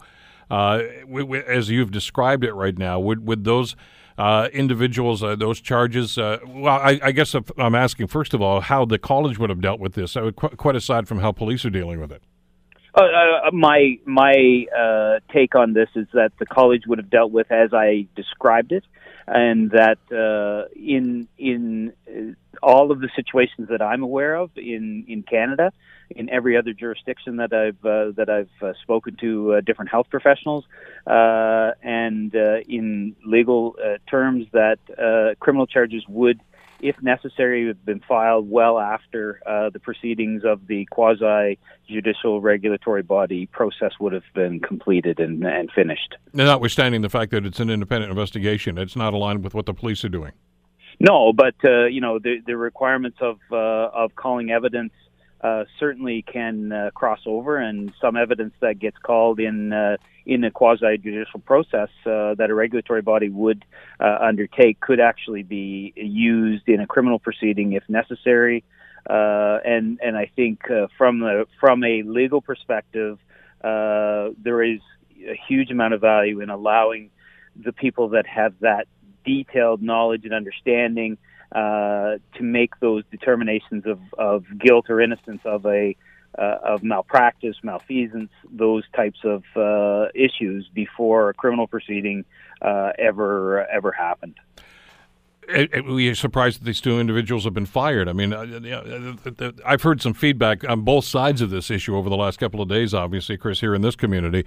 uh, 0.50 0.84
as 1.48 1.70
you've 1.70 1.92
described 1.92 2.44
it 2.44 2.54
right 2.54 2.78
now, 2.78 3.00
would 3.00 3.26
would 3.28 3.44
those 3.44 3.76
uh, 4.18 4.50
individuals, 4.54 5.22
uh, 5.22 5.36
those 5.36 5.60
charges? 5.60 6.18
Uh, 6.18 6.40
well, 6.48 6.80
I, 6.80 7.00
I, 7.04 7.12
guess 7.12 7.36
I'm 7.58 7.76
asking 7.76 8.08
first 8.08 8.34
of 8.34 8.42
all 8.42 8.62
how 8.62 8.86
the 8.86 8.98
college 8.98 9.38
would 9.38 9.50
have 9.50 9.62
dealt 9.62 9.80
with 9.80 9.94
this, 9.94 10.16
quite 10.36 10.76
aside 10.76 11.08
from 11.08 11.20
how 11.20 11.32
police 11.32 11.66
are 11.66 11.70
dealing 11.70 12.00
with 12.00 12.12
it. 12.12 12.24
Uh, 12.98 13.04
uh, 13.04 13.52
my 13.54 14.00
my 14.06 14.66
uh, 14.76 15.20
take 15.32 15.54
on 15.54 15.74
this 15.74 15.90
is 15.96 16.08
that 16.14 16.32
the 16.40 16.48
college 16.48 16.88
would 16.88 16.98
have 16.98 17.12
dealt 17.12 17.32
with 17.32 17.52
as 17.52 17.72
I 17.72 18.08
described 18.16 18.72
it, 18.72 18.84
and 19.28 19.70
that 19.70 20.00
uh, 20.12 20.68
in 20.76 21.28
in 21.38 21.94
uh, 22.10 22.66
all 22.66 22.92
of 22.92 23.00
the 23.00 23.10
situations 23.16 23.70
that 23.70 23.84
I'm 23.84 24.02
aware 24.02 24.34
of 24.34 24.50
in 24.56 25.06
in 25.08 25.22
Canada, 25.22 25.72
in 26.10 26.28
every 26.32 26.58
other 26.58 26.74
jurisdiction 26.74 27.36
that 27.36 27.54
I've 27.54 27.86
uh, 27.86 28.14
that 28.16 28.32
I've 28.32 28.76
spoken 28.82 29.16
to 29.18 29.62
different 29.62 29.92
health 29.92 30.08
professionals, 30.10 30.66
and 31.06 32.34
in 32.34 33.16
legal 33.24 33.76
terms, 34.10 34.48
that 34.54 34.80
criminal 35.40 35.68
charges 35.68 36.04
would 36.08 36.42
if 36.82 37.02
necessary, 37.02 37.64
it 37.64 37.66
would 37.66 37.78
have 37.78 37.86
been 37.86 38.02
filed 38.08 38.50
well 38.50 38.80
after 38.80 39.42
uh, 39.46 39.70
the 39.70 39.80
proceedings 39.80 40.44
of 40.46 40.68
the 40.68 40.86
quasi 40.86 41.58
judicial 41.88 42.42
regulatory 42.42 43.04
body 43.04 43.48
process 43.48 43.94
would 44.00 44.14
have 44.14 44.24
been 44.34 44.60
completed 44.60 45.20
and, 45.20 45.44
and 45.46 45.72
finished. 45.72 46.16
Now, 46.34 46.46
notwithstanding 46.46 47.02
the 47.02 47.10
fact 47.10 47.32
that 47.32 47.46
it's 47.46 47.60
an 47.60 47.70
independent 47.70 48.10
investigation, 48.12 48.78
it's 48.78 48.96
not 48.96 49.14
aligned 49.14 49.44
with 49.44 49.54
what 49.54 49.66
the 49.66 49.74
police 49.74 50.04
are 50.04 50.10
doing. 50.10 50.34
No, 51.00 51.32
but 51.32 51.56
uh, 51.64 51.86
you 51.86 52.02
know 52.02 52.18
the 52.18 52.42
the 52.46 52.58
requirements 52.58 53.20
of 53.22 53.38
uh, 53.52 53.56
of 53.56 54.16
calling 54.16 54.50
evidence 54.50 54.94
uh, 55.42 55.66
certainly 55.80 56.24
can 56.24 56.72
uh, 56.72 56.90
cross 56.94 57.20
over, 57.26 57.58
and 57.58 57.94
some 58.02 58.18
evidence 58.18 58.54
that 58.60 58.80
gets 58.80 58.98
called 58.98 59.40
in 59.40 59.72
uh, 59.72 59.98
in 60.26 60.44
a 60.44 60.52
quasi 60.52 60.98
judicial 60.98 61.40
process 61.40 61.90
uh, 62.06 62.34
that 62.36 62.48
a 62.50 62.56
regulatory 62.56 63.02
body 63.02 63.30
would 63.30 63.64
uh, 64.00 64.18
undertake 64.22 64.80
could 64.80 65.00
actually 65.00 65.44
be 65.44 65.94
used 65.96 66.68
in 66.68 66.82
a 66.82 66.88
criminal 66.88 67.20
proceeding 67.20 67.74
if 67.74 67.84
necessary. 67.88 68.64
Uh, 69.10 69.60
and 69.64 70.00
and 70.02 70.18
I 70.18 70.30
think 70.36 70.62
from 70.98 71.20
the 71.20 71.46
from 71.60 71.84
a 71.84 72.02
legal 72.02 72.42
perspective, 72.42 73.20
there 73.62 74.64
is 74.64 74.80
a 75.20 75.40
huge 75.48 75.70
amount 75.72 75.94
of 75.94 76.02
value 76.02 76.42
in 76.42 76.50
allowing 76.50 77.12
the 77.56 77.72
people 77.72 78.10
that 78.10 78.26
have 78.28 78.54
that 78.62 78.88
detailed 79.26 79.82
knowledge 79.82 80.26
and 80.26 80.34
understanding 80.34 81.18
uh, 81.52 82.18
to 82.36 82.44
make 82.44 82.80
those 82.80 83.04
determinations 83.12 83.86
of, 83.86 84.00
of 84.18 84.46
guilt 84.60 84.90
or 84.90 85.02
innocence 85.02 85.42
of 85.46 85.66
a 85.66 85.96
uh, 86.38 86.58
of 86.64 86.84
malpractice, 86.84 87.56
malfeasance, 87.64 88.30
those 88.52 88.84
types 88.96 89.20
of 89.24 89.44
uh, 89.56 90.08
issues 90.14 90.70
before 90.74 91.30
a 91.30 91.34
criminal 91.34 91.68
proceeding 91.68 92.26
uh, 92.62 92.92
ever 93.00 93.66
ever 93.68 93.92
happened. 93.92 94.36
we 95.88 96.10
are 96.10 96.16
surprised 96.16 96.60
that 96.60 96.66
these 96.66 96.82
two 96.82 97.00
individuals 97.00 97.46
have 97.46 97.54
been 97.54 97.66
fired. 97.66 98.08
I 98.08 98.14
mean, 98.14 98.34
uh, 98.34 99.52
I've 99.66 99.82
heard 99.82 100.02
some 100.02 100.14
feedback 100.14 100.68
on 100.70 100.82
both 100.82 101.06
sides 101.06 101.42
of 101.42 101.50
this 101.50 101.72
issue 101.72 101.96
over 101.96 102.10
the 102.10 102.18
last 102.18 102.40
couple 102.40 102.62
of 102.62 102.70
days. 102.70 102.94
Obviously, 102.94 103.38
Chris, 103.38 103.60
here 103.62 103.74
in 103.74 103.82
this 103.82 103.96
community, 103.96 104.46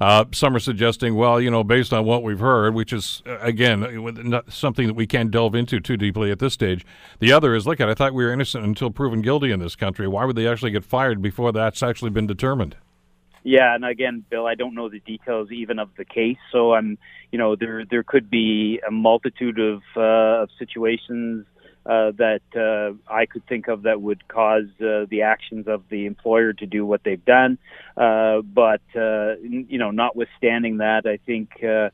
uh, 0.00 0.24
some 0.32 0.56
are 0.56 0.60
suggesting, 0.60 1.14
well, 1.14 1.40
you 1.40 1.50
know, 1.50 1.62
based 1.62 1.92
on 1.92 2.04
what 2.04 2.22
we've 2.22 2.40
heard, 2.40 2.74
which 2.74 2.92
is, 2.92 3.22
uh, 3.26 3.38
again, 3.40 3.80
not 4.28 4.50
something 4.50 4.86
that 4.86 4.94
we 4.94 5.06
can't 5.06 5.30
delve 5.30 5.54
into 5.54 5.78
too 5.78 5.96
deeply 5.96 6.30
at 6.30 6.38
this 6.38 6.54
stage. 6.54 6.86
The 7.18 7.32
other 7.32 7.54
is, 7.54 7.66
look 7.66 7.80
at, 7.80 7.88
I 7.88 7.94
thought 7.94 8.14
we 8.14 8.24
were 8.24 8.32
innocent 8.32 8.64
until 8.64 8.90
proven 8.90 9.20
guilty 9.20 9.50
in 9.50 9.60
this 9.60 9.76
country. 9.76 10.08
Why 10.08 10.24
would 10.24 10.36
they 10.36 10.48
actually 10.48 10.70
get 10.70 10.84
fired 10.84 11.20
before 11.20 11.52
that's 11.52 11.82
actually 11.82 12.10
been 12.10 12.26
determined? 12.26 12.76
Yeah, 13.42 13.74
and 13.74 13.84
again, 13.84 14.24
Bill, 14.28 14.46
I 14.46 14.54
don't 14.54 14.74
know 14.74 14.88
the 14.88 15.00
details 15.00 15.50
even 15.50 15.78
of 15.78 15.88
the 15.96 16.04
case, 16.04 16.36
so 16.52 16.74
I'm, 16.74 16.98
you 17.32 17.38
know, 17.38 17.56
there 17.56 17.84
there 17.90 18.02
could 18.02 18.28
be 18.28 18.80
a 18.86 18.90
multitude 18.90 19.58
of 19.58 19.80
uh, 19.96 20.42
of 20.42 20.50
situations 20.58 21.46
uh, 21.86 22.12
that 22.18 22.42
uh, 22.54 22.94
I 23.12 23.26
could 23.26 23.46
think 23.46 23.68
of 23.68 23.82
that 23.82 24.00
would 24.00 24.26
cause 24.28 24.68
uh, 24.80 25.06
the 25.08 25.22
actions 25.22 25.66
of 25.66 25.82
the 25.88 26.06
employer 26.06 26.52
to 26.54 26.66
do 26.66 26.84
what 26.84 27.02
they've 27.04 27.24
done. 27.24 27.58
Uh, 27.96 28.42
but 28.42 28.82
uh, 28.94 29.36
you 29.42 29.78
know, 29.78 29.90
notwithstanding 29.90 30.78
that, 30.78 31.06
I 31.06 31.18
think 31.24 31.50
uh, 31.64 31.90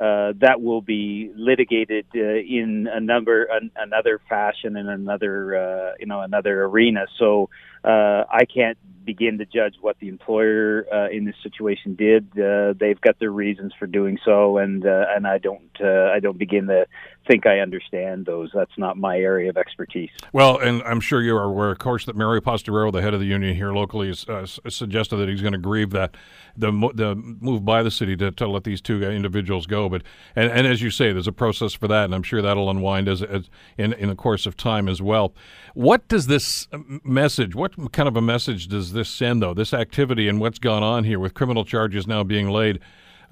uh, 0.00 0.32
that 0.40 0.60
will 0.60 0.82
be 0.82 1.30
litigated 1.36 2.06
uh, 2.14 2.18
in 2.18 2.88
a 2.92 3.00
number 3.00 3.44
an, 3.44 3.70
another 3.76 4.20
fashion 4.28 4.76
in 4.76 4.88
another 4.88 5.56
uh, 5.56 5.92
you 5.98 6.06
know 6.06 6.20
another 6.20 6.64
arena. 6.64 7.06
So 7.18 7.50
uh, 7.84 8.24
I 8.30 8.44
can't 8.44 8.78
begin 9.04 9.38
to 9.38 9.44
judge 9.44 9.74
what 9.80 9.98
the 9.98 10.08
employer 10.08 10.86
uh, 10.92 11.08
in 11.10 11.24
this 11.24 11.34
situation 11.42 11.94
did. 11.94 12.26
Uh, 12.38 12.74
they've 12.78 13.00
got 13.00 13.18
their 13.18 13.30
reasons 13.30 13.72
for 13.78 13.86
doing 13.86 14.18
so, 14.24 14.58
and 14.58 14.86
uh, 14.86 15.06
and 15.14 15.26
I 15.26 15.38
don't 15.38 15.70
uh, 15.80 16.10
I 16.14 16.20
don't 16.20 16.38
begin 16.38 16.66
to 16.68 16.86
think 17.26 17.46
I 17.46 17.60
understand 17.60 18.26
those. 18.26 18.50
That's 18.54 18.76
not 18.76 18.96
my 18.96 19.18
area 19.18 19.50
of 19.50 19.56
expertise. 19.56 20.10
Well, 20.32 20.58
and 20.58 20.82
I'm 20.82 21.00
sure 21.00 21.22
you 21.22 21.36
are 21.36 21.44
aware, 21.44 21.70
of 21.70 21.78
course, 21.78 22.04
that 22.06 22.16
Mario 22.16 22.40
Posteraro, 22.40 22.92
the 22.92 23.02
head 23.02 23.14
of 23.14 23.20
the 23.20 23.26
union 23.26 23.54
here 23.54 23.72
locally, 23.72 24.08
has 24.08 24.28
uh, 24.28 24.46
suggested 24.46 25.16
that 25.16 25.28
he's 25.28 25.42
going 25.42 25.52
to 25.52 25.58
grieve 25.58 25.90
that 25.90 26.16
the 26.56 26.70
the 26.94 27.14
move 27.14 27.64
by 27.64 27.82
the 27.82 27.90
city 27.90 28.16
to, 28.16 28.30
to 28.32 28.48
let 28.48 28.64
these 28.64 28.80
two 28.80 29.02
individuals 29.02 29.66
go. 29.66 29.88
But 29.88 30.02
and, 30.36 30.50
and 30.50 30.66
as 30.66 30.82
you 30.82 30.90
say, 30.90 31.12
there's 31.12 31.28
a 31.28 31.32
process 31.32 31.72
for 31.72 31.88
that, 31.88 32.04
and 32.04 32.14
I'm 32.14 32.22
sure 32.22 32.42
that'll 32.42 32.70
unwind 32.70 33.08
as, 33.08 33.22
as 33.22 33.48
in 33.78 33.92
in 33.94 34.08
the 34.08 34.16
course 34.16 34.46
of 34.46 34.56
time 34.56 34.88
as 34.88 35.00
well. 35.00 35.34
What 35.74 36.06
does 36.08 36.26
this 36.26 36.68
message? 37.04 37.54
What 37.54 37.71
kind 37.92 38.08
of 38.08 38.16
a 38.16 38.22
message 38.22 38.68
does 38.68 38.92
this 38.92 39.08
send, 39.08 39.42
though? 39.42 39.54
This 39.54 39.74
activity 39.74 40.28
and 40.28 40.40
what's 40.40 40.58
gone 40.58 40.82
on 40.82 41.04
here 41.04 41.18
with 41.18 41.34
criminal 41.34 41.64
charges 41.64 42.06
now 42.06 42.22
being 42.24 42.50
laid 42.50 42.80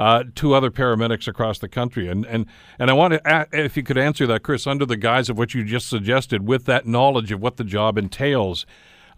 uh, 0.00 0.24
to 0.35 0.55
other 0.55 0.70
paramedics 0.70 1.29
across 1.29 1.59
the 1.59 1.68
country. 1.68 2.09
And 2.09 2.24
and 2.26 2.46
and 2.79 2.90
I 2.90 2.94
want 2.94 3.14
to, 3.14 3.48
if 3.53 3.76
you 3.76 3.83
could 3.83 3.98
answer 3.98 4.26
that, 4.29 4.42
Chris, 4.42 4.66
under 4.66 4.87
the 4.87 4.96
guise 4.96 5.29
of 5.29 5.38
what 5.38 5.55
you 5.55 5.62
just 5.62 5.88
suggested, 5.88 6.46
with 6.48 6.64
that 6.64 6.87
knowledge 6.87 7.31
of 7.31 7.40
what 7.40 7.57
the 7.57 7.64
job 7.64 7.98
entails. 7.98 8.66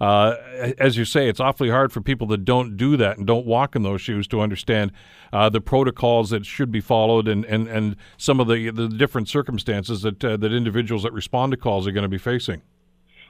Uh, 0.01 0.35
as 0.79 0.97
you 0.97 1.05
say, 1.05 1.29
it's 1.29 1.39
awfully 1.39 1.71
hard 1.71 1.93
for 1.93 2.01
people 2.01 2.27
that 2.27 2.45
don't 2.45 2.77
do 2.77 2.97
that 2.97 3.19
and 3.19 3.27
don't 3.27 3.47
walk 3.47 3.77
in 3.77 3.85
those 3.85 4.01
shoes 4.01 4.27
to 4.27 4.41
understand 4.41 4.91
uh, 5.33 5.49
the 5.49 5.61
protocols 5.61 6.31
that 6.31 6.45
should 6.45 6.73
be 6.73 6.81
followed 6.81 7.29
and, 7.29 7.45
and, 7.45 7.69
and 7.69 7.95
some 8.17 8.41
of 8.41 8.49
the, 8.49 8.69
the 8.71 8.89
different 8.89 9.29
circumstances 9.29 10.03
that 10.03 10.25
uh, 10.25 10.37
that 10.37 10.53
individuals 10.53 11.05
that 11.05 11.13
respond 11.13 11.53
to 11.53 11.57
calls 11.57 11.87
are 11.87 11.93
going 11.93 12.03
to 12.03 12.09
be 12.09 12.19
facing. 12.19 12.63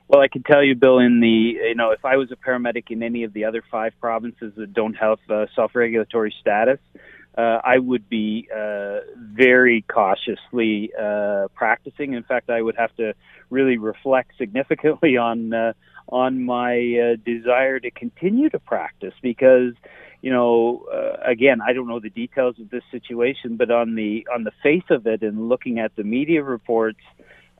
Well, 0.08 0.20
I 0.20 0.28
can 0.28 0.42
tell 0.42 0.62
you, 0.62 0.74
Bill, 0.74 0.98
in 0.98 1.20
the 1.20 1.26
you 1.28 1.74
know, 1.74 1.90
if 1.90 2.04
I 2.04 2.16
was 2.16 2.30
a 2.30 2.36
paramedic 2.36 2.90
in 2.90 3.02
any 3.02 3.24
of 3.24 3.32
the 3.32 3.44
other 3.44 3.62
five 3.70 3.92
provinces 4.00 4.52
that 4.56 4.72
don't 4.74 4.94
have 4.94 5.18
uh, 5.30 5.46
self-regulatory 5.54 6.34
status, 6.40 6.78
uh, 7.36 7.60
I 7.64 7.78
would 7.78 8.08
be 8.08 8.48
uh, 8.54 8.98
very 9.16 9.82
cautiously 9.88 10.92
uh, 11.00 11.48
practicing. 11.54 12.12
In 12.12 12.24
fact, 12.24 12.50
I 12.50 12.60
would 12.60 12.76
have 12.76 12.94
to 12.96 13.14
really 13.48 13.78
reflect 13.78 14.32
significantly 14.36 15.16
on 15.28 15.54
uh, 15.54 15.72
on 16.08 16.44
my 16.44 16.74
uh, 16.76 17.16
desire 17.24 17.80
to 17.80 17.90
continue 17.90 18.50
to 18.50 18.58
practice 18.58 19.14
because, 19.22 19.72
you 20.20 20.30
know, 20.30 20.84
uh, 20.92 21.16
again, 21.24 21.60
I 21.66 21.72
don't 21.72 21.88
know 21.88 22.00
the 22.00 22.10
details 22.10 22.56
of 22.60 22.68
this 22.68 22.82
situation, 22.90 23.56
but 23.56 23.70
on 23.70 23.94
the 23.94 24.26
on 24.34 24.44
the 24.44 24.52
face 24.62 24.84
of 24.90 25.06
it, 25.06 25.22
and 25.22 25.48
looking 25.48 25.78
at 25.78 25.96
the 25.96 26.04
media 26.04 26.42
reports. 26.42 27.00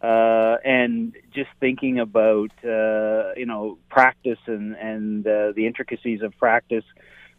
Uh, 0.03 0.57
and 0.65 1.15
just 1.33 1.51
thinking 1.61 2.01
about 2.01 2.51
uh, 2.65 3.33
you 3.37 3.47
know 3.47 3.79
practice 3.89 4.39
and 4.47 4.75
and 4.75 5.27
uh, 5.27 5.53
the 5.55 5.65
intricacies 5.67 6.23
of 6.23 6.37
practice 6.39 6.85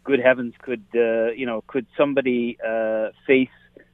good 0.04 0.20
heavens, 0.20 0.54
could 0.62 0.84
uh, 0.94 1.32
you 1.32 1.46
know, 1.46 1.64
could 1.66 1.86
somebody 1.96 2.56
uh, 2.64 3.08
face 3.26 3.48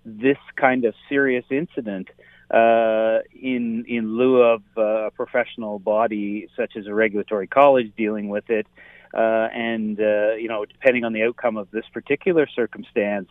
this 0.05 0.37
kind 0.57 0.85
of 0.85 0.95
serious 1.09 1.45
incident 1.51 2.09
uh, 2.51 3.21
in 3.41 3.85
in 3.89 4.17
lieu 4.17 4.43
of 4.43 4.63
uh, 4.77 5.07
a 5.07 5.11
professional 5.13 5.79
body 5.79 6.49
such 6.57 6.77
as 6.77 6.87
a 6.87 6.95
regulatory 6.95 7.47
college 7.47 7.93
dealing 7.97 8.29
with 8.29 8.51
it? 8.51 8.67
Uh, 9.15 9.49
and 9.53 10.01
uh, 10.01 10.35
you 10.35 10.49
know, 10.49 10.65
depending 10.65 11.05
on 11.05 11.13
the 11.13 11.23
outcome 11.23 11.57
of 11.57 11.71
this 11.71 11.85
particular 11.93 12.47
circumstance, 12.47 13.29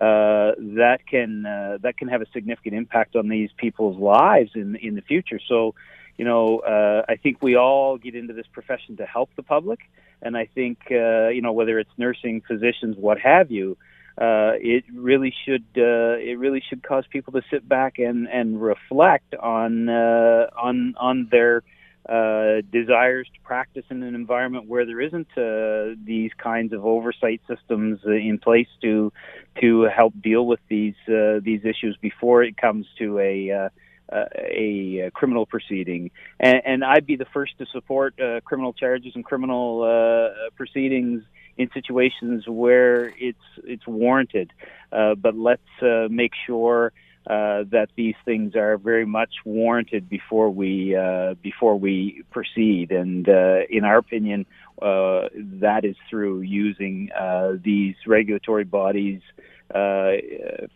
uh, 0.00 0.52
that 0.58 0.98
can 1.08 1.46
uh, 1.46 1.78
that 1.82 1.96
can 1.96 2.08
have 2.08 2.20
a 2.20 2.26
significant 2.32 2.74
impact 2.74 3.16
on 3.16 3.28
these 3.28 3.50
people's 3.56 3.98
lives 3.98 4.50
in 4.54 4.76
in 4.76 4.94
the 4.94 5.00
future. 5.00 5.40
So, 5.48 5.74
you 6.18 6.24
know, 6.24 6.58
uh, 6.58 7.04
I 7.08 7.16
think 7.16 7.42
we 7.42 7.56
all 7.56 7.96
get 7.96 8.14
into 8.14 8.34
this 8.34 8.46
profession 8.52 8.96
to 8.98 9.06
help 9.06 9.30
the 9.36 9.42
public, 9.42 9.80
and 10.20 10.36
I 10.36 10.46
think 10.46 10.78
uh, 10.90 11.28
you 11.28 11.40
know 11.40 11.52
whether 11.52 11.78
it's 11.78 11.90
nursing, 11.96 12.42
physicians, 12.46 12.96
what 12.98 13.18
have 13.20 13.50
you. 13.50 13.76
Uh, 14.18 14.56
it 14.60 14.84
really 14.94 15.34
should 15.44 15.64
uh, 15.76 16.16
it 16.16 16.38
really 16.38 16.62
should 16.66 16.82
cause 16.82 17.04
people 17.10 17.34
to 17.34 17.42
sit 17.50 17.68
back 17.68 17.98
and, 17.98 18.26
and 18.28 18.60
reflect 18.60 19.34
on 19.34 19.88
uh, 19.88 20.46
on 20.56 20.94
on 20.98 21.28
their 21.30 21.62
uh, 22.08 22.62
desires 22.70 23.28
to 23.34 23.40
practice 23.42 23.84
in 23.90 24.02
an 24.02 24.14
environment 24.14 24.68
where 24.68 24.86
there 24.86 25.00
isn't 25.00 25.26
uh, 25.36 25.96
these 26.04 26.30
kinds 26.38 26.72
of 26.72 26.84
oversight 26.84 27.40
systems 27.48 27.98
in 28.04 28.38
place 28.38 28.68
to 28.80 29.12
to 29.60 29.82
help 29.84 30.14
deal 30.22 30.46
with 30.46 30.60
these 30.68 30.94
uh, 31.08 31.40
these 31.42 31.64
issues 31.64 31.96
before 32.00 32.44
it 32.44 32.56
comes 32.56 32.86
to 32.98 33.18
a 33.18 33.50
uh, 33.50 33.68
a, 34.12 35.06
a 35.06 35.10
criminal 35.10 35.46
proceeding, 35.46 36.12
and, 36.38 36.62
and, 36.64 36.84
I'd 36.84 37.06
be 37.06 37.16
the 37.16 37.24
first 37.24 37.58
to 37.58 37.66
support 37.66 38.20
uh, 38.20 38.40
criminal 38.44 38.72
charges 38.72 39.12
and 39.16 39.24
criminal 39.24 39.82
uh, 39.82 40.50
proceedings 40.54 41.24
in 41.56 41.68
situations 41.74 42.44
where 42.46 43.12
it's 43.18 43.38
it's 43.64 43.84
warranted. 43.84 44.52
but 44.92 45.36
let's 45.36 46.08
make 46.08 46.32
sure 46.46 46.92
uh, 47.26 47.64
that 47.70 47.88
these 47.96 48.14
things 48.24 48.54
are 48.54 48.78
very 48.78 49.04
much 49.04 49.34
warranted 49.44 50.08
before 50.08 50.50
we 50.50 50.94
uh, 50.94 51.34
before 51.42 51.76
we 51.76 52.22
proceed. 52.30 52.92
And 52.92 53.28
uh, 53.28 53.60
in 53.68 53.84
our 53.84 53.98
opinion, 53.98 54.46
uh, 54.80 55.28
that 55.34 55.84
is 55.84 55.96
through 56.08 56.42
using 56.42 57.10
uh, 57.12 57.54
these 57.62 57.96
regulatory 58.06 58.64
bodies 58.64 59.20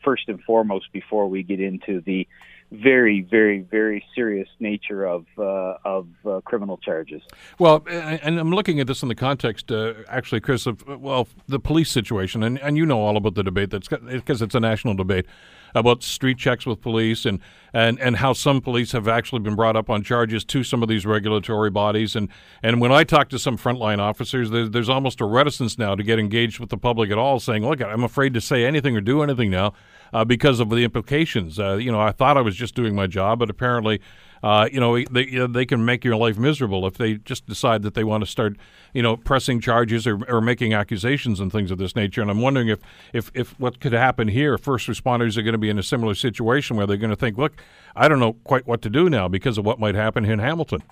first 0.04 0.28
and 0.28 0.42
foremost 0.42 0.86
before 0.92 1.28
we 1.28 1.42
get 1.44 1.60
into 1.60 2.00
the 2.00 2.26
very, 2.72 3.22
very, 3.22 3.60
very 3.60 4.04
serious 4.14 4.48
nature 4.60 5.04
of 5.04 5.26
uh, 5.38 5.74
of 5.84 6.06
uh, 6.24 6.40
criminal 6.44 6.78
charges. 6.78 7.22
Well, 7.58 7.84
and 7.88 8.38
I'm 8.38 8.50
looking 8.50 8.80
at 8.80 8.86
this 8.86 9.02
in 9.02 9.08
the 9.08 9.14
context, 9.14 9.72
uh, 9.72 9.94
actually, 10.08 10.40
Chris, 10.40 10.66
of 10.66 10.86
well, 10.86 11.26
the 11.48 11.58
police 11.58 11.90
situation, 11.90 12.42
and, 12.42 12.58
and 12.60 12.76
you 12.76 12.86
know 12.86 13.00
all 13.00 13.16
about 13.16 13.34
the 13.34 13.42
debate 13.42 13.70
that's 13.70 13.88
because 13.88 14.40
it's 14.42 14.54
a 14.54 14.60
national 14.60 14.94
debate 14.94 15.26
about 15.74 16.02
street 16.02 16.38
checks 16.38 16.66
with 16.66 16.80
police 16.80 17.24
and, 17.24 17.40
and, 17.72 17.98
and 18.00 18.16
how 18.16 18.32
some 18.32 18.60
police 18.60 18.92
have 18.92 19.08
actually 19.08 19.40
been 19.40 19.54
brought 19.54 19.76
up 19.76 19.88
on 19.88 20.02
charges 20.02 20.44
to 20.44 20.62
some 20.64 20.82
of 20.82 20.88
these 20.88 21.06
regulatory 21.06 21.70
bodies. 21.70 22.16
And, 22.16 22.28
and 22.62 22.80
when 22.80 22.92
I 22.92 23.04
talk 23.04 23.28
to 23.30 23.38
some 23.38 23.56
frontline 23.56 23.98
officers, 23.98 24.50
there's, 24.50 24.70
there's 24.70 24.88
almost 24.88 25.20
a 25.20 25.24
reticence 25.24 25.78
now 25.78 25.94
to 25.94 26.02
get 26.02 26.18
engaged 26.18 26.60
with 26.60 26.70
the 26.70 26.78
public 26.78 27.10
at 27.10 27.18
all, 27.18 27.40
saying, 27.40 27.66
look, 27.66 27.80
I'm 27.80 28.04
afraid 28.04 28.34
to 28.34 28.40
say 28.40 28.64
anything 28.64 28.96
or 28.96 29.00
do 29.00 29.22
anything 29.22 29.50
now 29.50 29.72
uh, 30.12 30.24
because 30.24 30.60
of 30.60 30.70
the 30.70 30.84
implications. 30.84 31.58
Uh, 31.58 31.74
you 31.74 31.92
know, 31.92 32.00
I 32.00 32.12
thought 32.12 32.36
I 32.36 32.40
was 32.40 32.56
just 32.56 32.74
doing 32.74 32.94
my 32.94 33.06
job, 33.06 33.38
but 33.38 33.50
apparently, 33.50 34.00
uh, 34.42 34.68
you 34.72 34.80
know, 34.80 34.96
they 35.10 35.26
you 35.26 35.40
know, 35.40 35.46
they 35.46 35.66
can 35.66 35.84
make 35.84 36.04
your 36.04 36.16
life 36.16 36.38
miserable 36.38 36.86
if 36.86 36.94
they 36.94 37.14
just 37.14 37.46
decide 37.46 37.82
that 37.82 37.94
they 37.94 38.04
want 38.04 38.24
to 38.24 38.30
start, 38.30 38.56
you 38.94 39.02
know, 39.02 39.16
pressing 39.16 39.60
charges 39.60 40.06
or, 40.06 40.22
or 40.28 40.40
making 40.40 40.72
accusations 40.72 41.40
and 41.40 41.52
things 41.52 41.70
of 41.70 41.78
this 41.78 41.94
nature. 41.94 42.22
And 42.22 42.30
I'm 42.30 42.40
wondering 42.40 42.68
if, 42.68 42.80
if 43.12 43.30
if 43.34 43.58
what 43.60 43.80
could 43.80 43.92
happen 43.92 44.28
here, 44.28 44.56
first 44.58 44.88
responders 44.88 45.36
are 45.36 45.42
going 45.42 45.52
to 45.52 45.58
be 45.58 45.70
in 45.70 45.78
a 45.78 45.82
similar 45.82 46.14
situation 46.14 46.76
where 46.76 46.86
they're 46.86 46.96
going 46.96 47.10
to 47.10 47.16
think, 47.16 47.36
look, 47.36 47.62
I 47.94 48.08
don't 48.08 48.20
know 48.20 48.34
quite 48.44 48.66
what 48.66 48.82
to 48.82 48.90
do 48.90 49.10
now 49.10 49.28
because 49.28 49.58
of 49.58 49.64
what 49.64 49.78
might 49.78 49.94
happen 49.94 50.24
here 50.24 50.34
in 50.34 50.38
Hamilton. 50.38 50.82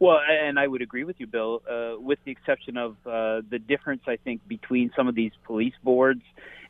Well, 0.00 0.20
and 0.28 0.60
I 0.60 0.68
would 0.68 0.80
agree 0.80 1.02
with 1.02 1.18
you, 1.18 1.26
Bill, 1.26 1.60
uh, 1.68 2.00
with 2.00 2.20
the 2.24 2.30
exception 2.30 2.76
of 2.76 2.96
uh, 3.04 3.42
the 3.50 3.58
difference, 3.58 4.02
I 4.06 4.16
think, 4.16 4.46
between 4.46 4.92
some 4.94 5.08
of 5.08 5.16
these 5.16 5.32
police 5.44 5.74
boards 5.82 6.22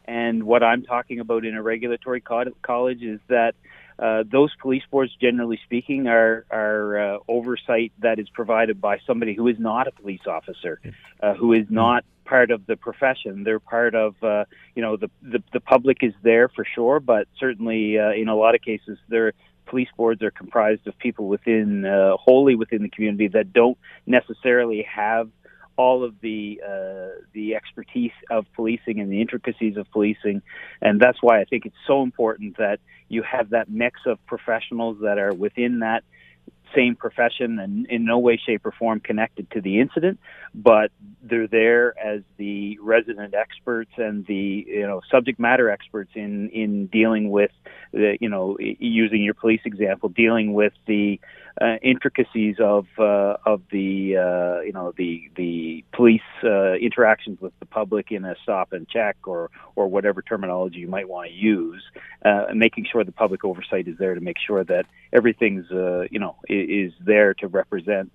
and 0.08 0.44
what 0.44 0.62
I'm 0.62 0.82
talking 0.84 1.20
about 1.20 1.44
in 1.44 1.54
a 1.54 1.62
regulatory 1.62 2.22
co- 2.22 2.50
college 2.62 3.02
is 3.02 3.20
that 3.28 3.54
uh, 3.98 4.22
those 4.30 4.54
police 4.60 4.84
boards, 4.90 5.12
generally 5.20 5.58
speaking, 5.64 6.06
are 6.06 6.44
are 6.50 6.98
uh, 6.98 7.18
oversight 7.28 7.92
that 7.98 8.18
is 8.18 8.28
provided 8.28 8.80
by 8.80 8.98
somebody 9.06 9.34
who 9.34 9.48
is 9.48 9.58
not 9.58 9.88
a 9.88 9.92
police 9.92 10.26
officer, 10.26 10.80
uh, 11.22 11.34
who 11.34 11.52
is 11.52 11.66
not 11.68 12.04
part 12.24 12.50
of 12.50 12.66
the 12.66 12.76
profession. 12.76 13.42
They're 13.42 13.58
part 13.58 13.94
of, 13.94 14.14
uh, 14.22 14.44
you 14.74 14.82
know, 14.82 14.96
the, 14.96 15.10
the 15.22 15.42
the 15.52 15.60
public 15.60 15.98
is 16.02 16.12
there 16.22 16.48
for 16.48 16.64
sure, 16.64 17.00
but 17.00 17.26
certainly 17.40 17.98
uh, 17.98 18.12
in 18.12 18.28
a 18.28 18.36
lot 18.36 18.54
of 18.54 18.60
cases, 18.60 18.98
their 19.08 19.32
police 19.66 19.88
boards 19.96 20.22
are 20.22 20.30
comprised 20.30 20.86
of 20.86 20.98
people 20.98 21.26
within 21.26 21.84
uh, 21.84 22.16
wholly 22.16 22.54
within 22.54 22.82
the 22.82 22.88
community 22.88 23.28
that 23.28 23.52
don't 23.52 23.78
necessarily 24.06 24.82
have 24.82 25.28
all 25.78 26.04
of 26.04 26.20
the 26.20 26.60
uh, 26.62 27.22
the 27.32 27.54
expertise 27.54 28.12
of 28.30 28.44
policing 28.54 29.00
and 29.00 29.10
the 29.10 29.22
intricacies 29.22 29.76
of 29.78 29.90
policing, 29.92 30.42
and 30.82 31.00
that's 31.00 31.18
why 31.22 31.40
I 31.40 31.44
think 31.44 31.64
it's 31.64 31.76
so 31.86 32.02
important 32.02 32.58
that 32.58 32.80
you 33.08 33.22
have 33.22 33.50
that 33.50 33.70
mix 33.70 34.00
of 34.04 34.18
professionals 34.26 34.98
that 35.02 35.18
are 35.18 35.32
within 35.32 35.78
that 35.78 36.02
same 36.74 36.96
profession 36.96 37.58
and 37.58 37.86
in 37.86 38.04
no 38.04 38.18
way, 38.18 38.36
shape, 38.44 38.66
or 38.66 38.72
form 38.72 39.00
connected 39.00 39.50
to 39.52 39.60
the 39.60 39.80
incident, 39.80 40.18
but 40.54 40.90
they're 41.22 41.46
there 41.46 41.98
as 41.98 42.22
the 42.36 42.78
resident 42.82 43.34
experts 43.34 43.90
and 43.96 44.26
the 44.26 44.66
you 44.66 44.86
know 44.86 45.00
subject 45.10 45.38
matter 45.38 45.70
experts 45.70 46.10
in 46.14 46.48
in 46.50 46.86
dealing 46.86 47.30
with 47.30 47.52
the 47.92 48.18
you 48.20 48.28
know 48.28 48.56
using 48.60 49.22
your 49.22 49.34
police 49.34 49.60
example, 49.64 50.08
dealing 50.08 50.52
with 50.52 50.72
the 50.86 51.20
uh, 51.60 51.76
intricacies 51.82 52.56
of 52.60 52.86
uh, 52.98 53.36
of 53.44 53.62
the 53.70 54.16
uh, 54.16 54.60
you 54.62 54.72
know 54.72 54.92
the 54.96 55.30
the 55.36 55.84
police 55.92 56.20
uh, 56.44 56.74
interactions 56.74 57.40
with 57.40 57.52
the 57.60 57.66
public 57.66 58.10
in 58.10 58.24
a 58.24 58.34
stop 58.42 58.72
and 58.72 58.88
check 58.88 59.16
or 59.26 59.50
or 59.76 59.88
whatever 59.88 60.22
terminology 60.22 60.78
you 60.78 60.88
might 60.88 61.08
want 61.08 61.28
to 61.28 61.34
use, 61.34 61.82
uh, 62.24 62.46
making 62.54 62.86
sure 62.90 63.04
the 63.04 63.12
public 63.12 63.44
oversight 63.44 63.88
is 63.88 63.96
there 63.98 64.14
to 64.14 64.20
make 64.20 64.36
sure 64.44 64.64
that 64.64 64.86
everything's 65.12 65.70
uh, 65.70 66.04
you 66.10 66.18
know 66.18 66.36
is 66.48 66.92
there 67.00 67.34
to 67.34 67.48
represent 67.48 68.10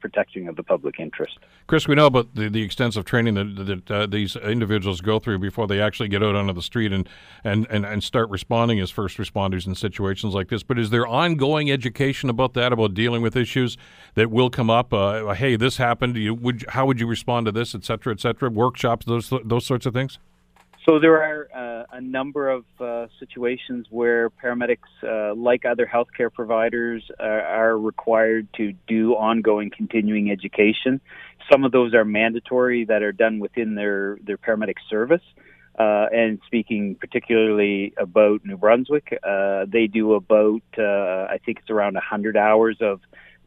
protection 0.00 0.48
of 0.48 0.56
the 0.56 0.62
public 0.62 0.98
interest. 0.98 1.38
Chris, 1.66 1.88
we 1.88 1.96
know 1.96 2.06
about 2.06 2.34
the, 2.34 2.48
the 2.48 2.62
extensive 2.62 3.04
training 3.04 3.34
that, 3.34 3.86
that 3.86 4.10
these 4.10 4.36
individuals 4.36 5.00
go 5.00 5.18
through 5.18 5.38
before 5.38 5.66
they 5.66 5.80
actually 5.80 6.08
get 6.08 6.22
out 6.22 6.36
onto 6.36 6.52
the 6.52 6.62
street 6.62 6.92
and, 6.92 7.08
and, 7.42 7.66
and, 7.70 7.84
and 7.84 8.04
start 8.04 8.30
responding 8.30 8.78
as 8.78 8.90
first 8.90 9.18
responders 9.18 9.66
in 9.66 9.74
situations 9.74 10.32
like 10.32 10.48
this. 10.48 10.62
But 10.62 10.78
is 10.78 10.90
there 10.90 11.06
ongoing 11.06 11.70
education 11.70 12.30
about 12.30 12.54
that 12.54 12.72
about 12.72 12.85
dealing 12.88 13.22
with 13.22 13.36
issues 13.36 13.76
that 14.14 14.30
will 14.30 14.50
come 14.50 14.70
up. 14.70 14.92
Uh, 14.92 15.34
hey, 15.34 15.56
this 15.56 15.76
happened. 15.76 16.16
You, 16.16 16.34
would 16.34 16.64
how 16.68 16.86
would 16.86 17.00
you 17.00 17.06
respond 17.06 17.46
to 17.46 17.52
this, 17.52 17.74
et 17.74 17.84
cetera, 17.84 18.12
et 18.12 18.20
cetera? 18.20 18.50
Workshops, 18.50 19.06
those 19.06 19.32
those 19.44 19.66
sorts 19.66 19.86
of 19.86 19.94
things. 19.94 20.18
So 20.88 21.00
there 21.00 21.20
are 21.20 21.48
uh, 21.52 21.96
a 21.96 22.00
number 22.00 22.48
of 22.48 22.64
uh, 22.78 23.08
situations 23.18 23.88
where 23.90 24.30
paramedics, 24.30 24.76
uh, 25.02 25.34
like 25.34 25.64
other 25.64 25.84
healthcare 25.84 26.32
providers, 26.32 27.02
are, 27.18 27.40
are, 27.42 27.78
required 27.78 28.46
to 28.56 28.72
do 28.86 29.14
ongoing 29.14 29.70
continuing 29.76 30.30
education. 30.30 31.00
Some 31.50 31.64
of 31.64 31.72
those 31.72 31.92
are 31.92 32.04
mandatory 32.04 32.84
that 32.84 33.02
are 33.02 33.10
done 33.10 33.40
within 33.40 33.74
their 33.74 34.18
their 34.24 34.38
paramedic 34.38 34.76
service. 34.88 35.22
Uh, 35.78 36.06
and 36.10 36.40
speaking 36.46 36.94
particularly 36.94 37.92
about 37.98 38.42
New 38.46 38.56
Brunswick, 38.56 39.18
uh, 39.22 39.66
they 39.68 39.86
do 39.86 40.14
about, 40.14 40.62
uh, 40.78 41.26
I 41.28 41.38
think 41.44 41.58
it's 41.58 41.68
around 41.68 41.94
100 41.94 42.34
hours 42.34 42.78
of 42.80 43.00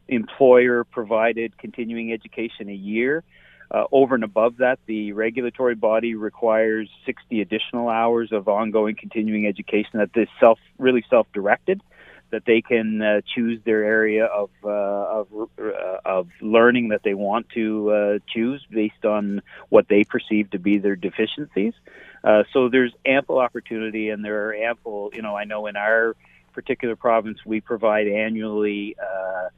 employer 0.06 0.84
provided 0.84 1.58
continuing 1.58 2.12
education 2.12 2.68
a 2.68 2.74
year. 2.74 3.24
Uh, 3.72 3.84
over 3.90 4.14
and 4.14 4.22
above 4.22 4.58
that, 4.58 4.78
the 4.86 5.12
regulatory 5.12 5.74
body 5.74 6.14
requires 6.14 6.88
60 7.04 7.40
additional 7.40 7.88
hours 7.88 8.30
of 8.30 8.46
ongoing 8.46 8.94
continuing 8.94 9.46
education 9.46 9.90
that 9.94 10.10
is 10.14 10.28
self, 10.38 10.58
really 10.78 11.04
self 11.10 11.26
directed 11.32 11.80
that 12.30 12.44
they 12.46 12.60
can 12.60 13.02
uh, 13.02 13.20
choose 13.34 13.60
their 13.64 13.82
area 13.82 14.24
of 14.26 14.50
uh, 14.64 14.68
of, 14.68 15.26
of 16.04 16.28
learning 16.40 16.90
that 16.90 17.02
they 17.02 17.14
want 17.14 17.48
to 17.50 18.20
choose 18.32 18.64
based 18.70 19.04
on 19.04 19.42
what 19.68 19.88
they 19.88 20.04
perceive 20.04 20.48
to 20.50 20.58
be 20.60 20.78
their 20.78 20.94
deficiencies. 20.94 21.74
Uh, 22.22 22.42
so 22.52 22.68
there's 22.68 22.92
ample 23.06 23.38
opportunity, 23.38 24.10
and 24.10 24.24
there 24.24 24.48
are 24.48 24.54
ample. 24.54 25.10
You 25.14 25.22
know, 25.22 25.36
I 25.36 25.44
know 25.44 25.66
in 25.66 25.76
our 25.76 26.16
particular 26.52 26.96
province 26.96 27.38
we 27.46 27.60
provide 27.60 28.08
annually 28.08 28.96
uh, 29.00 29.48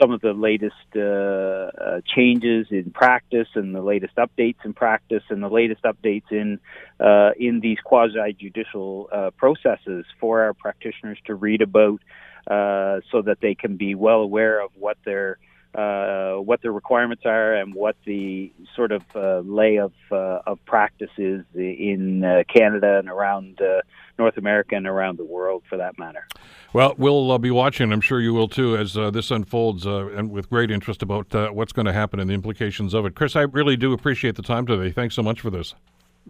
some 0.00 0.12
of 0.12 0.20
the 0.20 0.32
latest 0.32 0.74
uh, 0.96 1.00
uh, 1.00 2.00
changes 2.06 2.66
in 2.70 2.90
practice 2.90 3.48
and 3.54 3.74
the 3.74 3.82
latest 3.82 4.14
updates 4.16 4.64
in 4.64 4.72
practice 4.72 5.22
and 5.30 5.42
the 5.42 5.48
latest 5.48 5.82
updates 5.82 6.30
in 6.30 6.60
uh, 7.00 7.30
in 7.38 7.60
these 7.60 7.78
quasi 7.84 8.32
judicial 8.38 9.08
processes 9.36 10.04
for 10.20 10.42
our 10.42 10.54
practitioners 10.54 11.18
to 11.26 11.34
read 11.34 11.62
about, 11.62 12.00
so 12.48 13.22
that 13.22 13.38
they 13.40 13.54
can 13.54 13.76
be 13.76 13.94
well 13.94 14.20
aware 14.20 14.62
of 14.62 14.70
what 14.78 14.96
their 15.04 15.38
uh, 15.74 16.34
what 16.34 16.62
the 16.62 16.70
requirements 16.70 17.24
are 17.26 17.54
and 17.54 17.74
what 17.74 17.96
the 18.04 18.52
sort 18.76 18.92
of 18.92 19.02
uh, 19.14 19.40
lay 19.40 19.76
of 19.78 19.92
uh, 20.12 20.40
of 20.46 20.64
practice 20.66 21.10
is 21.18 21.44
in 21.54 22.24
uh, 22.24 22.42
Canada 22.48 22.98
and 22.98 23.08
around 23.08 23.60
uh, 23.60 23.80
North 24.18 24.36
America 24.36 24.76
and 24.76 24.86
around 24.86 25.18
the 25.18 25.24
world, 25.24 25.62
for 25.68 25.76
that 25.76 25.98
matter. 25.98 26.26
Well, 26.72 26.94
we'll 26.96 27.32
uh, 27.32 27.38
be 27.38 27.50
watching. 27.50 27.92
I'm 27.92 28.00
sure 28.00 28.20
you 28.20 28.32
will 28.32 28.48
too, 28.48 28.76
as 28.76 28.94
this 28.94 29.30
unfolds, 29.30 29.86
and 29.86 30.30
with 30.30 30.48
great 30.48 30.70
interest 30.70 31.02
about 31.02 31.32
what's 31.54 31.72
going 31.72 31.86
to 31.86 31.92
happen 31.92 32.20
and 32.20 32.30
the 32.30 32.34
implications 32.34 32.94
of 32.94 33.06
it. 33.06 33.14
Chris, 33.14 33.34
I 33.34 33.42
really 33.42 33.76
do 33.76 33.92
appreciate 33.92 34.36
the 34.36 34.42
time 34.42 34.66
today. 34.66 34.90
Thanks 34.92 35.14
so 35.14 35.22
much 35.22 35.40
for 35.40 35.50
this. 35.50 35.74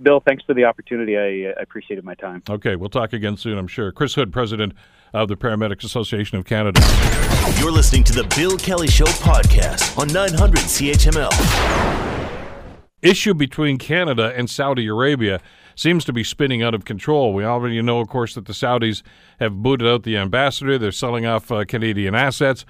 Bill, 0.03 0.21
thanks 0.21 0.43
for 0.45 0.55
the 0.55 0.65
opportunity. 0.65 1.17
I, 1.17 1.51
I 1.51 1.63
appreciated 1.63 2.05
my 2.05 2.15
time. 2.15 2.43
Okay, 2.51 2.77
we'll 2.77 2.89
talk 2.89 3.13
again 3.13 3.37
soon, 3.37 3.57
I'm 3.57 3.69
sure. 3.69 3.93
Chris 3.93 4.15
Hood, 4.15 4.33
president 4.33 4.73
of 5.15 5.29
the 5.29 5.37
Paramedics 5.37 5.85
Association 5.85 6.37
of 6.37 6.45
Canada. 6.45 6.81
You're 7.59 7.71
listening 7.71 8.03
to 8.05 8.13
the 8.13 8.25
Bill 8.37 8.59
Kelly 8.59 8.89
Show 8.89 9.05
podcast 9.05 9.97
on 9.97 10.09
900 10.09 10.59
CHML. 10.59 11.31
Issue 13.01 13.35
between 13.35 13.79
Canada 13.79 14.33
and 14.37 14.51
Saudi 14.51 14.87
Arabia 14.89 15.41
seems 15.77 16.05
to 16.07 16.13
be 16.13 16.25
spinning 16.25 16.63
out 16.63 16.75
of 16.75 16.85
control. 16.85 17.33
We 17.33 17.45
already 17.45 17.81
know, 17.81 18.01
of 18.01 18.09
course, 18.09 18.35
that 18.35 18.47
the 18.47 18.53
Saudis 18.53 19.03
have 19.39 19.63
booted 19.63 19.87
out 19.87 20.03
the 20.03 20.17
ambassador. 20.17 20.79
They're 20.79 20.93
selling 20.93 21.27
off 21.27 21.53
uh, 21.53 21.65
Canadian 21.65 22.15
assets. 22.15 22.65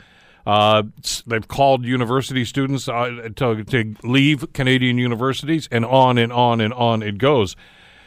Uh, 0.46 0.82
they've 1.26 1.48
called 1.48 1.84
university 1.84 2.44
students 2.44 2.88
uh, 2.88 3.30
to, 3.36 3.64
to 3.64 3.94
leave 4.02 4.52
Canadian 4.52 4.98
universities, 4.98 5.68
and 5.70 5.86
on 5.86 6.18
and 6.18 6.32
on 6.32 6.60
and 6.60 6.74
on 6.74 7.02
it 7.02 7.16
goes. 7.16 7.56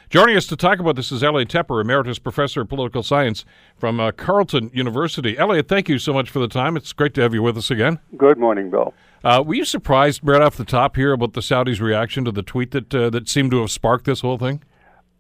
Joining 0.10 0.38
us 0.38 0.48
to 0.48 0.56
talk 0.56 0.80
about 0.80 0.96
this 0.96 1.12
is 1.12 1.22
Elliot 1.22 1.50
Tepper, 1.50 1.82
Emeritus 1.82 2.18
Professor 2.18 2.62
of 2.62 2.70
Political 2.70 3.04
Science 3.04 3.44
from 3.76 4.00
uh, 4.00 4.14
Carleton 4.14 4.72
University. 4.74 5.38
Elliot, 5.38 5.68
thank 5.68 5.90
you 5.90 6.00
so 6.00 6.14
much 6.14 6.30
for 6.30 6.40
the 6.40 6.48
time. 6.48 6.78
It's 6.78 6.94
great 6.94 7.14
to 7.16 7.22
have 7.22 7.34
you 7.34 7.42
with 7.42 7.58
us 7.58 7.70
again. 7.70 8.00
Good 8.16 8.38
morning, 8.38 8.70
Bill. 8.70 8.94
Uh, 9.22 9.44
were 9.46 9.56
you 9.56 9.66
surprised 9.66 10.22
right 10.24 10.42
off 10.42 10.56
the 10.56 10.64
top 10.64 10.96
here 10.96 11.12
about 11.12 11.34
the 11.34 11.42
Saudis' 11.42 11.82
reaction 11.82 12.24
to 12.24 12.32
the 12.32 12.42
tweet 12.42 12.72
that 12.72 12.96
uh, 12.96 13.10
that 13.10 13.28
seemed 13.28 13.52
to 13.52 13.60
have 13.60 13.70
sparked 13.70 14.06
this 14.06 14.22
whole 14.22 14.38
thing? 14.38 14.64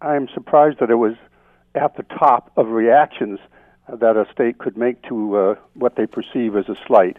I'm 0.01 0.29
surprised 0.33 0.79
that 0.79 0.89
it 0.89 0.95
was 0.95 1.15
at 1.75 1.97
the 1.97 2.03
top 2.03 2.53
of 2.55 2.69
reactions 2.69 3.39
that 3.89 4.15
a 4.15 4.25
state 4.31 4.57
could 4.57 4.77
make 4.77 5.01
to 5.09 5.35
uh, 5.35 5.55
what 5.73 5.97
they 5.97 6.05
perceive 6.05 6.55
as 6.55 6.69
a 6.69 6.77
slight. 6.87 7.17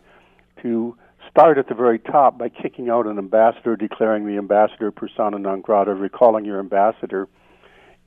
To 0.62 0.96
start 1.30 1.58
at 1.58 1.68
the 1.68 1.74
very 1.74 1.98
top 1.98 2.38
by 2.38 2.48
kicking 2.48 2.88
out 2.88 3.06
an 3.06 3.18
ambassador, 3.18 3.76
declaring 3.76 4.26
the 4.26 4.38
ambassador 4.38 4.90
persona 4.90 5.38
non 5.38 5.60
grata, 5.60 5.92
recalling 5.92 6.46
your 6.46 6.60
ambassador 6.60 7.28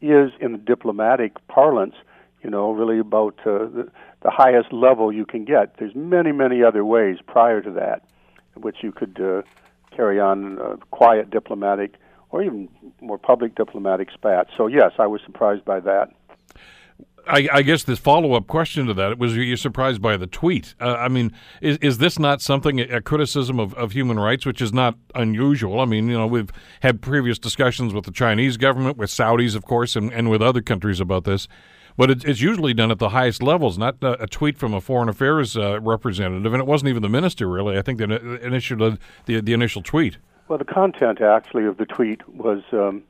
is 0.01 0.31
in 0.39 0.51
the 0.53 0.57
diplomatic 0.57 1.35
parlance, 1.47 1.95
you 2.43 2.49
know, 2.49 2.71
really 2.71 2.99
about 2.99 3.39
uh, 3.45 3.65
the, 3.65 3.91
the 4.23 4.31
highest 4.31 4.73
level 4.73 5.11
you 5.11 5.25
can 5.25 5.45
get. 5.45 5.77
There's 5.77 5.95
many, 5.95 6.31
many 6.31 6.63
other 6.63 6.83
ways 6.83 7.17
prior 7.25 7.61
to 7.61 7.71
that, 7.71 8.03
which 8.55 8.77
you 8.81 8.91
could 8.91 9.19
uh, 9.21 9.41
carry 9.95 10.19
on 10.19 10.59
uh, 10.59 10.75
quiet 10.91 11.29
diplomatic 11.29 11.95
or 12.31 12.41
even 12.41 12.69
more 13.01 13.17
public 13.17 13.55
diplomatic 13.55 14.09
spats. 14.13 14.49
So 14.57 14.67
yes, 14.67 14.91
I 14.97 15.07
was 15.07 15.21
surprised 15.25 15.65
by 15.65 15.79
that. 15.81 16.09
I, 17.27 17.47
I, 17.51 17.61
guess 17.61 17.83
this 17.83 17.99
follow-up 17.99 18.47
question 18.47 18.87
to 18.87 18.93
that 18.95 19.17
was: 19.17 19.35
you 19.35 19.55
surprised 19.55 20.01
by 20.01 20.17
the 20.17 20.27
tweet? 20.27 20.75
Uh, 20.79 20.95
I 20.99 21.07
mean, 21.07 21.31
is 21.61 21.77
is 21.77 21.97
this 21.97 22.19
not 22.19 22.41
something 22.41 22.79
a 22.79 23.01
criticism 23.01 23.59
of, 23.59 23.73
of 23.75 23.91
human 23.91 24.19
rights, 24.19 24.45
which 24.45 24.61
is 24.61 24.73
not 24.73 24.95
unusual? 25.15 25.79
I 25.79 25.85
mean, 25.85 26.07
you 26.07 26.17
know, 26.17 26.27
we've 26.27 26.51
had 26.81 27.01
previous 27.01 27.37
discussions 27.37 27.93
with 27.93 28.05
the 28.05 28.11
Chinese 28.11 28.57
government, 28.57 28.97
with 28.97 29.09
Saudis, 29.09 29.55
of 29.55 29.65
course, 29.65 29.95
and, 29.95 30.11
and 30.11 30.29
with 30.29 30.41
other 30.41 30.61
countries 30.61 30.99
about 30.99 31.23
this. 31.23 31.47
But 31.97 32.09
it, 32.09 32.25
it's 32.25 32.41
usually 32.41 32.73
done 32.73 32.91
at 32.91 32.99
the 32.99 33.09
highest 33.09 33.43
levels, 33.43 33.77
not 33.77 33.97
a, 34.01 34.23
a 34.23 34.27
tweet 34.27 34.57
from 34.57 34.73
a 34.73 34.81
foreign 34.81 35.09
affairs 35.09 35.55
uh, 35.57 35.79
representative, 35.81 36.53
and 36.53 36.61
it 36.61 36.67
wasn't 36.67 36.89
even 36.89 37.01
the 37.01 37.09
minister, 37.09 37.47
really. 37.47 37.77
I 37.77 37.81
think 37.81 37.99
the 37.99 38.39
initial 38.43 38.97
the, 39.25 39.41
the 39.41 39.53
initial 39.53 39.81
tweet. 39.81 40.17
Well, 40.47 40.57
the 40.57 40.65
content 40.65 41.21
actually 41.21 41.65
of 41.65 41.77
the 41.77 41.85
tweet 41.85 42.27
was. 42.27 42.61
Um, 42.71 43.03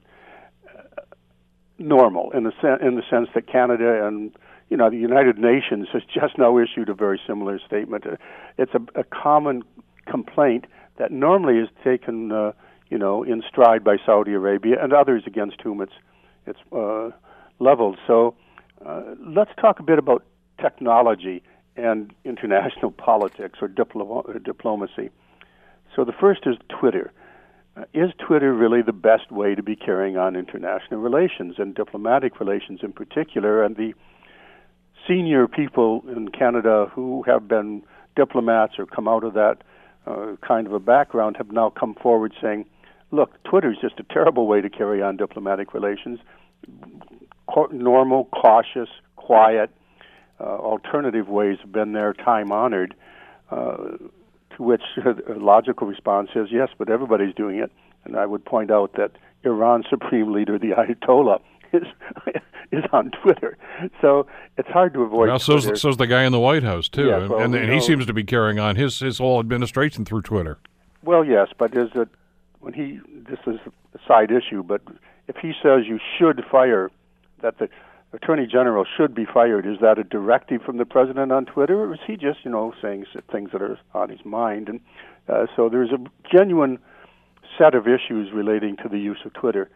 normal 1.82 2.32
in 2.32 2.44
the 2.44 2.54
sen- 2.62 2.86
in 2.86 2.96
the 2.96 3.04
sense 3.10 3.30
that 3.36 3.48
Canada 3.48 4.06
and 4.06 4.32
you 4.70 4.78
know 4.78 4.90
the 4.90 4.98
United 4.98 5.38
Nations 5.38 5.88
has 5.94 6.04
just 6.04 6.38
now 6.38 6.58
issued 6.58 6.90
a 6.90 6.94
very 6.94 7.20
similar 7.28 7.60
statement. 7.60 8.06
Uh, 8.06 8.16
it's 8.58 8.74
a, 8.74 9.00
a 9.00 9.04
common 9.04 9.64
complaint 10.06 10.66
that 10.98 11.12
normally 11.12 11.58
is 11.60 11.70
taken 11.84 12.32
uh, 12.32 12.52
you 12.90 12.98
know 12.98 13.24
in 13.24 13.44
stride 13.48 13.84
by 13.84 13.98
Saudi 14.06 14.34
Arabia 14.34 14.82
and 14.82 14.94
others 14.94 15.24
against 15.26 15.62
whom 15.62 15.82
it's 15.82 15.94
it's 16.48 16.60
uh, 16.72 17.10
leveled. 17.60 17.98
So 18.08 18.36
uh, 18.86 19.04
let's 19.20 19.52
talk 19.60 19.80
a 19.80 19.84
bit 19.84 20.00
about 20.00 20.24
technology 20.60 21.44
and 21.76 22.14
international 22.24 22.92
politics 23.10 23.60
or 23.62 23.68
diplo- 23.68 24.44
diplomacy. 24.44 25.10
So 25.96 26.06
the 26.06 26.14
first 26.14 26.42
is 26.46 26.56
Twitter. 26.70 27.12
Uh, 27.78 27.84
is 27.94 28.12
Twitter 28.18 28.54
really 28.54 28.82
the 28.82 28.92
best 28.92 29.32
way 29.32 29.56
to 29.56 29.64
be 29.64 29.76
carrying 29.76 30.18
on 30.18 30.36
international 30.36 31.00
relations 31.00 31.56
and 31.58 31.74
diplomatic 31.74 32.40
relations 32.40 32.82
in 32.84 32.92
particular? 32.92 33.64
And 33.64 33.76
the 33.76 33.94
senior 35.08 35.48
people 35.48 36.04
in 36.08 36.30
Canada 36.30 36.92
who 36.94 37.24
have 37.24 37.48
been 37.48 37.84
diplomats 38.16 38.74
or 38.78 38.86
come 38.86 39.08
out 39.08 39.24
of 39.24 39.34
that 39.34 39.58
uh, 40.06 40.36
kind 40.46 40.68
of 40.68 40.74
a 40.74 40.80
background 40.80 41.38
have 41.38 41.52
now 41.52 41.70
come 41.70 41.96
forward 41.96 42.34
saying, 42.42 42.66
look, 43.12 43.42
Twitter 43.44 43.72
is 43.72 43.78
just 43.82 44.00
a 44.00 44.14
terrible 44.14 44.48
way 44.48 44.62
to 44.62 44.70
carry 44.70 45.02
on 45.02 45.16
diplomatic 45.16 45.74
relations. 45.74 46.20
normal, 47.72 48.26
cautious, 48.26 48.90
quiet, 49.16 49.70
uh, 50.40 50.44
alternative 50.44 51.30
ways 51.30 51.58
have 51.62 51.72
been 51.72 51.94
there, 51.94 52.14
time 52.14 52.52
honored. 52.52 52.96
Uh, 53.50 53.98
to 54.62 54.68
which 54.68 54.82
a 55.06 55.34
logical 55.34 55.88
response 55.88 56.30
is 56.36 56.48
yes, 56.52 56.70
but 56.78 56.90
everybody's 56.90 57.34
doing 57.36 57.58
it. 57.58 57.72
And 58.06 58.16
I 58.16 58.26
would 58.26 58.44
point 58.46 58.72
out 58.72 58.94
that 58.94 59.12
Iran's 59.44 59.86
supreme 59.90 60.32
leader, 60.32 60.58
the 60.58 60.72
Ayatollah, 60.78 61.42
is 61.74 61.84
is 62.72 62.84
on 62.94 63.12
Twitter. 63.12 63.58
So 64.02 64.28
it's 64.58 64.70
hard 64.70 64.94
to 64.94 65.02
avoid. 65.02 65.28
Well, 65.28 65.40
so's, 65.40 65.80
so's 65.80 65.98
the 65.98 66.08
guy 66.08 66.24
in 66.24 66.32
the 66.32 66.40
White 66.40 66.64
House 66.64 66.88
too, 66.88 67.08
yeah, 67.08 67.28
well, 67.28 67.40
and, 67.40 67.54
and 67.54 67.72
he 67.72 67.82
seems 67.82 68.06
to 68.06 68.14
be 68.14 68.24
carrying 68.24 68.60
on 68.60 68.76
his 68.76 69.00
his 69.00 69.18
whole 69.18 69.40
administration 69.40 70.06
through 70.06 70.22
Twitter. 70.22 70.58
Well, 71.04 71.26
yes, 71.26 71.50
but 71.58 71.76
is 71.76 71.90
it 71.96 72.10
when 72.60 72.74
he? 72.74 73.00
This 73.30 73.40
is 73.48 73.60
a 73.94 74.00
side 74.08 74.32
issue, 74.32 74.64
but 74.64 74.82
if 75.28 75.38
he 75.38 75.54
says 75.62 75.86
you 75.86 76.00
should 76.18 76.44
fire, 76.50 76.92
that 77.42 77.58
the 77.58 77.70
attorney 78.14 78.46
general 78.46 78.86
should 78.98 79.16
be 79.16 79.26
fired. 79.26 79.66
Is 79.66 79.80
that 79.82 79.98
a 79.98 80.04
directive 80.04 80.62
from 80.62 80.78
the 80.78 80.86
president 80.86 81.32
on 81.32 81.46
Twitter, 81.46 81.82
or 81.82 81.94
is 81.94 82.00
he 82.06 82.18
just, 82.18 82.40
you 82.44 82.52
know, 82.52 82.74
saying 82.82 83.06
things 83.32 83.52
that 83.52 83.62
are 83.62 83.80
on 83.94 84.10
his 84.10 84.24
mind? 84.26 84.70
And 84.70 84.82
uh, 85.30 85.48
so 85.56 85.70
there's 85.70 85.92
a 85.92 86.00
genuine 86.30 86.80
set 87.58 87.76
of 87.76 87.88
issues 87.88 88.32
relating 88.34 88.78
to 88.78 88.90
the 88.90 89.00
use 89.00 89.20
of 89.26 89.34
Twitter. 89.34 89.70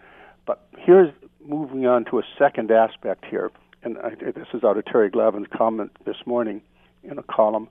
But 0.45 0.67
here's 0.77 1.11
moving 1.45 1.85
on 1.85 2.05
to 2.05 2.19
a 2.19 2.23
second 2.37 2.71
aspect 2.71 3.25
here, 3.25 3.51
and 3.83 3.97
I, 3.97 4.15
this 4.15 4.47
is 4.53 4.63
out 4.63 4.77
of 4.77 4.85
Terry 4.85 5.09
Glavin's 5.09 5.47
comment 5.55 5.91
this 6.05 6.17
morning 6.25 6.61
in 7.03 7.17
a 7.17 7.23
column. 7.23 7.69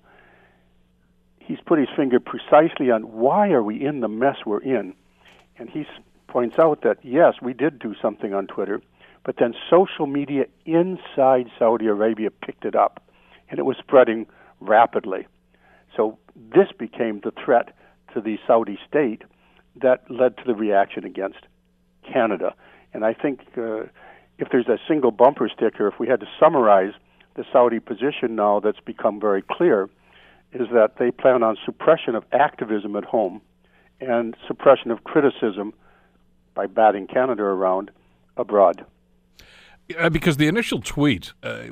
He's 1.40 1.58
put 1.66 1.78
his 1.78 1.88
finger 1.94 2.20
precisely 2.20 2.90
on 2.90 3.02
why 3.02 3.50
are 3.50 3.62
we 3.62 3.84
in 3.84 4.00
the 4.00 4.08
mess 4.08 4.36
we're 4.46 4.62
in, 4.62 4.94
and 5.58 5.68
he 5.68 5.86
points 6.26 6.58
out 6.58 6.82
that 6.82 6.98
yes, 7.02 7.34
we 7.42 7.52
did 7.52 7.78
do 7.78 7.94
something 8.00 8.32
on 8.32 8.46
Twitter 8.46 8.80
but 9.24 9.36
then 9.38 9.54
social 9.70 10.06
media 10.06 10.44
inside 10.66 11.50
Saudi 11.58 11.86
Arabia 11.86 12.30
picked 12.30 12.64
it 12.64 12.76
up, 12.76 13.02
and 13.48 13.58
it 13.58 13.64
was 13.64 13.76
spreading 13.78 14.26
rapidly. 14.60 15.26
So 15.96 16.18
this 16.36 16.68
became 16.78 17.20
the 17.20 17.32
threat 17.44 17.74
to 18.12 18.20
the 18.20 18.38
Saudi 18.46 18.78
state 18.86 19.22
that 19.76 20.08
led 20.10 20.36
to 20.38 20.44
the 20.46 20.54
reaction 20.54 21.04
against 21.04 21.40
Canada. 22.10 22.54
And 22.92 23.04
I 23.04 23.14
think 23.14 23.40
uh, 23.56 23.84
if 24.38 24.48
there's 24.50 24.68
a 24.68 24.78
single 24.86 25.10
bumper 25.10 25.48
sticker, 25.48 25.88
if 25.88 25.98
we 25.98 26.06
had 26.06 26.20
to 26.20 26.26
summarize 26.38 26.92
the 27.34 27.44
Saudi 27.52 27.80
position 27.80 28.36
now 28.36 28.60
that's 28.60 28.80
become 28.80 29.20
very 29.20 29.42
clear, 29.42 29.88
is 30.52 30.68
that 30.72 30.98
they 30.98 31.10
plan 31.10 31.42
on 31.42 31.56
suppression 31.64 32.14
of 32.14 32.24
activism 32.32 32.94
at 32.94 33.04
home 33.04 33.40
and 34.00 34.36
suppression 34.46 34.90
of 34.90 35.02
criticism 35.02 35.72
by 36.54 36.66
batting 36.66 37.06
Canada 37.06 37.42
around 37.42 37.90
abroad. 38.36 38.84
Uh, 39.98 40.08
because 40.08 40.38
the 40.38 40.48
initial 40.48 40.80
tweet, 40.80 41.34
uh, 41.42 41.64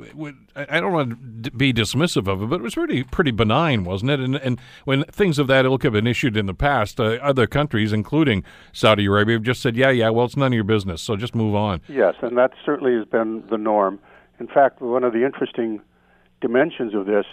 I 0.55 0.79
don't 0.79 0.93
want 0.93 1.43
to 1.45 1.51
be 1.51 1.73
dismissive 1.73 2.27
of 2.27 2.43
it, 2.43 2.45
but 2.45 2.57
it 2.57 2.61
was 2.61 2.75
pretty 2.75 3.03
pretty 3.03 3.31
benign, 3.31 3.85
wasn't 3.85 4.11
it? 4.11 4.19
And, 4.19 4.35
and 4.35 4.59
when 4.85 5.03
things 5.05 5.39
of 5.39 5.47
that 5.47 5.65
ilk 5.65 5.81
have 5.81 5.93
been 5.93 6.05
issued 6.05 6.37
in 6.37 6.45
the 6.45 6.53
past, 6.53 6.99
uh, 6.99 7.17
other 7.23 7.47
countries, 7.47 7.91
including 7.91 8.43
Saudi 8.71 9.07
Arabia, 9.07 9.37
have 9.37 9.43
just 9.43 9.63
said, 9.63 9.75
"Yeah, 9.75 9.89
yeah, 9.89 10.09
well, 10.09 10.25
it's 10.25 10.37
none 10.37 10.47
of 10.47 10.53
your 10.53 10.63
business, 10.63 11.01
so 11.01 11.15
just 11.15 11.33
move 11.33 11.55
on." 11.55 11.81
Yes, 11.87 12.13
and 12.21 12.37
that 12.37 12.51
certainly 12.63 12.93
has 12.93 13.05
been 13.05 13.47
the 13.49 13.57
norm. 13.57 13.99
In 14.39 14.45
fact, 14.45 14.79
one 14.79 15.03
of 15.03 15.11
the 15.13 15.25
interesting 15.25 15.81
dimensions 16.39 16.93
of 16.93 17.07
this 17.07 17.25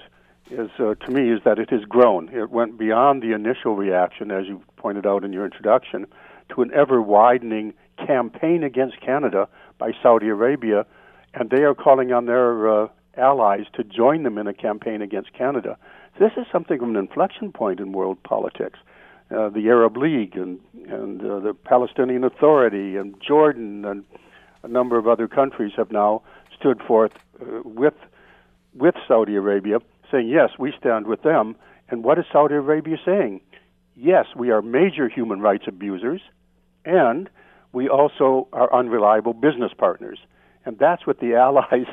is, 0.50 0.70
uh, 0.78 0.94
to 0.94 1.10
me, 1.10 1.30
is 1.30 1.40
that 1.44 1.58
it 1.58 1.68
has 1.68 1.84
grown. 1.84 2.30
It 2.30 2.50
went 2.50 2.78
beyond 2.78 3.22
the 3.22 3.34
initial 3.34 3.76
reaction, 3.76 4.30
as 4.30 4.46
you 4.46 4.62
pointed 4.76 5.06
out 5.06 5.24
in 5.24 5.32
your 5.34 5.44
introduction, 5.44 6.06
to 6.54 6.62
an 6.62 6.70
ever 6.74 7.02
widening 7.02 7.74
campaign 7.98 8.62
against 8.62 8.98
Canada 9.02 9.46
by 9.80 9.92
Saudi 10.02 10.28
Arabia, 10.28 10.86
and 11.34 11.50
they 11.50 11.62
are 11.62 11.74
calling 11.74 12.12
on 12.12 12.26
their 12.26 12.68
uh, 12.68 12.88
allies 13.16 13.64
to 13.72 13.82
join 13.82 14.22
them 14.22 14.38
in 14.38 14.46
a 14.46 14.54
campaign 14.54 15.02
against 15.02 15.32
Canada. 15.32 15.76
This 16.20 16.32
is 16.36 16.46
something 16.52 16.80
of 16.80 16.88
an 16.88 16.96
inflection 16.96 17.50
point 17.50 17.80
in 17.80 17.92
world 17.92 18.22
politics. 18.22 18.78
Uh, 19.30 19.48
the 19.48 19.68
Arab 19.68 19.96
League 19.96 20.36
and 20.36 20.60
and 20.88 21.20
uh, 21.22 21.38
the 21.38 21.54
Palestinian 21.54 22.24
Authority 22.24 22.96
and 22.96 23.14
Jordan 23.20 23.84
and 23.84 24.04
a 24.62 24.68
number 24.68 24.98
of 24.98 25.06
other 25.08 25.28
countries 25.28 25.72
have 25.76 25.90
now 25.90 26.22
stood 26.58 26.82
forth 26.82 27.12
uh, 27.40 27.62
with 27.64 27.94
with 28.74 28.94
Saudi 29.08 29.36
Arabia, 29.36 29.78
saying 30.10 30.28
yes, 30.28 30.50
we 30.58 30.72
stand 30.78 31.06
with 31.06 31.22
them. 31.22 31.56
And 31.88 32.04
what 32.04 32.18
is 32.18 32.24
Saudi 32.30 32.54
Arabia 32.54 32.98
saying? 33.04 33.40
Yes, 33.96 34.26
we 34.36 34.50
are 34.50 34.62
major 34.62 35.08
human 35.08 35.40
rights 35.40 35.64
abusers, 35.66 36.22
and 36.84 37.30
we 37.72 37.88
also 37.88 38.48
are 38.52 38.72
unreliable 38.72 39.32
business 39.32 39.72
partners. 39.76 40.18
And 40.64 40.78
that's 40.78 41.06
what 41.06 41.20
the 41.20 41.34
allies 41.36 41.86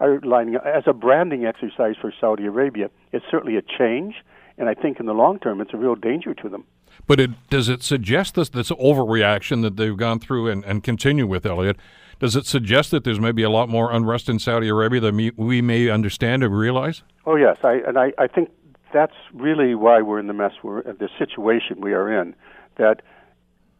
are 0.00 0.20
lining 0.20 0.56
up 0.56 0.66
as 0.66 0.84
a 0.86 0.92
branding 0.92 1.44
exercise 1.44 1.94
for 2.00 2.12
Saudi 2.20 2.46
Arabia. 2.46 2.90
It's 3.12 3.24
certainly 3.30 3.56
a 3.56 3.62
change, 3.62 4.16
and 4.56 4.68
I 4.68 4.74
think 4.74 4.98
in 5.00 5.06
the 5.06 5.14
long 5.14 5.38
term, 5.38 5.60
it's 5.60 5.72
a 5.72 5.76
real 5.76 5.94
danger 5.94 6.34
to 6.34 6.48
them. 6.48 6.64
But 7.06 7.20
it, 7.20 7.30
does 7.48 7.68
it 7.68 7.82
suggest 7.82 8.34
this, 8.34 8.48
this 8.48 8.70
overreaction 8.72 9.62
that 9.62 9.76
they've 9.76 9.96
gone 9.96 10.18
through 10.18 10.48
and, 10.48 10.64
and 10.64 10.82
continue 10.82 11.26
with, 11.26 11.46
Elliot? 11.46 11.76
Does 12.18 12.34
it 12.34 12.46
suggest 12.46 12.90
that 12.90 13.04
there's 13.04 13.20
maybe 13.20 13.44
a 13.44 13.50
lot 13.50 13.68
more 13.68 13.92
unrest 13.92 14.28
in 14.28 14.40
Saudi 14.40 14.68
Arabia 14.68 15.00
than 15.00 15.30
we 15.36 15.62
may 15.62 15.88
understand 15.88 16.42
or 16.42 16.48
realize? 16.48 17.04
Oh, 17.24 17.36
yes. 17.36 17.58
I, 17.62 17.74
and 17.86 17.96
I, 17.96 18.12
I 18.18 18.26
think 18.26 18.50
that's 18.92 19.14
really 19.32 19.74
why 19.74 20.02
we're 20.02 20.18
in 20.18 20.26
the 20.26 20.32
mess 20.32 20.52
we're 20.62 20.82
the 20.82 21.08
situation 21.18 21.80
we 21.80 21.92
are 21.92 22.20
in. 22.20 22.34
That 22.76 23.02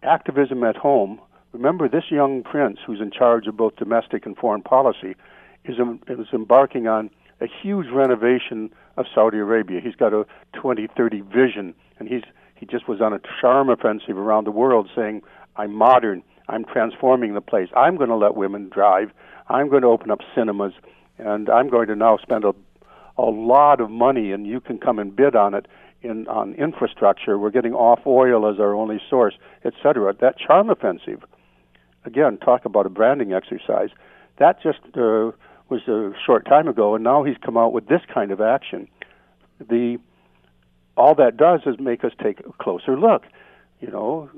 activism 0.03 0.65
at 0.65 0.77
home. 0.77 1.21
Remember, 1.53 1.89
this 1.89 2.05
young 2.11 2.43
prince 2.43 2.79
who's 2.87 3.01
in 3.01 3.11
charge 3.11 3.47
of 3.47 3.57
both 3.57 3.77
domestic 3.77 4.27
and 4.27 4.37
foreign 4.37 4.63
policy 4.63 5.17
is, 5.65 5.77
is 6.09 6.27
embarking 6.33 6.87
on 6.87 7.11
a 7.41 7.47
huge 7.47 7.87
renovation 7.93 8.71
of 8.97 9.07
Saudi 9.15 9.39
Arabia. 9.39 9.81
He's 9.83 9.95
got 9.95 10.13
a 10.13 10.25
2030 10.55 11.21
vision, 11.21 11.75
and 11.99 12.09
he's 12.09 12.23
he 12.55 12.67
just 12.67 12.89
was 12.89 13.01
on 13.01 13.13
a 13.13 13.21
charm 13.41 13.71
offensive 13.71 14.19
around 14.19 14.45
the 14.45 14.51
world, 14.51 14.91
saying, 14.95 15.23
"I'm 15.57 15.73
modern. 15.73 16.25
I'm 16.49 16.65
transforming 16.65 17.35
the 17.35 17.41
place. 17.41 17.69
I'm 17.77 17.97
going 17.97 18.09
to 18.09 18.17
let 18.17 18.35
women 18.35 18.69
drive. 18.69 19.11
I'm 19.49 19.69
going 19.69 19.83
to 19.83 19.89
open 19.89 20.11
up 20.11 20.19
cinemas, 20.35 20.73
and 21.19 21.49
I'm 21.49 21.69
going 21.69 21.87
to 21.87 21.95
now 21.95 22.19
spend 22.21 22.45
a 22.45 22.55
a 23.17 23.23
lot 23.23 23.81
of 23.81 23.91
money, 23.91 24.33
and 24.33 24.47
you 24.47 24.61
can 24.61 24.79
come 24.79 24.99
and 24.99 25.15
bid 25.15 25.35
on 25.35 25.55
it 25.55 25.67
in 26.03 26.29
on 26.29 26.55
infrastructure. 26.55 27.39
We're 27.39 27.51
getting 27.51 27.75
off 27.75 28.01
oil 28.07 28.49
as 28.51 28.59
our 28.61 28.75
only 28.75 29.01
source, 29.09 29.35
etc. 29.65 30.15
That 30.21 30.39
charm 30.39 30.71
offensive, 30.71 31.25
again, 32.05 32.39
talk 32.39 32.65
about 32.65 32.87
a 32.87 32.91
branding 32.91 33.33
exercise. 33.33 33.91
That 34.39 34.63
just 34.63 34.79
uh, 34.97 35.33
was 35.69 35.87
a 35.89 36.13
short 36.25 36.47
time 36.47 36.69
ago, 36.69 36.95
and 36.95 37.05
now 37.05 37.25
he's 37.25 37.37
come 37.45 37.57
out 37.57 37.73
with 37.73 37.89
this 37.89 38.03
kind 38.13 38.31
of 38.31 38.41
action. 38.41 38.89
The 39.59 39.99
all 40.97 41.15
that 41.15 41.37
does 41.37 41.61
is 41.67 41.79
make 41.79 42.05
us 42.05 42.13
take 42.21 42.41
a 42.41 42.53
closer 42.61 42.99
look. 42.99 43.25
You 43.81 43.89
know, 43.89 44.29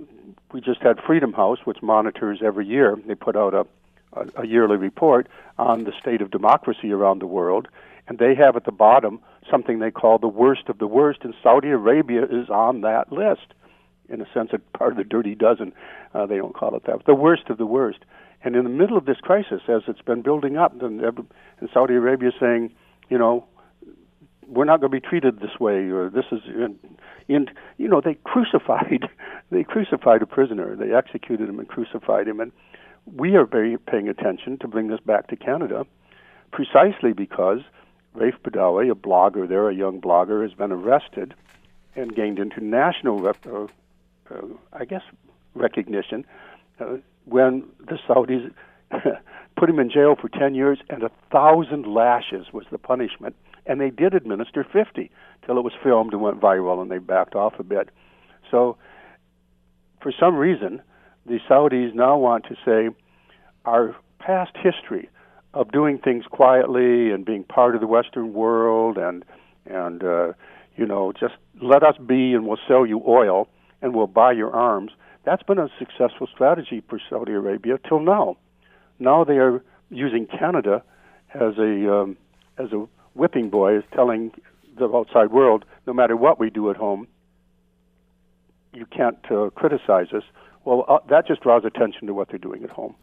we 0.52 0.60
just 0.60 0.82
had 0.82 1.00
Freedom 1.00 1.32
House, 1.32 1.60
which 1.64 1.78
monitors 1.82 2.40
every 2.44 2.66
year. 2.66 2.98
They 3.06 3.14
put 3.14 3.36
out 3.36 3.54
a, 3.54 3.66
a, 4.12 4.42
a 4.42 4.46
yearly 4.46 4.76
report 4.76 5.26
on 5.58 5.84
the 5.84 5.92
state 5.98 6.20
of 6.20 6.30
democracy 6.30 6.92
around 6.92 7.20
the 7.20 7.26
world, 7.26 7.68
and 8.08 8.18
they 8.18 8.34
have 8.34 8.56
at 8.56 8.64
the 8.64 8.72
bottom 8.72 9.20
something 9.50 9.78
they 9.78 9.90
call 9.90 10.18
the 10.18 10.28
worst 10.28 10.68
of 10.68 10.78
the 10.78 10.86
worst, 10.86 11.20
and 11.22 11.34
Saudi 11.42 11.68
Arabia 11.68 12.24
is 12.24 12.48
on 12.50 12.82
that 12.82 13.12
list. 13.12 13.54
In 14.08 14.20
a 14.20 14.26
sense, 14.34 14.50
it's 14.52 14.64
part 14.76 14.90
of 14.90 14.96
the 14.96 15.04
dirty 15.04 15.34
dozen. 15.34 15.72
Uh, 16.14 16.26
they 16.26 16.36
don't 16.36 16.54
call 16.54 16.74
it 16.76 16.84
that. 16.86 17.04
The 17.06 17.14
worst 17.14 17.48
of 17.48 17.58
the 17.58 17.66
worst. 17.66 18.00
And 18.42 18.56
in 18.56 18.64
the 18.64 18.70
middle 18.70 18.96
of 18.96 19.04
this 19.04 19.18
crisis, 19.18 19.62
as 19.68 19.82
it's 19.86 20.02
been 20.02 20.22
building 20.22 20.56
up, 20.56 20.80
and, 20.82 21.00
and 21.00 21.68
Saudi 21.72 21.94
Arabia 21.94 22.28
is 22.28 22.34
saying, 22.40 22.72
you 23.08 23.18
know, 23.18 23.46
we're 24.46 24.64
not 24.64 24.80
going 24.80 24.90
to 24.90 25.00
be 25.00 25.06
treated 25.06 25.40
this 25.40 25.60
way, 25.60 25.90
or 25.90 26.10
this 26.10 26.24
is, 26.32 26.40
in, 26.46 26.76
in, 27.28 27.46
you 27.76 27.86
know, 27.86 28.00
they 28.00 28.14
crucified, 28.24 29.08
they 29.50 29.62
crucified 29.62 30.22
a 30.22 30.26
prisoner. 30.26 30.74
They 30.74 30.92
executed 30.92 31.48
him 31.48 31.58
and 31.58 31.68
crucified 31.68 32.26
him, 32.26 32.40
and 32.40 32.50
we 33.14 33.36
are 33.36 33.46
very 33.46 33.76
paying 33.78 34.08
attention 34.08 34.58
to 34.58 34.68
bring 34.68 34.88
this 34.88 35.00
back 35.00 35.28
to 35.28 35.36
Canada, 35.36 35.86
precisely 36.50 37.12
because 37.12 37.60
Raif 38.16 38.38
Badawi, 38.42 38.90
a 38.90 38.94
blogger 38.94 39.48
there, 39.48 39.68
a 39.68 39.74
young 39.74 40.00
blogger, 40.00 40.42
has 40.42 40.52
been 40.52 40.72
arrested 40.72 41.34
and 41.94 42.14
gained 42.14 42.38
international, 42.38 43.26
uh, 43.26 43.66
uh, 44.30 44.46
I 44.72 44.84
guess, 44.84 45.02
recognition 45.54 46.24
uh, 46.80 46.96
when 47.24 47.64
the 47.78 47.98
Saudis 48.08 48.52
put 49.56 49.70
him 49.70 49.78
in 49.78 49.90
jail 49.90 50.16
for 50.20 50.28
10 50.28 50.54
years 50.54 50.78
and 50.88 51.02
a 51.02 51.10
thousand 51.30 51.86
lashes 51.86 52.46
was 52.52 52.64
the 52.70 52.78
punishment. 52.78 53.36
And 53.66 53.80
they 53.80 53.90
did 53.90 54.14
administer 54.14 54.64
50 54.64 55.10
till 55.44 55.58
it 55.58 55.62
was 55.62 55.72
filmed 55.82 56.12
and 56.12 56.22
went 56.22 56.40
viral 56.40 56.80
and 56.80 56.90
they 56.90 56.98
backed 56.98 57.34
off 57.34 57.54
a 57.58 57.62
bit. 57.62 57.90
So, 58.50 58.76
for 60.00 60.12
some 60.18 60.36
reason, 60.36 60.82
the 61.26 61.38
Saudis 61.48 61.94
now 61.94 62.16
want 62.16 62.46
to 62.46 62.56
say 62.64 62.88
our 63.64 63.94
past 64.18 64.56
history 64.56 65.08
of 65.52 65.72
doing 65.72 65.98
things 65.98 66.24
quietly 66.30 67.10
and 67.10 67.24
being 67.24 67.44
part 67.44 67.74
of 67.74 67.80
the 67.80 67.86
Western 67.86 68.32
world 68.32 68.96
and 68.96 69.24
and 69.66 70.02
uh, 70.02 70.32
you 70.76 70.86
know 70.86 71.12
just 71.12 71.34
let 71.60 71.82
us 71.82 71.96
be 72.06 72.34
and 72.34 72.46
we'll 72.46 72.58
sell 72.68 72.86
you 72.86 73.02
oil 73.06 73.48
and 73.82 73.94
we'll 73.94 74.06
buy 74.06 74.32
your 74.32 74.54
arms. 74.54 74.92
That's 75.24 75.42
been 75.42 75.58
a 75.58 75.68
successful 75.78 76.26
strategy 76.32 76.82
for 76.88 77.00
Saudi 77.08 77.32
Arabia 77.32 77.78
till 77.88 78.00
now. 78.00 78.36
Now 78.98 79.24
they 79.24 79.38
are 79.38 79.62
using 79.90 80.26
Canada 80.26 80.82
as 81.34 81.58
a 81.58 81.92
um, 81.92 82.16
as 82.58 82.72
a 82.72 82.86
whipping 83.14 83.50
boy, 83.50 83.76
is 83.76 83.84
telling 83.92 84.32
the 84.78 84.88
outside 84.88 85.30
world, 85.30 85.64
no 85.86 85.92
matter 85.92 86.16
what 86.16 86.38
we 86.38 86.50
do 86.50 86.70
at 86.70 86.76
home, 86.76 87.06
you 88.72 88.86
can't 88.86 89.18
uh, 89.30 89.50
criticize 89.50 90.12
us. 90.12 90.22
Well, 90.64 90.84
uh, 90.88 90.98
that 91.08 91.26
just 91.26 91.42
draws 91.42 91.64
attention 91.64 92.06
to 92.06 92.14
what 92.14 92.28
they're 92.28 92.38
doing 92.38 92.62
at 92.62 92.70
home. 92.70 92.94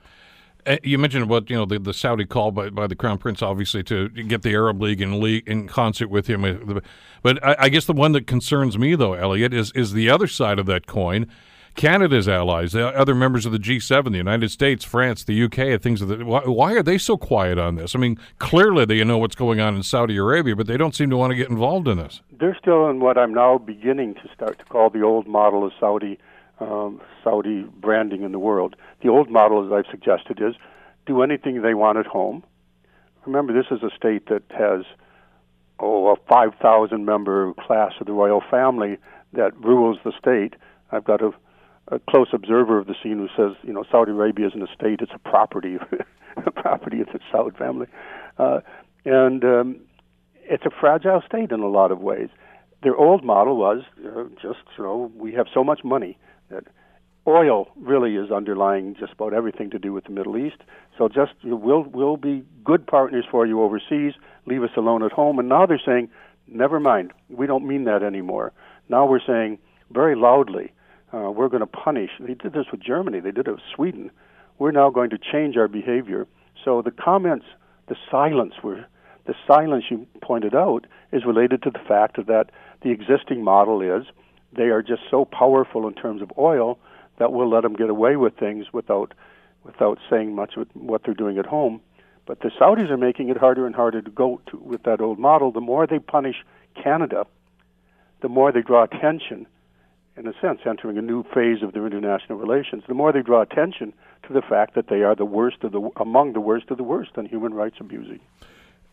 Uh, 0.65 0.77
you 0.83 0.97
mentioned 0.97 1.23
about 1.23 1.49
you 1.49 1.55
know 1.55 1.65
the, 1.65 1.79
the 1.79 1.93
Saudi 1.93 2.25
call 2.25 2.51
by, 2.51 2.69
by 2.69 2.87
the 2.87 2.95
Crown 2.95 3.17
Prince, 3.17 3.41
obviously 3.41 3.83
to 3.83 4.09
get 4.09 4.41
the 4.41 4.53
Arab 4.53 4.81
League 4.81 5.01
in 5.01 5.21
league 5.21 5.47
in 5.47 5.67
concert 5.67 6.09
with 6.09 6.27
him. 6.27 6.81
But 7.21 7.43
I, 7.43 7.55
I, 7.59 7.69
guess 7.69 7.85
the 7.85 7.93
one 7.93 8.11
that 8.13 8.27
concerns 8.27 8.77
me, 8.77 8.95
though, 8.95 9.13
Elliot, 9.13 9.53
is 9.53 9.71
is 9.71 9.93
the 9.93 10.09
other 10.09 10.27
side 10.27 10.59
of 10.59 10.65
that 10.67 10.87
coin. 10.87 11.27
Canada's 11.77 12.27
allies, 12.27 12.71
the 12.71 12.87
other 12.87 13.13
members 13.13 13.45
of 13.45 13.51
the 13.51 13.59
G7, 13.59 14.11
the 14.11 14.17
United 14.17 14.49
States, 14.49 14.83
France, 14.83 15.23
the 15.23 15.43
UK, 15.43 15.79
things 15.79 16.01
of 16.01 16.07
the. 16.07 16.25
Why, 16.25 16.41
why 16.41 16.73
are 16.73 16.81
they 16.81 16.97
so 16.97 17.17
quiet 17.17 17.59
on 17.59 17.75
this? 17.75 17.95
I 17.95 17.99
mean, 17.99 18.17
clearly 18.39 18.83
they 18.85 19.03
know 19.03 19.19
what's 19.19 19.35
going 19.35 19.59
on 19.59 19.75
in 19.75 19.83
Saudi 19.83 20.17
Arabia, 20.17 20.55
but 20.55 20.65
they 20.65 20.75
don't 20.75 20.95
seem 20.95 21.11
to 21.11 21.17
want 21.17 21.31
to 21.31 21.35
get 21.35 21.49
involved 21.49 21.87
in 21.87 21.97
this. 21.97 22.21
They're 22.37 22.57
still 22.59 22.89
in 22.89 22.99
what 22.99 23.17
I'm 23.17 23.33
now 23.33 23.59
beginning 23.59 24.15
to 24.15 24.21
start 24.33 24.57
to 24.57 24.65
call 24.65 24.89
the 24.89 25.03
old 25.03 25.27
model 25.27 25.65
of 25.65 25.71
Saudi 25.79 26.17
um, 26.59 26.99
Saudi 27.23 27.63
branding 27.79 28.23
in 28.23 28.31
the 28.31 28.39
world. 28.39 28.75
The 29.01 29.09
old 29.09 29.29
model, 29.29 29.65
as 29.65 29.71
I've 29.71 29.91
suggested, 29.91 30.41
is 30.41 30.55
do 31.05 31.21
anything 31.21 31.61
they 31.61 31.73
want 31.73 31.97
at 31.97 32.07
home. 32.07 32.43
Remember, 33.25 33.53
this 33.53 33.71
is 33.71 33.83
a 33.83 33.95
state 33.95 34.27
that 34.27 34.43
has 34.49 34.85
oh 35.79 36.11
a 36.11 36.15
5,000 36.27 37.05
member 37.05 37.53
class 37.53 37.93
of 37.99 38.07
the 38.07 38.13
royal 38.13 38.41
family 38.49 38.97
that 39.33 39.55
rules 39.57 39.97
the 40.03 40.11
state. 40.17 40.55
I've 40.91 41.03
got 41.03 41.21
a, 41.21 41.31
a 41.89 41.99
close 42.09 42.29
observer 42.33 42.77
of 42.77 42.87
the 42.87 42.95
scene 43.03 43.17
who 43.17 43.27
says, 43.35 43.55
you 43.63 43.73
know, 43.73 43.83
Saudi 43.91 44.11
Arabia 44.11 44.47
isn't 44.47 44.61
a 44.61 44.73
state; 44.73 45.01
it's 45.01 45.11
a 45.13 45.19
property, 45.19 45.77
a 46.45 46.51
property 46.51 47.01
of 47.01 47.07
the 47.07 47.19
Saud 47.31 47.57
family, 47.57 47.87
uh, 48.37 48.61
and 49.05 49.43
um, 49.43 49.79
it's 50.49 50.65
a 50.65 50.71
fragile 50.79 51.21
state 51.27 51.51
in 51.51 51.59
a 51.59 51.67
lot 51.67 51.91
of 51.91 51.99
ways. 51.99 52.29
Their 52.83 52.95
old 52.95 53.23
model 53.23 53.57
was 53.57 53.83
uh, 54.05 54.23
just, 54.41 54.59
you 54.77 54.83
know, 54.83 55.11
we 55.15 55.33
have 55.33 55.47
so 55.53 55.63
much 55.63 55.83
money 55.83 56.17
that 56.49 56.65
oil 57.27 57.67
really 57.75 58.15
is 58.15 58.31
underlying 58.31 58.95
just 58.99 59.13
about 59.13 59.33
everything 59.33 59.69
to 59.71 59.79
do 59.79 59.93
with 59.93 60.05
the 60.05 60.11
Middle 60.11 60.37
East. 60.37 60.57
So 60.97 61.07
just 61.07 61.33
we'll 61.43 61.83
we'll 61.83 62.17
be 62.17 62.43
good 62.63 62.87
partners 62.87 63.25
for 63.29 63.45
you 63.45 63.61
overseas. 63.61 64.13
Leave 64.45 64.63
us 64.63 64.71
alone 64.77 65.03
at 65.03 65.11
home. 65.11 65.39
And 65.39 65.49
now 65.49 65.65
they're 65.65 65.81
saying, 65.85 66.09
never 66.47 66.79
mind. 66.79 67.13
We 67.29 67.47
don't 67.47 67.67
mean 67.67 67.83
that 67.85 68.03
anymore. 68.03 68.53
Now 68.89 69.05
we're 69.05 69.25
saying 69.25 69.59
very 69.91 70.15
loudly, 70.15 70.71
uh, 71.13 71.31
we're 71.31 71.49
going 71.49 71.61
to 71.61 71.67
punish. 71.67 72.11
They 72.19 72.33
did 72.33 72.53
this 72.53 72.65
with 72.71 72.81
Germany. 72.81 73.19
They 73.19 73.31
did 73.31 73.47
it 73.47 73.51
with 73.51 73.61
Sweden. 73.75 74.11
We're 74.59 74.71
now 74.71 74.89
going 74.89 75.09
to 75.11 75.17
change 75.17 75.57
our 75.57 75.67
behavior. 75.67 76.27
So 76.63 76.81
the 76.81 76.91
comments, 76.91 77.45
the 77.87 77.95
silence 78.09 78.53
were 78.63 78.85
the 79.25 79.35
silence 79.45 79.83
you 79.89 80.07
pointed 80.21 80.55
out 80.55 80.87
is 81.11 81.25
related 81.25 81.61
to 81.63 81.69
the 81.69 81.79
fact 81.85 82.15
that 82.15 82.45
the 82.81 82.91
existing 82.91 83.43
model 83.43 83.81
is 83.81 84.05
they 84.55 84.69
are 84.69 84.81
just 84.81 85.01
so 85.11 85.25
powerful 85.25 85.87
in 85.87 85.93
terms 85.93 86.21
of 86.21 86.31
oil 86.37 86.79
that 87.17 87.33
will 87.33 87.49
let 87.49 87.63
them 87.63 87.73
get 87.73 87.89
away 87.89 88.15
with 88.15 88.37
things 88.37 88.67
without 88.73 89.13
without 89.63 89.97
saying 90.09 90.33
much 90.33 90.55
with 90.55 90.67
what 90.73 91.01
they're 91.03 91.13
doing 91.13 91.37
at 91.37 91.45
home. 91.45 91.81
But 92.25 92.39
the 92.41 92.49
Saudis 92.49 92.89
are 92.89 92.97
making 92.97 93.29
it 93.29 93.37
harder 93.37 93.65
and 93.65 93.75
harder 93.75 94.01
to 94.01 94.11
go 94.11 94.41
to, 94.47 94.57
with 94.57 94.83
that 94.83 95.01
old 95.01 95.19
model. 95.19 95.51
The 95.51 95.61
more 95.61 95.87
they 95.87 95.99
punish 95.99 96.37
Canada, 96.81 97.25
the 98.21 98.29
more 98.29 98.51
they 98.51 98.61
draw 98.61 98.83
attention, 98.83 99.47
in 100.17 100.27
a 100.27 100.33
sense, 100.41 100.59
entering 100.65 100.97
a 100.97 101.01
new 101.01 101.23
phase 101.33 101.63
of 101.63 101.73
their 101.73 101.85
international 101.85 102.37
relations. 102.37 102.83
The 102.87 102.93
more 102.93 103.11
they 103.11 103.21
draw 103.21 103.41
attention 103.41 103.93
to 104.25 104.33
the 104.33 104.41
fact 104.41 104.75
that 104.75 104.87
they 104.89 105.03
are 105.03 105.15
the 105.15 105.25
worst 105.25 105.63
of 105.63 105.71
the 105.71 105.89
among 105.97 106.33
the 106.33 106.41
worst 106.41 106.69
of 106.69 106.77
the 106.77 106.83
worst 106.83 107.11
on 107.17 107.25
human 107.25 107.53
rights 107.53 107.77
abusing. 107.79 108.19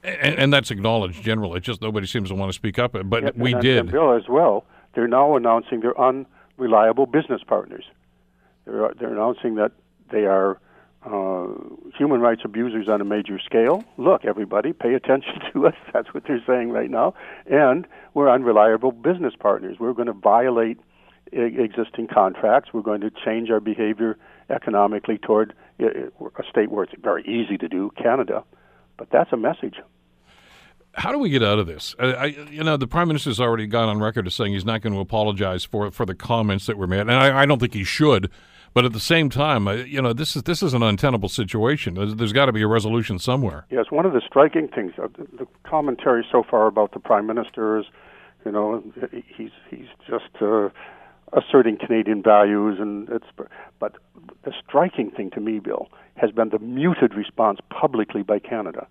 And, 0.02 0.38
and 0.38 0.52
that's 0.52 0.70
acknowledged 0.70 1.22
generally. 1.22 1.58
It's 1.58 1.66
just 1.66 1.80
nobody 1.80 2.06
seems 2.06 2.28
to 2.28 2.34
want 2.34 2.50
to 2.50 2.54
speak 2.54 2.78
up. 2.78 2.92
But 3.04 3.22
yeah, 3.22 3.30
we 3.34 3.52
and, 3.54 3.62
did. 3.62 3.78
And 3.78 3.90
Bill, 3.90 4.14
as 4.14 4.28
well, 4.28 4.64
they're 4.94 5.08
now 5.08 5.34
announcing 5.34 5.80
they're 5.80 5.98
unreliable 5.98 7.06
business 7.06 7.42
partners. 7.46 7.84
They're, 8.64 8.92
they're 8.98 9.12
announcing 9.12 9.56
that 9.56 9.72
they 10.10 10.26
are 10.26 10.60
uh, 11.04 11.46
human 11.96 12.20
rights 12.20 12.42
abusers 12.44 12.88
on 12.88 13.00
a 13.00 13.04
major 13.04 13.38
scale. 13.38 13.84
Look, 13.98 14.24
everybody, 14.24 14.72
pay 14.72 14.94
attention 14.94 15.40
to 15.52 15.66
us. 15.66 15.74
That's 15.92 16.12
what 16.14 16.24
they're 16.26 16.42
saying 16.46 16.70
right 16.70 16.90
now. 16.90 17.14
And 17.46 17.86
we're 18.14 18.30
unreliable 18.30 18.92
business 18.92 19.34
partners. 19.38 19.76
We're 19.78 19.92
going 19.92 20.06
to 20.06 20.12
violate 20.12 20.78
existing 21.32 22.08
contracts. 22.08 22.70
We're 22.72 22.82
going 22.82 23.00
to 23.00 23.10
change 23.24 23.50
our 23.50 23.60
behavior 23.60 24.16
economically 24.50 25.18
toward 25.18 25.54
a 25.80 26.42
state 26.48 26.70
where 26.70 26.84
it's 26.84 26.92
very 27.00 27.22
easy 27.22 27.58
to 27.58 27.68
do, 27.68 27.90
Canada. 28.00 28.44
But 28.96 29.10
that's 29.10 29.32
a 29.32 29.36
message. 29.36 29.76
How 30.92 31.10
do 31.10 31.18
we 31.18 31.28
get 31.28 31.42
out 31.42 31.58
of 31.58 31.66
this? 31.66 31.96
I, 31.98 32.04
I, 32.04 32.24
you 32.26 32.62
know, 32.62 32.76
the 32.76 32.86
prime 32.86 33.08
minister's 33.08 33.40
already 33.40 33.66
gone 33.66 33.88
on 33.88 33.98
record 33.98 34.28
as 34.28 34.34
saying 34.34 34.52
he's 34.52 34.64
not 34.64 34.80
going 34.80 34.92
to 34.92 35.00
apologize 35.00 35.64
for 35.64 35.90
for 35.90 36.06
the 36.06 36.14
comments 36.14 36.66
that 36.66 36.78
were 36.78 36.86
made, 36.86 37.00
and 37.00 37.10
I, 37.10 37.42
I 37.42 37.46
don't 37.46 37.58
think 37.58 37.74
he 37.74 37.82
should. 37.82 38.30
But 38.74 38.84
at 38.84 38.92
the 38.92 39.00
same 39.00 39.30
time, 39.30 39.68
you 39.86 40.02
know, 40.02 40.12
this 40.12 40.36
is 40.36 40.42
this 40.42 40.62
is 40.62 40.74
an 40.74 40.82
untenable 40.82 41.28
situation. 41.28 41.94
There's, 41.94 42.14
there's 42.16 42.32
got 42.32 42.46
to 42.46 42.52
be 42.52 42.62
a 42.62 42.66
resolution 42.66 43.18
somewhere. 43.18 43.66
Yes, 43.70 43.86
one 43.90 44.04
of 44.04 44.12
the 44.12 44.20
striking 44.26 44.68
things, 44.68 44.92
uh, 44.98 45.08
the, 45.16 45.26
the 45.38 45.46
commentary 45.62 46.26
so 46.30 46.42
far 46.42 46.66
about 46.66 46.92
the 46.92 46.98
prime 46.98 47.26
minister 47.26 47.78
is, 47.78 47.86
you 48.44 48.52
know, 48.52 48.82
he's 49.26 49.52
he's 49.70 49.86
just 50.08 50.42
uh, 50.42 50.70
asserting 51.32 51.78
Canadian 51.78 52.22
values, 52.22 52.78
and 52.80 53.08
it's. 53.08 53.26
But 53.78 53.94
the 54.44 54.52
striking 54.66 55.10
thing 55.10 55.30
to 55.30 55.40
me, 55.40 55.60
Bill, 55.60 55.88
has 56.16 56.32
been 56.32 56.48
the 56.48 56.58
muted 56.58 57.14
response 57.14 57.60
publicly 57.70 58.22
by 58.22 58.40
Canada. 58.40 58.88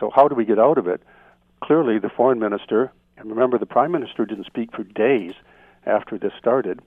So 0.00 0.10
how 0.14 0.26
do 0.28 0.34
we 0.34 0.44
get 0.44 0.58
out 0.58 0.78
of 0.78 0.86
it? 0.88 1.02
clearly 1.62 1.98
the 1.98 2.08
foreign 2.08 2.38
minister, 2.38 2.92
and 3.16 3.30
remember 3.30 3.58
the 3.58 3.66
prime 3.66 3.92
minister 3.92 4.24
didn't 4.24 4.46
speak 4.46 4.70
for 4.74 4.84
days 4.84 5.32
after 5.86 6.18
this 6.18 6.32
started, 6.38 6.80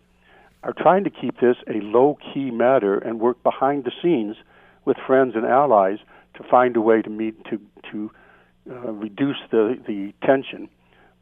are 0.64 0.74
trying 0.74 1.03
to 1.03 1.09
keep 1.09 1.39
this 1.39 1.57
a 1.68 1.82
low 1.82 2.18
key 2.34 2.51
matter 2.51 2.97
and 2.97 3.20
work 3.20 3.41
behind 3.43 3.84
the 3.84 3.91
scenes 4.01 4.36
with 4.86 4.97
friends 5.05 5.36
and 5.36 5.45
allies 5.45 5.97
to 6.36 6.43
find 6.43 6.76
a 6.76 6.82
way 6.82 7.01
to 7.01 7.09
meet 7.09 7.43
to 7.45 7.59
to 7.91 8.12
uh, 8.70 8.91
reduce 8.91 9.38
the 9.51 9.80
the 9.88 10.14
tension. 10.26 10.70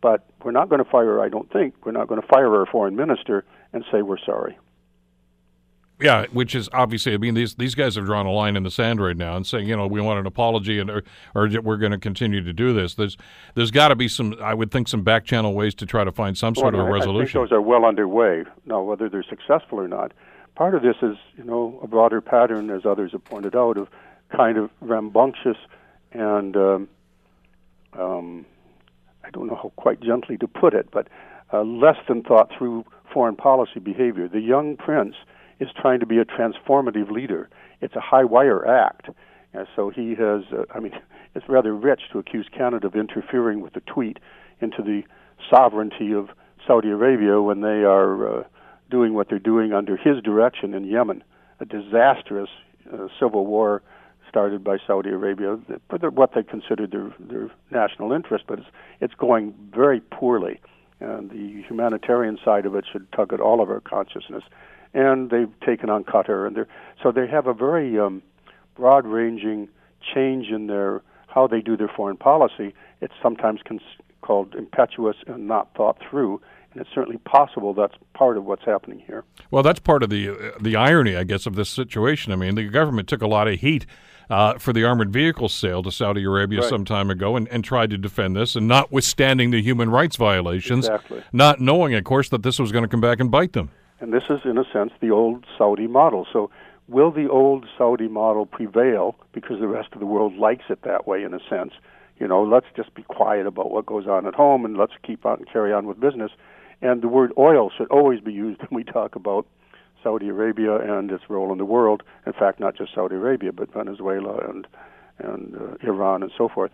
But 0.02 0.26
we're 0.44 0.52
not 0.52 0.70
going 0.70 0.84
to 0.84 0.90
fire. 0.90 1.22
I 1.22 1.30
don't 1.30 1.52
think 1.52 1.74
we're 1.86 1.92
not 1.92 2.08
going 2.08 2.22
to 2.22 2.28
fire 2.28 2.54
our 2.56 2.66
foreign 2.66 2.96
minister 2.96 3.44
and 3.74 3.84
say 3.92 4.02
we're 4.02 4.18
sorry. 4.18 4.58
Yeah, 6.02 6.28
which 6.32 6.56
is 6.56 6.70
obviously, 6.72 7.14
I 7.14 7.18
mean, 7.18 7.34
these 7.34 7.56
these 7.56 7.76
guys 7.76 7.96
have 7.96 8.06
drawn 8.06 8.26
a 8.26 8.32
line 8.32 8.56
in 8.56 8.64
the 8.64 8.72
sand 8.72 9.02
right 9.02 9.18
now 9.18 9.36
and 9.36 9.46
saying, 9.46 9.68
you 9.68 9.76
know, 9.76 9.86
we 9.86 10.00
want 10.00 10.20
an 10.20 10.26
apology 10.26 10.80
and 10.80 10.90
or, 10.90 11.04
or 11.36 11.50
we're 11.62 11.78
going 11.78 11.92
to 11.92 11.98
continue 11.98 12.42
to 12.42 12.54
do 12.54 12.74
this. 12.74 12.96
There's 12.96 13.18
there's 13.56 13.72
got 13.72 13.90
to 13.90 13.96
be 13.96 14.08
some, 14.08 14.36
I 14.42 14.54
would 14.54 14.72
think, 14.72 14.88
some 14.88 15.04
back 15.04 15.26
channel 15.26 15.54
ways 15.54 15.76
to 15.76 15.86
try 15.86 16.06
to 16.06 16.12
find 16.12 16.38
some 16.38 16.56
sort 16.56 16.74
well, 16.74 16.84
of 16.84 16.88
a 16.88 16.92
resolution. 16.92 17.40
I 17.40 17.42
think 17.42 17.50
those 17.50 17.58
are 17.58 17.62
well 17.62 17.84
underway. 17.84 18.46
Now, 18.66 18.82
whether 18.82 19.10
they're 19.10 19.24
successful 19.24 19.80
or 19.80 19.90
not, 19.90 20.14
part 20.56 20.74
of 20.74 20.84
this 20.84 20.96
is, 21.02 21.18
you 21.38 21.44
know, 21.44 21.80
a 21.84 21.88
broader 21.88 22.22
pattern, 22.22 22.70
as 22.70 22.86
others 22.86 23.12
have 23.12 23.26
pointed 23.26 23.56
out, 23.56 23.78
of 23.78 23.90
kind 24.30 24.58
of 24.58 24.70
rambunctious 24.80 25.58
and 26.12 26.56
um, 26.56 26.88
um, 27.94 28.46
I 29.24 29.30
don't 29.32 29.48
know 29.48 29.56
how 29.56 29.72
quite 29.76 30.00
gently 30.02 30.38
to 30.38 30.48
put 30.48 30.74
it, 30.74 30.90
but 30.92 31.08
uh, 31.52 31.64
less 31.64 31.98
than 32.08 32.24
thought 32.24 32.52
through 32.58 32.86
foreign 33.14 33.36
policy 33.36 33.80
behavior. 33.80 34.28
The 34.28 34.40
young 34.40 34.78
prince 34.78 35.16
is 35.60 35.70
trying 35.80 36.00
to 36.00 36.06
be 36.06 36.18
a 36.18 36.26
transformative 36.26 37.12
leader. 37.12 37.50
It's 37.82 37.96
a 37.96 38.02
high 38.02 38.24
wire 38.24 38.68
act. 38.68 39.10
And 39.54 39.68
so 39.76 39.90
he 39.90 40.12
has, 40.12 40.44
uh, 40.52 40.64
I 40.74 40.80
mean, 40.80 40.94
it's 41.36 41.48
rather 41.48 41.76
rich 41.76 42.02
to 42.12 42.20
accuse 42.20 42.48
Canada 42.56 42.88
of 42.88 42.96
interfering 42.96 43.62
with 43.62 43.74
the 43.74 43.82
tweet 43.82 44.20
into 44.62 44.82
the 44.82 45.04
sovereignty 45.50 46.14
of 46.14 46.30
Saudi 46.66 46.90
Arabia 46.90 47.42
when 47.42 47.62
they 47.62 47.84
are 47.84 48.40
uh, 48.40 48.44
doing 48.90 49.14
what 49.14 49.30
they're 49.30 49.40
doing 49.40 49.74
under 49.74 49.96
his 49.96 50.22
direction 50.24 50.74
in 50.74 50.86
Yemen, 50.86 51.24
a 51.60 51.66
disastrous 51.66 52.50
uh, 52.94 53.08
civil 53.20 53.46
war 53.46 53.82
started 54.28 54.64
by 54.64 54.78
Saudi 54.86 55.10
Arabia 55.10 55.58
for 55.90 55.98
their, 55.98 56.12
what 56.12 56.34
they 56.36 56.44
considered 56.44 56.92
their, 56.92 57.12
their 57.20 57.50
national 57.72 58.12
interest, 58.12 58.46
but 58.48 58.60
it's, 58.60 58.68
it's 59.02 59.14
going 59.16 59.54
very 59.74 60.00
poorly. 60.00 60.60
And 61.00 61.30
the 61.32 61.64
humanitarian 61.68 62.38
side 62.44 62.66
of 62.66 62.76
it 62.76 62.86
should 62.92 63.12
tug 63.14 63.34
at 63.34 63.40
all 63.40 63.62
of 63.62 63.70
our 63.70 63.80
consciousness 63.80 64.44
and 64.94 65.30
they've 65.30 65.52
taken 65.66 65.90
on 65.90 66.04
Qatar, 66.04 66.48
and 66.48 66.56
they're 66.56 66.68
so 67.02 67.12
they 67.12 67.28
have 67.28 67.48
a 67.48 67.54
very 67.54 68.00
um, 68.00 68.22
broad-ranging 68.76 69.70
change 70.14 70.48
in 70.48 70.68
their 70.68 71.02
how 71.28 71.48
they 71.48 71.62
do 71.62 71.78
their 71.78 71.92
foreign 71.96 72.18
policy. 72.18 72.74
It's 73.02 73.14
sometimes 73.22 73.62
cons- 73.68 73.82
called 74.22 74.56
impetuous 74.56 75.18
and 75.28 75.48
not 75.48 75.74
thought 75.76 75.98
through, 76.10 76.42
and 76.74 76.82
it's 76.82 76.90
certainly 76.94 77.20
possible 77.20 77.74
that's 77.74 77.96
part 78.14 78.38
of 78.38 78.46
what's 78.46 78.66
happening 78.66 79.00
here. 79.06 79.24
Well, 79.52 79.64
that's 79.64 79.80
part 79.80 80.04
of 80.04 80.10
the 80.10 80.30
uh, 80.30 80.52
the 80.60 80.76
irony, 80.76 81.16
I 81.16 81.24
guess, 81.24 81.46
of 81.46 81.56
this 81.56 81.70
situation. 81.70 82.34
I 82.34 82.36
mean, 82.36 82.56
the 82.56 82.68
government 82.68 83.08
took 83.08 83.22
a 83.22 83.28
lot 83.28 83.48
of 83.48 83.60
heat. 83.60 83.86
Uh, 84.32 84.60
for 84.60 84.74
the 84.74 84.84
armored 84.84 85.12
vehicle 85.12 85.50
sale 85.50 85.82
to 85.82 85.92
Saudi 85.92 86.24
Arabia 86.24 86.60
right. 86.60 86.70
some 86.70 86.86
time 86.86 87.10
ago 87.10 87.36
and, 87.36 87.48
and 87.48 87.64
tried 87.64 87.90
to 87.90 87.98
defend 87.98 88.36
this, 88.36 88.56
and 88.56 88.68
notwithstanding 88.68 89.50
the 89.50 89.60
human 89.60 89.90
rights 89.90 90.18
violations, 90.18 90.86
exactly. 90.86 91.24
not 91.34 91.60
knowing, 91.60 91.96
of 91.96 92.04
course, 92.04 92.30
that 92.30 92.44
this 92.44 92.60
was 92.60 92.72
going 92.72 92.84
to 92.84 92.88
come 92.88 93.02
back 93.02 93.20
and 93.20 93.32
bite 93.32 93.54
them. 93.54 93.72
And 94.00 94.14
this 94.14 94.24
is, 94.30 94.42
in 94.46 94.58
a 94.58 94.64
sense, 94.72 94.92
the 95.02 95.12
old 95.12 95.46
Saudi 95.58 95.88
model. 95.88 96.26
So, 96.32 96.50
will 96.88 97.12
the 97.12 97.30
old 97.30 97.66
Saudi 97.78 98.08
model 98.08 98.46
prevail 98.46 99.16
because 99.34 99.60
the 99.60 99.68
rest 99.68 99.90
of 99.94 100.00
the 100.00 100.06
world 100.06 100.36
likes 100.36 100.66
it 100.70 100.82
that 100.84 101.06
way, 101.06 101.24
in 101.24 101.34
a 101.34 101.40
sense? 101.50 101.74
You 102.20 102.28
know, 102.28 102.44
let's 102.44 102.66
just 102.76 102.94
be 102.94 103.04
quiet 103.04 103.46
about 103.46 103.72
what 103.72 103.86
goes 103.86 104.08
on 104.08 104.26
at 104.26 104.36
home 104.36 104.66
and 104.66 104.78
let's 104.78 104.94
keep 105.04 105.26
on 105.26 105.38
and 105.38 105.52
carry 105.52 105.72
on 105.74 105.86
with 105.86 106.00
business. 106.00 106.32
And 106.82 107.02
the 107.02 107.08
word 107.08 107.32
oil 107.38 107.72
should 107.76 107.90
always 107.90 108.22
be 108.22 108.34
used 108.34 108.62
when 108.70 108.70
we 108.72 108.84
talk 108.84 109.16
about 109.16 109.46
Saudi 110.04 110.30
Arabia 110.30 110.76
and 110.78 111.12
its 111.12 111.24
role 111.30 111.52
in 111.52 111.58
the 111.58 111.66
world. 111.66 112.04
In 112.26 112.34
fact, 112.34 112.60
not 112.60 112.78
just 112.78 112.94
Saudi 112.94 113.16
Arabia, 113.16 113.52
but 113.52 113.74
Venezuela 113.74 114.38
and 114.48 114.68
and 115.22 115.58
uh, 115.58 115.76
Iran 115.86 116.24
and 116.24 116.32
so 116.38 116.48
forth. 116.48 116.72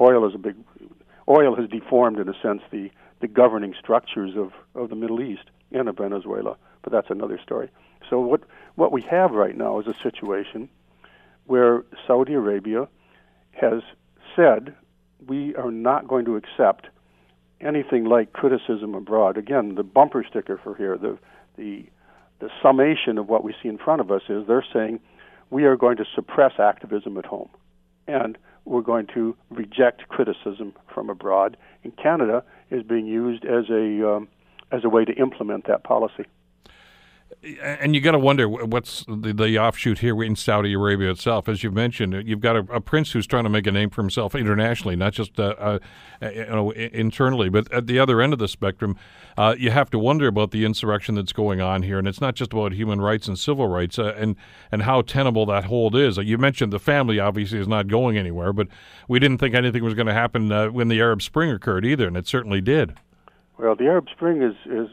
Oil 0.00 0.28
is 0.28 0.34
a 0.34 0.38
big. 0.38 0.56
Oil 1.28 1.54
has 1.54 1.68
deformed, 1.70 2.18
in 2.18 2.28
a 2.28 2.34
sense, 2.42 2.62
the 2.70 2.90
the 3.20 3.28
governing 3.28 3.74
structures 3.78 4.36
of 4.36 4.52
of 4.74 4.90
the 4.90 4.96
Middle 4.96 5.22
East 5.22 5.44
and 5.74 5.88
of 5.88 5.96
Venezuela, 5.96 6.56
but 6.82 6.92
that's 6.92 7.10
another 7.10 7.38
story. 7.42 7.68
So 8.08 8.20
what 8.20 8.42
what 8.76 8.92
we 8.92 9.02
have 9.02 9.32
right 9.32 9.56
now 9.56 9.80
is 9.80 9.86
a 9.86 9.94
situation 10.02 10.68
where 11.46 11.84
Saudi 12.06 12.34
Arabia 12.34 12.88
has 13.52 13.82
said 14.34 14.74
we 15.26 15.54
are 15.56 15.70
not 15.70 16.08
going 16.08 16.24
to 16.24 16.36
accept 16.36 16.86
anything 17.60 18.04
like 18.04 18.32
criticism 18.32 18.94
abroad. 18.94 19.36
Again, 19.36 19.74
the 19.74 19.82
bumper 19.82 20.24
sticker 20.28 20.58
for 20.62 20.74
here, 20.74 20.96
the 20.96 21.18
the 21.56 21.86
the 22.40 22.50
summation 22.62 23.16
of 23.18 23.28
what 23.28 23.44
we 23.44 23.54
see 23.62 23.68
in 23.68 23.78
front 23.78 24.00
of 24.00 24.10
us 24.10 24.22
is 24.28 24.46
they're 24.46 24.64
saying 24.72 25.00
we 25.50 25.64
are 25.64 25.76
going 25.76 25.96
to 25.96 26.04
suppress 26.14 26.52
activism 26.58 27.16
at 27.16 27.24
home, 27.24 27.48
and 28.06 28.36
we're 28.64 28.82
going 28.82 29.06
to 29.14 29.36
reject 29.50 30.08
criticism 30.08 30.74
from 30.92 31.10
abroad. 31.10 31.56
And 31.84 31.96
Canada 31.96 32.42
is 32.70 32.82
being 32.82 33.06
used 33.06 33.44
as 33.44 33.70
a 33.70 34.16
um, 34.16 34.28
as 34.72 34.84
a 34.84 34.88
way 34.88 35.04
to 35.04 35.12
implement 35.14 35.66
that 35.66 35.84
policy. 35.84 36.24
And 37.62 37.94
you 37.94 38.00
got 38.00 38.12
to 38.12 38.18
wonder 38.18 38.48
what's 38.48 39.04
the, 39.06 39.34
the, 39.34 39.58
offshoot 39.58 39.98
here 39.98 40.22
in 40.22 40.34
Saudi 40.34 40.72
Arabia 40.72 41.10
itself. 41.10 41.46
As 41.46 41.62
you've 41.62 41.74
mentioned, 41.74 42.26
you've 42.26 42.40
got 42.40 42.56
a, 42.56 42.60
a 42.72 42.80
prince 42.80 43.12
who's 43.12 43.26
trying 43.26 43.44
to 43.44 43.50
make 43.50 43.66
a 43.66 43.72
name 43.72 43.90
for 43.90 44.00
himself 44.00 44.34
internationally, 44.34 44.96
not 44.96 45.12
just 45.12 45.38
uh, 45.38 45.54
uh, 45.58 45.78
you 46.22 46.46
know 46.46 46.70
internally. 46.70 47.50
But 47.50 47.70
at 47.70 47.86
the 47.86 47.98
other 47.98 48.22
end 48.22 48.32
of 48.32 48.38
the 48.38 48.48
spectrum, 48.48 48.96
uh, 49.36 49.56
you 49.58 49.70
have 49.70 49.90
to 49.90 49.98
wonder 49.98 50.26
about 50.26 50.52
the 50.52 50.64
insurrection 50.64 51.16
that's 51.16 51.34
going 51.34 51.60
on 51.60 51.82
here, 51.82 51.98
and 51.98 52.08
it's 52.08 52.20
not 52.20 52.34
just 52.34 52.52
about 52.52 52.72
human 52.72 53.00
rights 53.00 53.28
and 53.28 53.38
civil 53.38 53.68
rights, 53.68 53.98
uh, 53.98 54.14
and 54.16 54.36
and 54.72 54.82
how 54.82 55.02
tenable 55.02 55.44
that 55.46 55.64
hold 55.64 55.94
is. 55.94 56.16
You 56.16 56.38
mentioned 56.38 56.72
the 56.72 56.78
family 56.78 57.18
obviously 57.20 57.58
is 57.58 57.68
not 57.68 57.88
going 57.88 58.16
anywhere, 58.16 58.54
but 58.54 58.68
we 59.06 59.18
didn't 59.18 59.38
think 59.38 59.54
anything 59.54 59.84
was 59.84 59.94
going 59.94 60.06
to 60.06 60.14
happen 60.14 60.50
uh, 60.50 60.68
when 60.68 60.88
the 60.88 61.00
Arab 61.00 61.20
Spring 61.20 61.50
occurred 61.50 61.84
either, 61.84 62.06
and 62.06 62.16
it 62.16 62.26
certainly 62.26 62.62
did. 62.62 62.94
Well, 63.58 63.76
the 63.76 63.84
Arab 63.84 64.08
Spring 64.10 64.42
is 64.42 64.54
is 64.66 64.88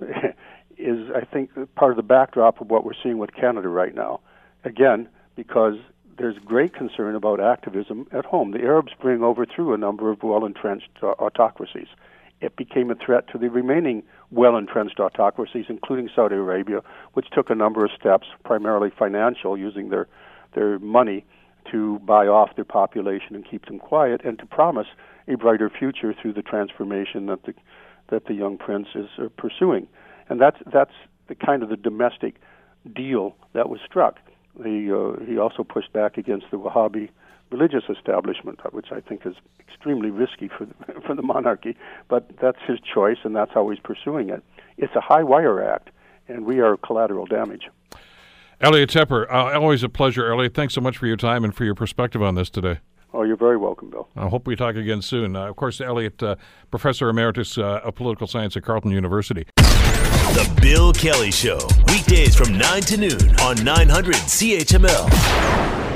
is 0.78 1.10
I 1.14 1.24
think 1.24 1.50
part 1.74 1.92
of 1.92 1.96
the 1.96 2.02
backdrop 2.02 2.60
of 2.60 2.70
what 2.70 2.84
we're 2.84 3.00
seeing 3.02 3.18
with 3.18 3.32
Canada 3.34 3.68
right 3.68 3.94
now. 3.94 4.20
Again, 4.64 5.08
because 5.36 5.76
there's 6.18 6.36
great 6.44 6.74
concern 6.74 7.14
about 7.14 7.40
activism 7.40 8.06
at 8.12 8.26
home. 8.26 8.50
The 8.50 8.60
Arab 8.60 8.88
Spring 8.90 9.22
overthrew 9.22 9.72
a 9.72 9.78
number 9.78 10.10
of 10.10 10.22
well 10.22 10.44
entrenched 10.44 10.90
uh, 11.02 11.08
autocracies. 11.18 11.88
It 12.40 12.56
became 12.56 12.90
a 12.90 12.94
threat 12.94 13.28
to 13.32 13.38
the 13.38 13.48
remaining 13.48 14.02
well 14.30 14.56
entrenched 14.56 14.98
autocracies, 14.98 15.66
including 15.68 16.08
Saudi 16.14 16.36
Arabia, 16.36 16.80
which 17.12 17.28
took 17.30 17.50
a 17.50 17.54
number 17.54 17.84
of 17.84 17.90
steps, 17.98 18.28
primarily 18.44 18.90
financial, 18.90 19.56
using 19.56 19.90
their 19.90 20.08
their 20.54 20.78
money 20.78 21.24
to 21.70 21.98
buy 22.00 22.26
off 22.26 22.56
their 22.56 22.64
population 22.64 23.36
and 23.36 23.48
keep 23.48 23.66
them 23.66 23.78
quiet, 23.78 24.22
and 24.24 24.38
to 24.38 24.46
promise 24.46 24.88
a 25.28 25.36
brighter 25.36 25.70
future 25.70 26.14
through 26.14 26.32
the 26.32 26.42
transformation 26.42 27.26
that 27.26 27.44
the 27.44 27.54
that 28.10 28.26
the 28.26 28.34
young 28.34 28.58
prince 28.58 28.88
is 28.94 29.08
uh, 29.18 29.28
pursuing, 29.36 29.86
and 30.28 30.40
that's 30.40 30.58
that's 30.72 30.94
the 31.28 31.34
kind 31.34 31.62
of 31.62 31.68
the 31.68 31.76
domestic 31.76 32.40
deal 32.94 33.36
that 33.52 33.68
was 33.68 33.80
struck. 33.86 34.18
The, 34.58 35.16
uh, 35.20 35.24
he 35.24 35.38
also 35.38 35.62
pushed 35.62 35.92
back 35.92 36.18
against 36.18 36.46
the 36.50 36.58
Wahhabi 36.58 37.08
religious 37.50 37.84
establishment, 37.88 38.60
which 38.72 38.92
I 38.92 39.00
think 39.00 39.26
is 39.26 39.34
extremely 39.58 40.10
risky 40.10 40.48
for 40.48 40.66
the, 40.66 41.00
for 41.06 41.14
the 41.14 41.22
monarchy. 41.22 41.76
But 42.08 42.30
that's 42.40 42.58
his 42.66 42.78
choice, 42.80 43.18
and 43.24 43.34
that's 43.34 43.52
how 43.52 43.68
he's 43.68 43.80
pursuing 43.80 44.30
it. 44.30 44.42
It's 44.76 44.94
a 44.94 45.00
high 45.00 45.22
wire 45.22 45.62
act, 45.62 45.90
and 46.28 46.44
we 46.44 46.60
are 46.60 46.76
collateral 46.76 47.26
damage. 47.26 47.68
Elliot 48.60 48.90
Tepper, 48.90 49.26
uh, 49.30 49.58
always 49.58 49.82
a 49.82 49.88
pleasure, 49.88 50.30
Elliot. 50.30 50.52
Thanks 50.54 50.74
so 50.74 50.82
much 50.82 50.98
for 50.98 51.06
your 51.06 51.16
time 51.16 51.44
and 51.44 51.54
for 51.54 51.64
your 51.64 51.74
perspective 51.74 52.22
on 52.22 52.34
this 52.34 52.50
today. 52.50 52.80
Oh, 53.12 53.24
you're 53.24 53.36
very 53.36 53.56
welcome, 53.56 53.90
Bill. 53.90 54.08
I 54.16 54.28
hope 54.28 54.46
we 54.46 54.54
talk 54.54 54.76
again 54.76 55.02
soon. 55.02 55.34
Uh, 55.34 55.48
of 55.48 55.56
course, 55.56 55.80
Elliot, 55.80 56.22
uh, 56.22 56.36
Professor 56.70 57.08
Emeritus 57.08 57.58
uh, 57.58 57.80
of 57.82 57.96
Political 57.96 58.28
Science 58.28 58.56
at 58.56 58.62
Carleton 58.62 58.92
University. 58.92 59.46
The 59.56 60.58
Bill 60.62 60.92
Kelly 60.92 61.32
Show, 61.32 61.58
weekdays 61.88 62.36
from 62.36 62.56
9 62.56 62.82
to 62.82 62.96
noon 62.96 63.40
on 63.40 63.62
900 63.64 64.14
CHML. 64.14 65.89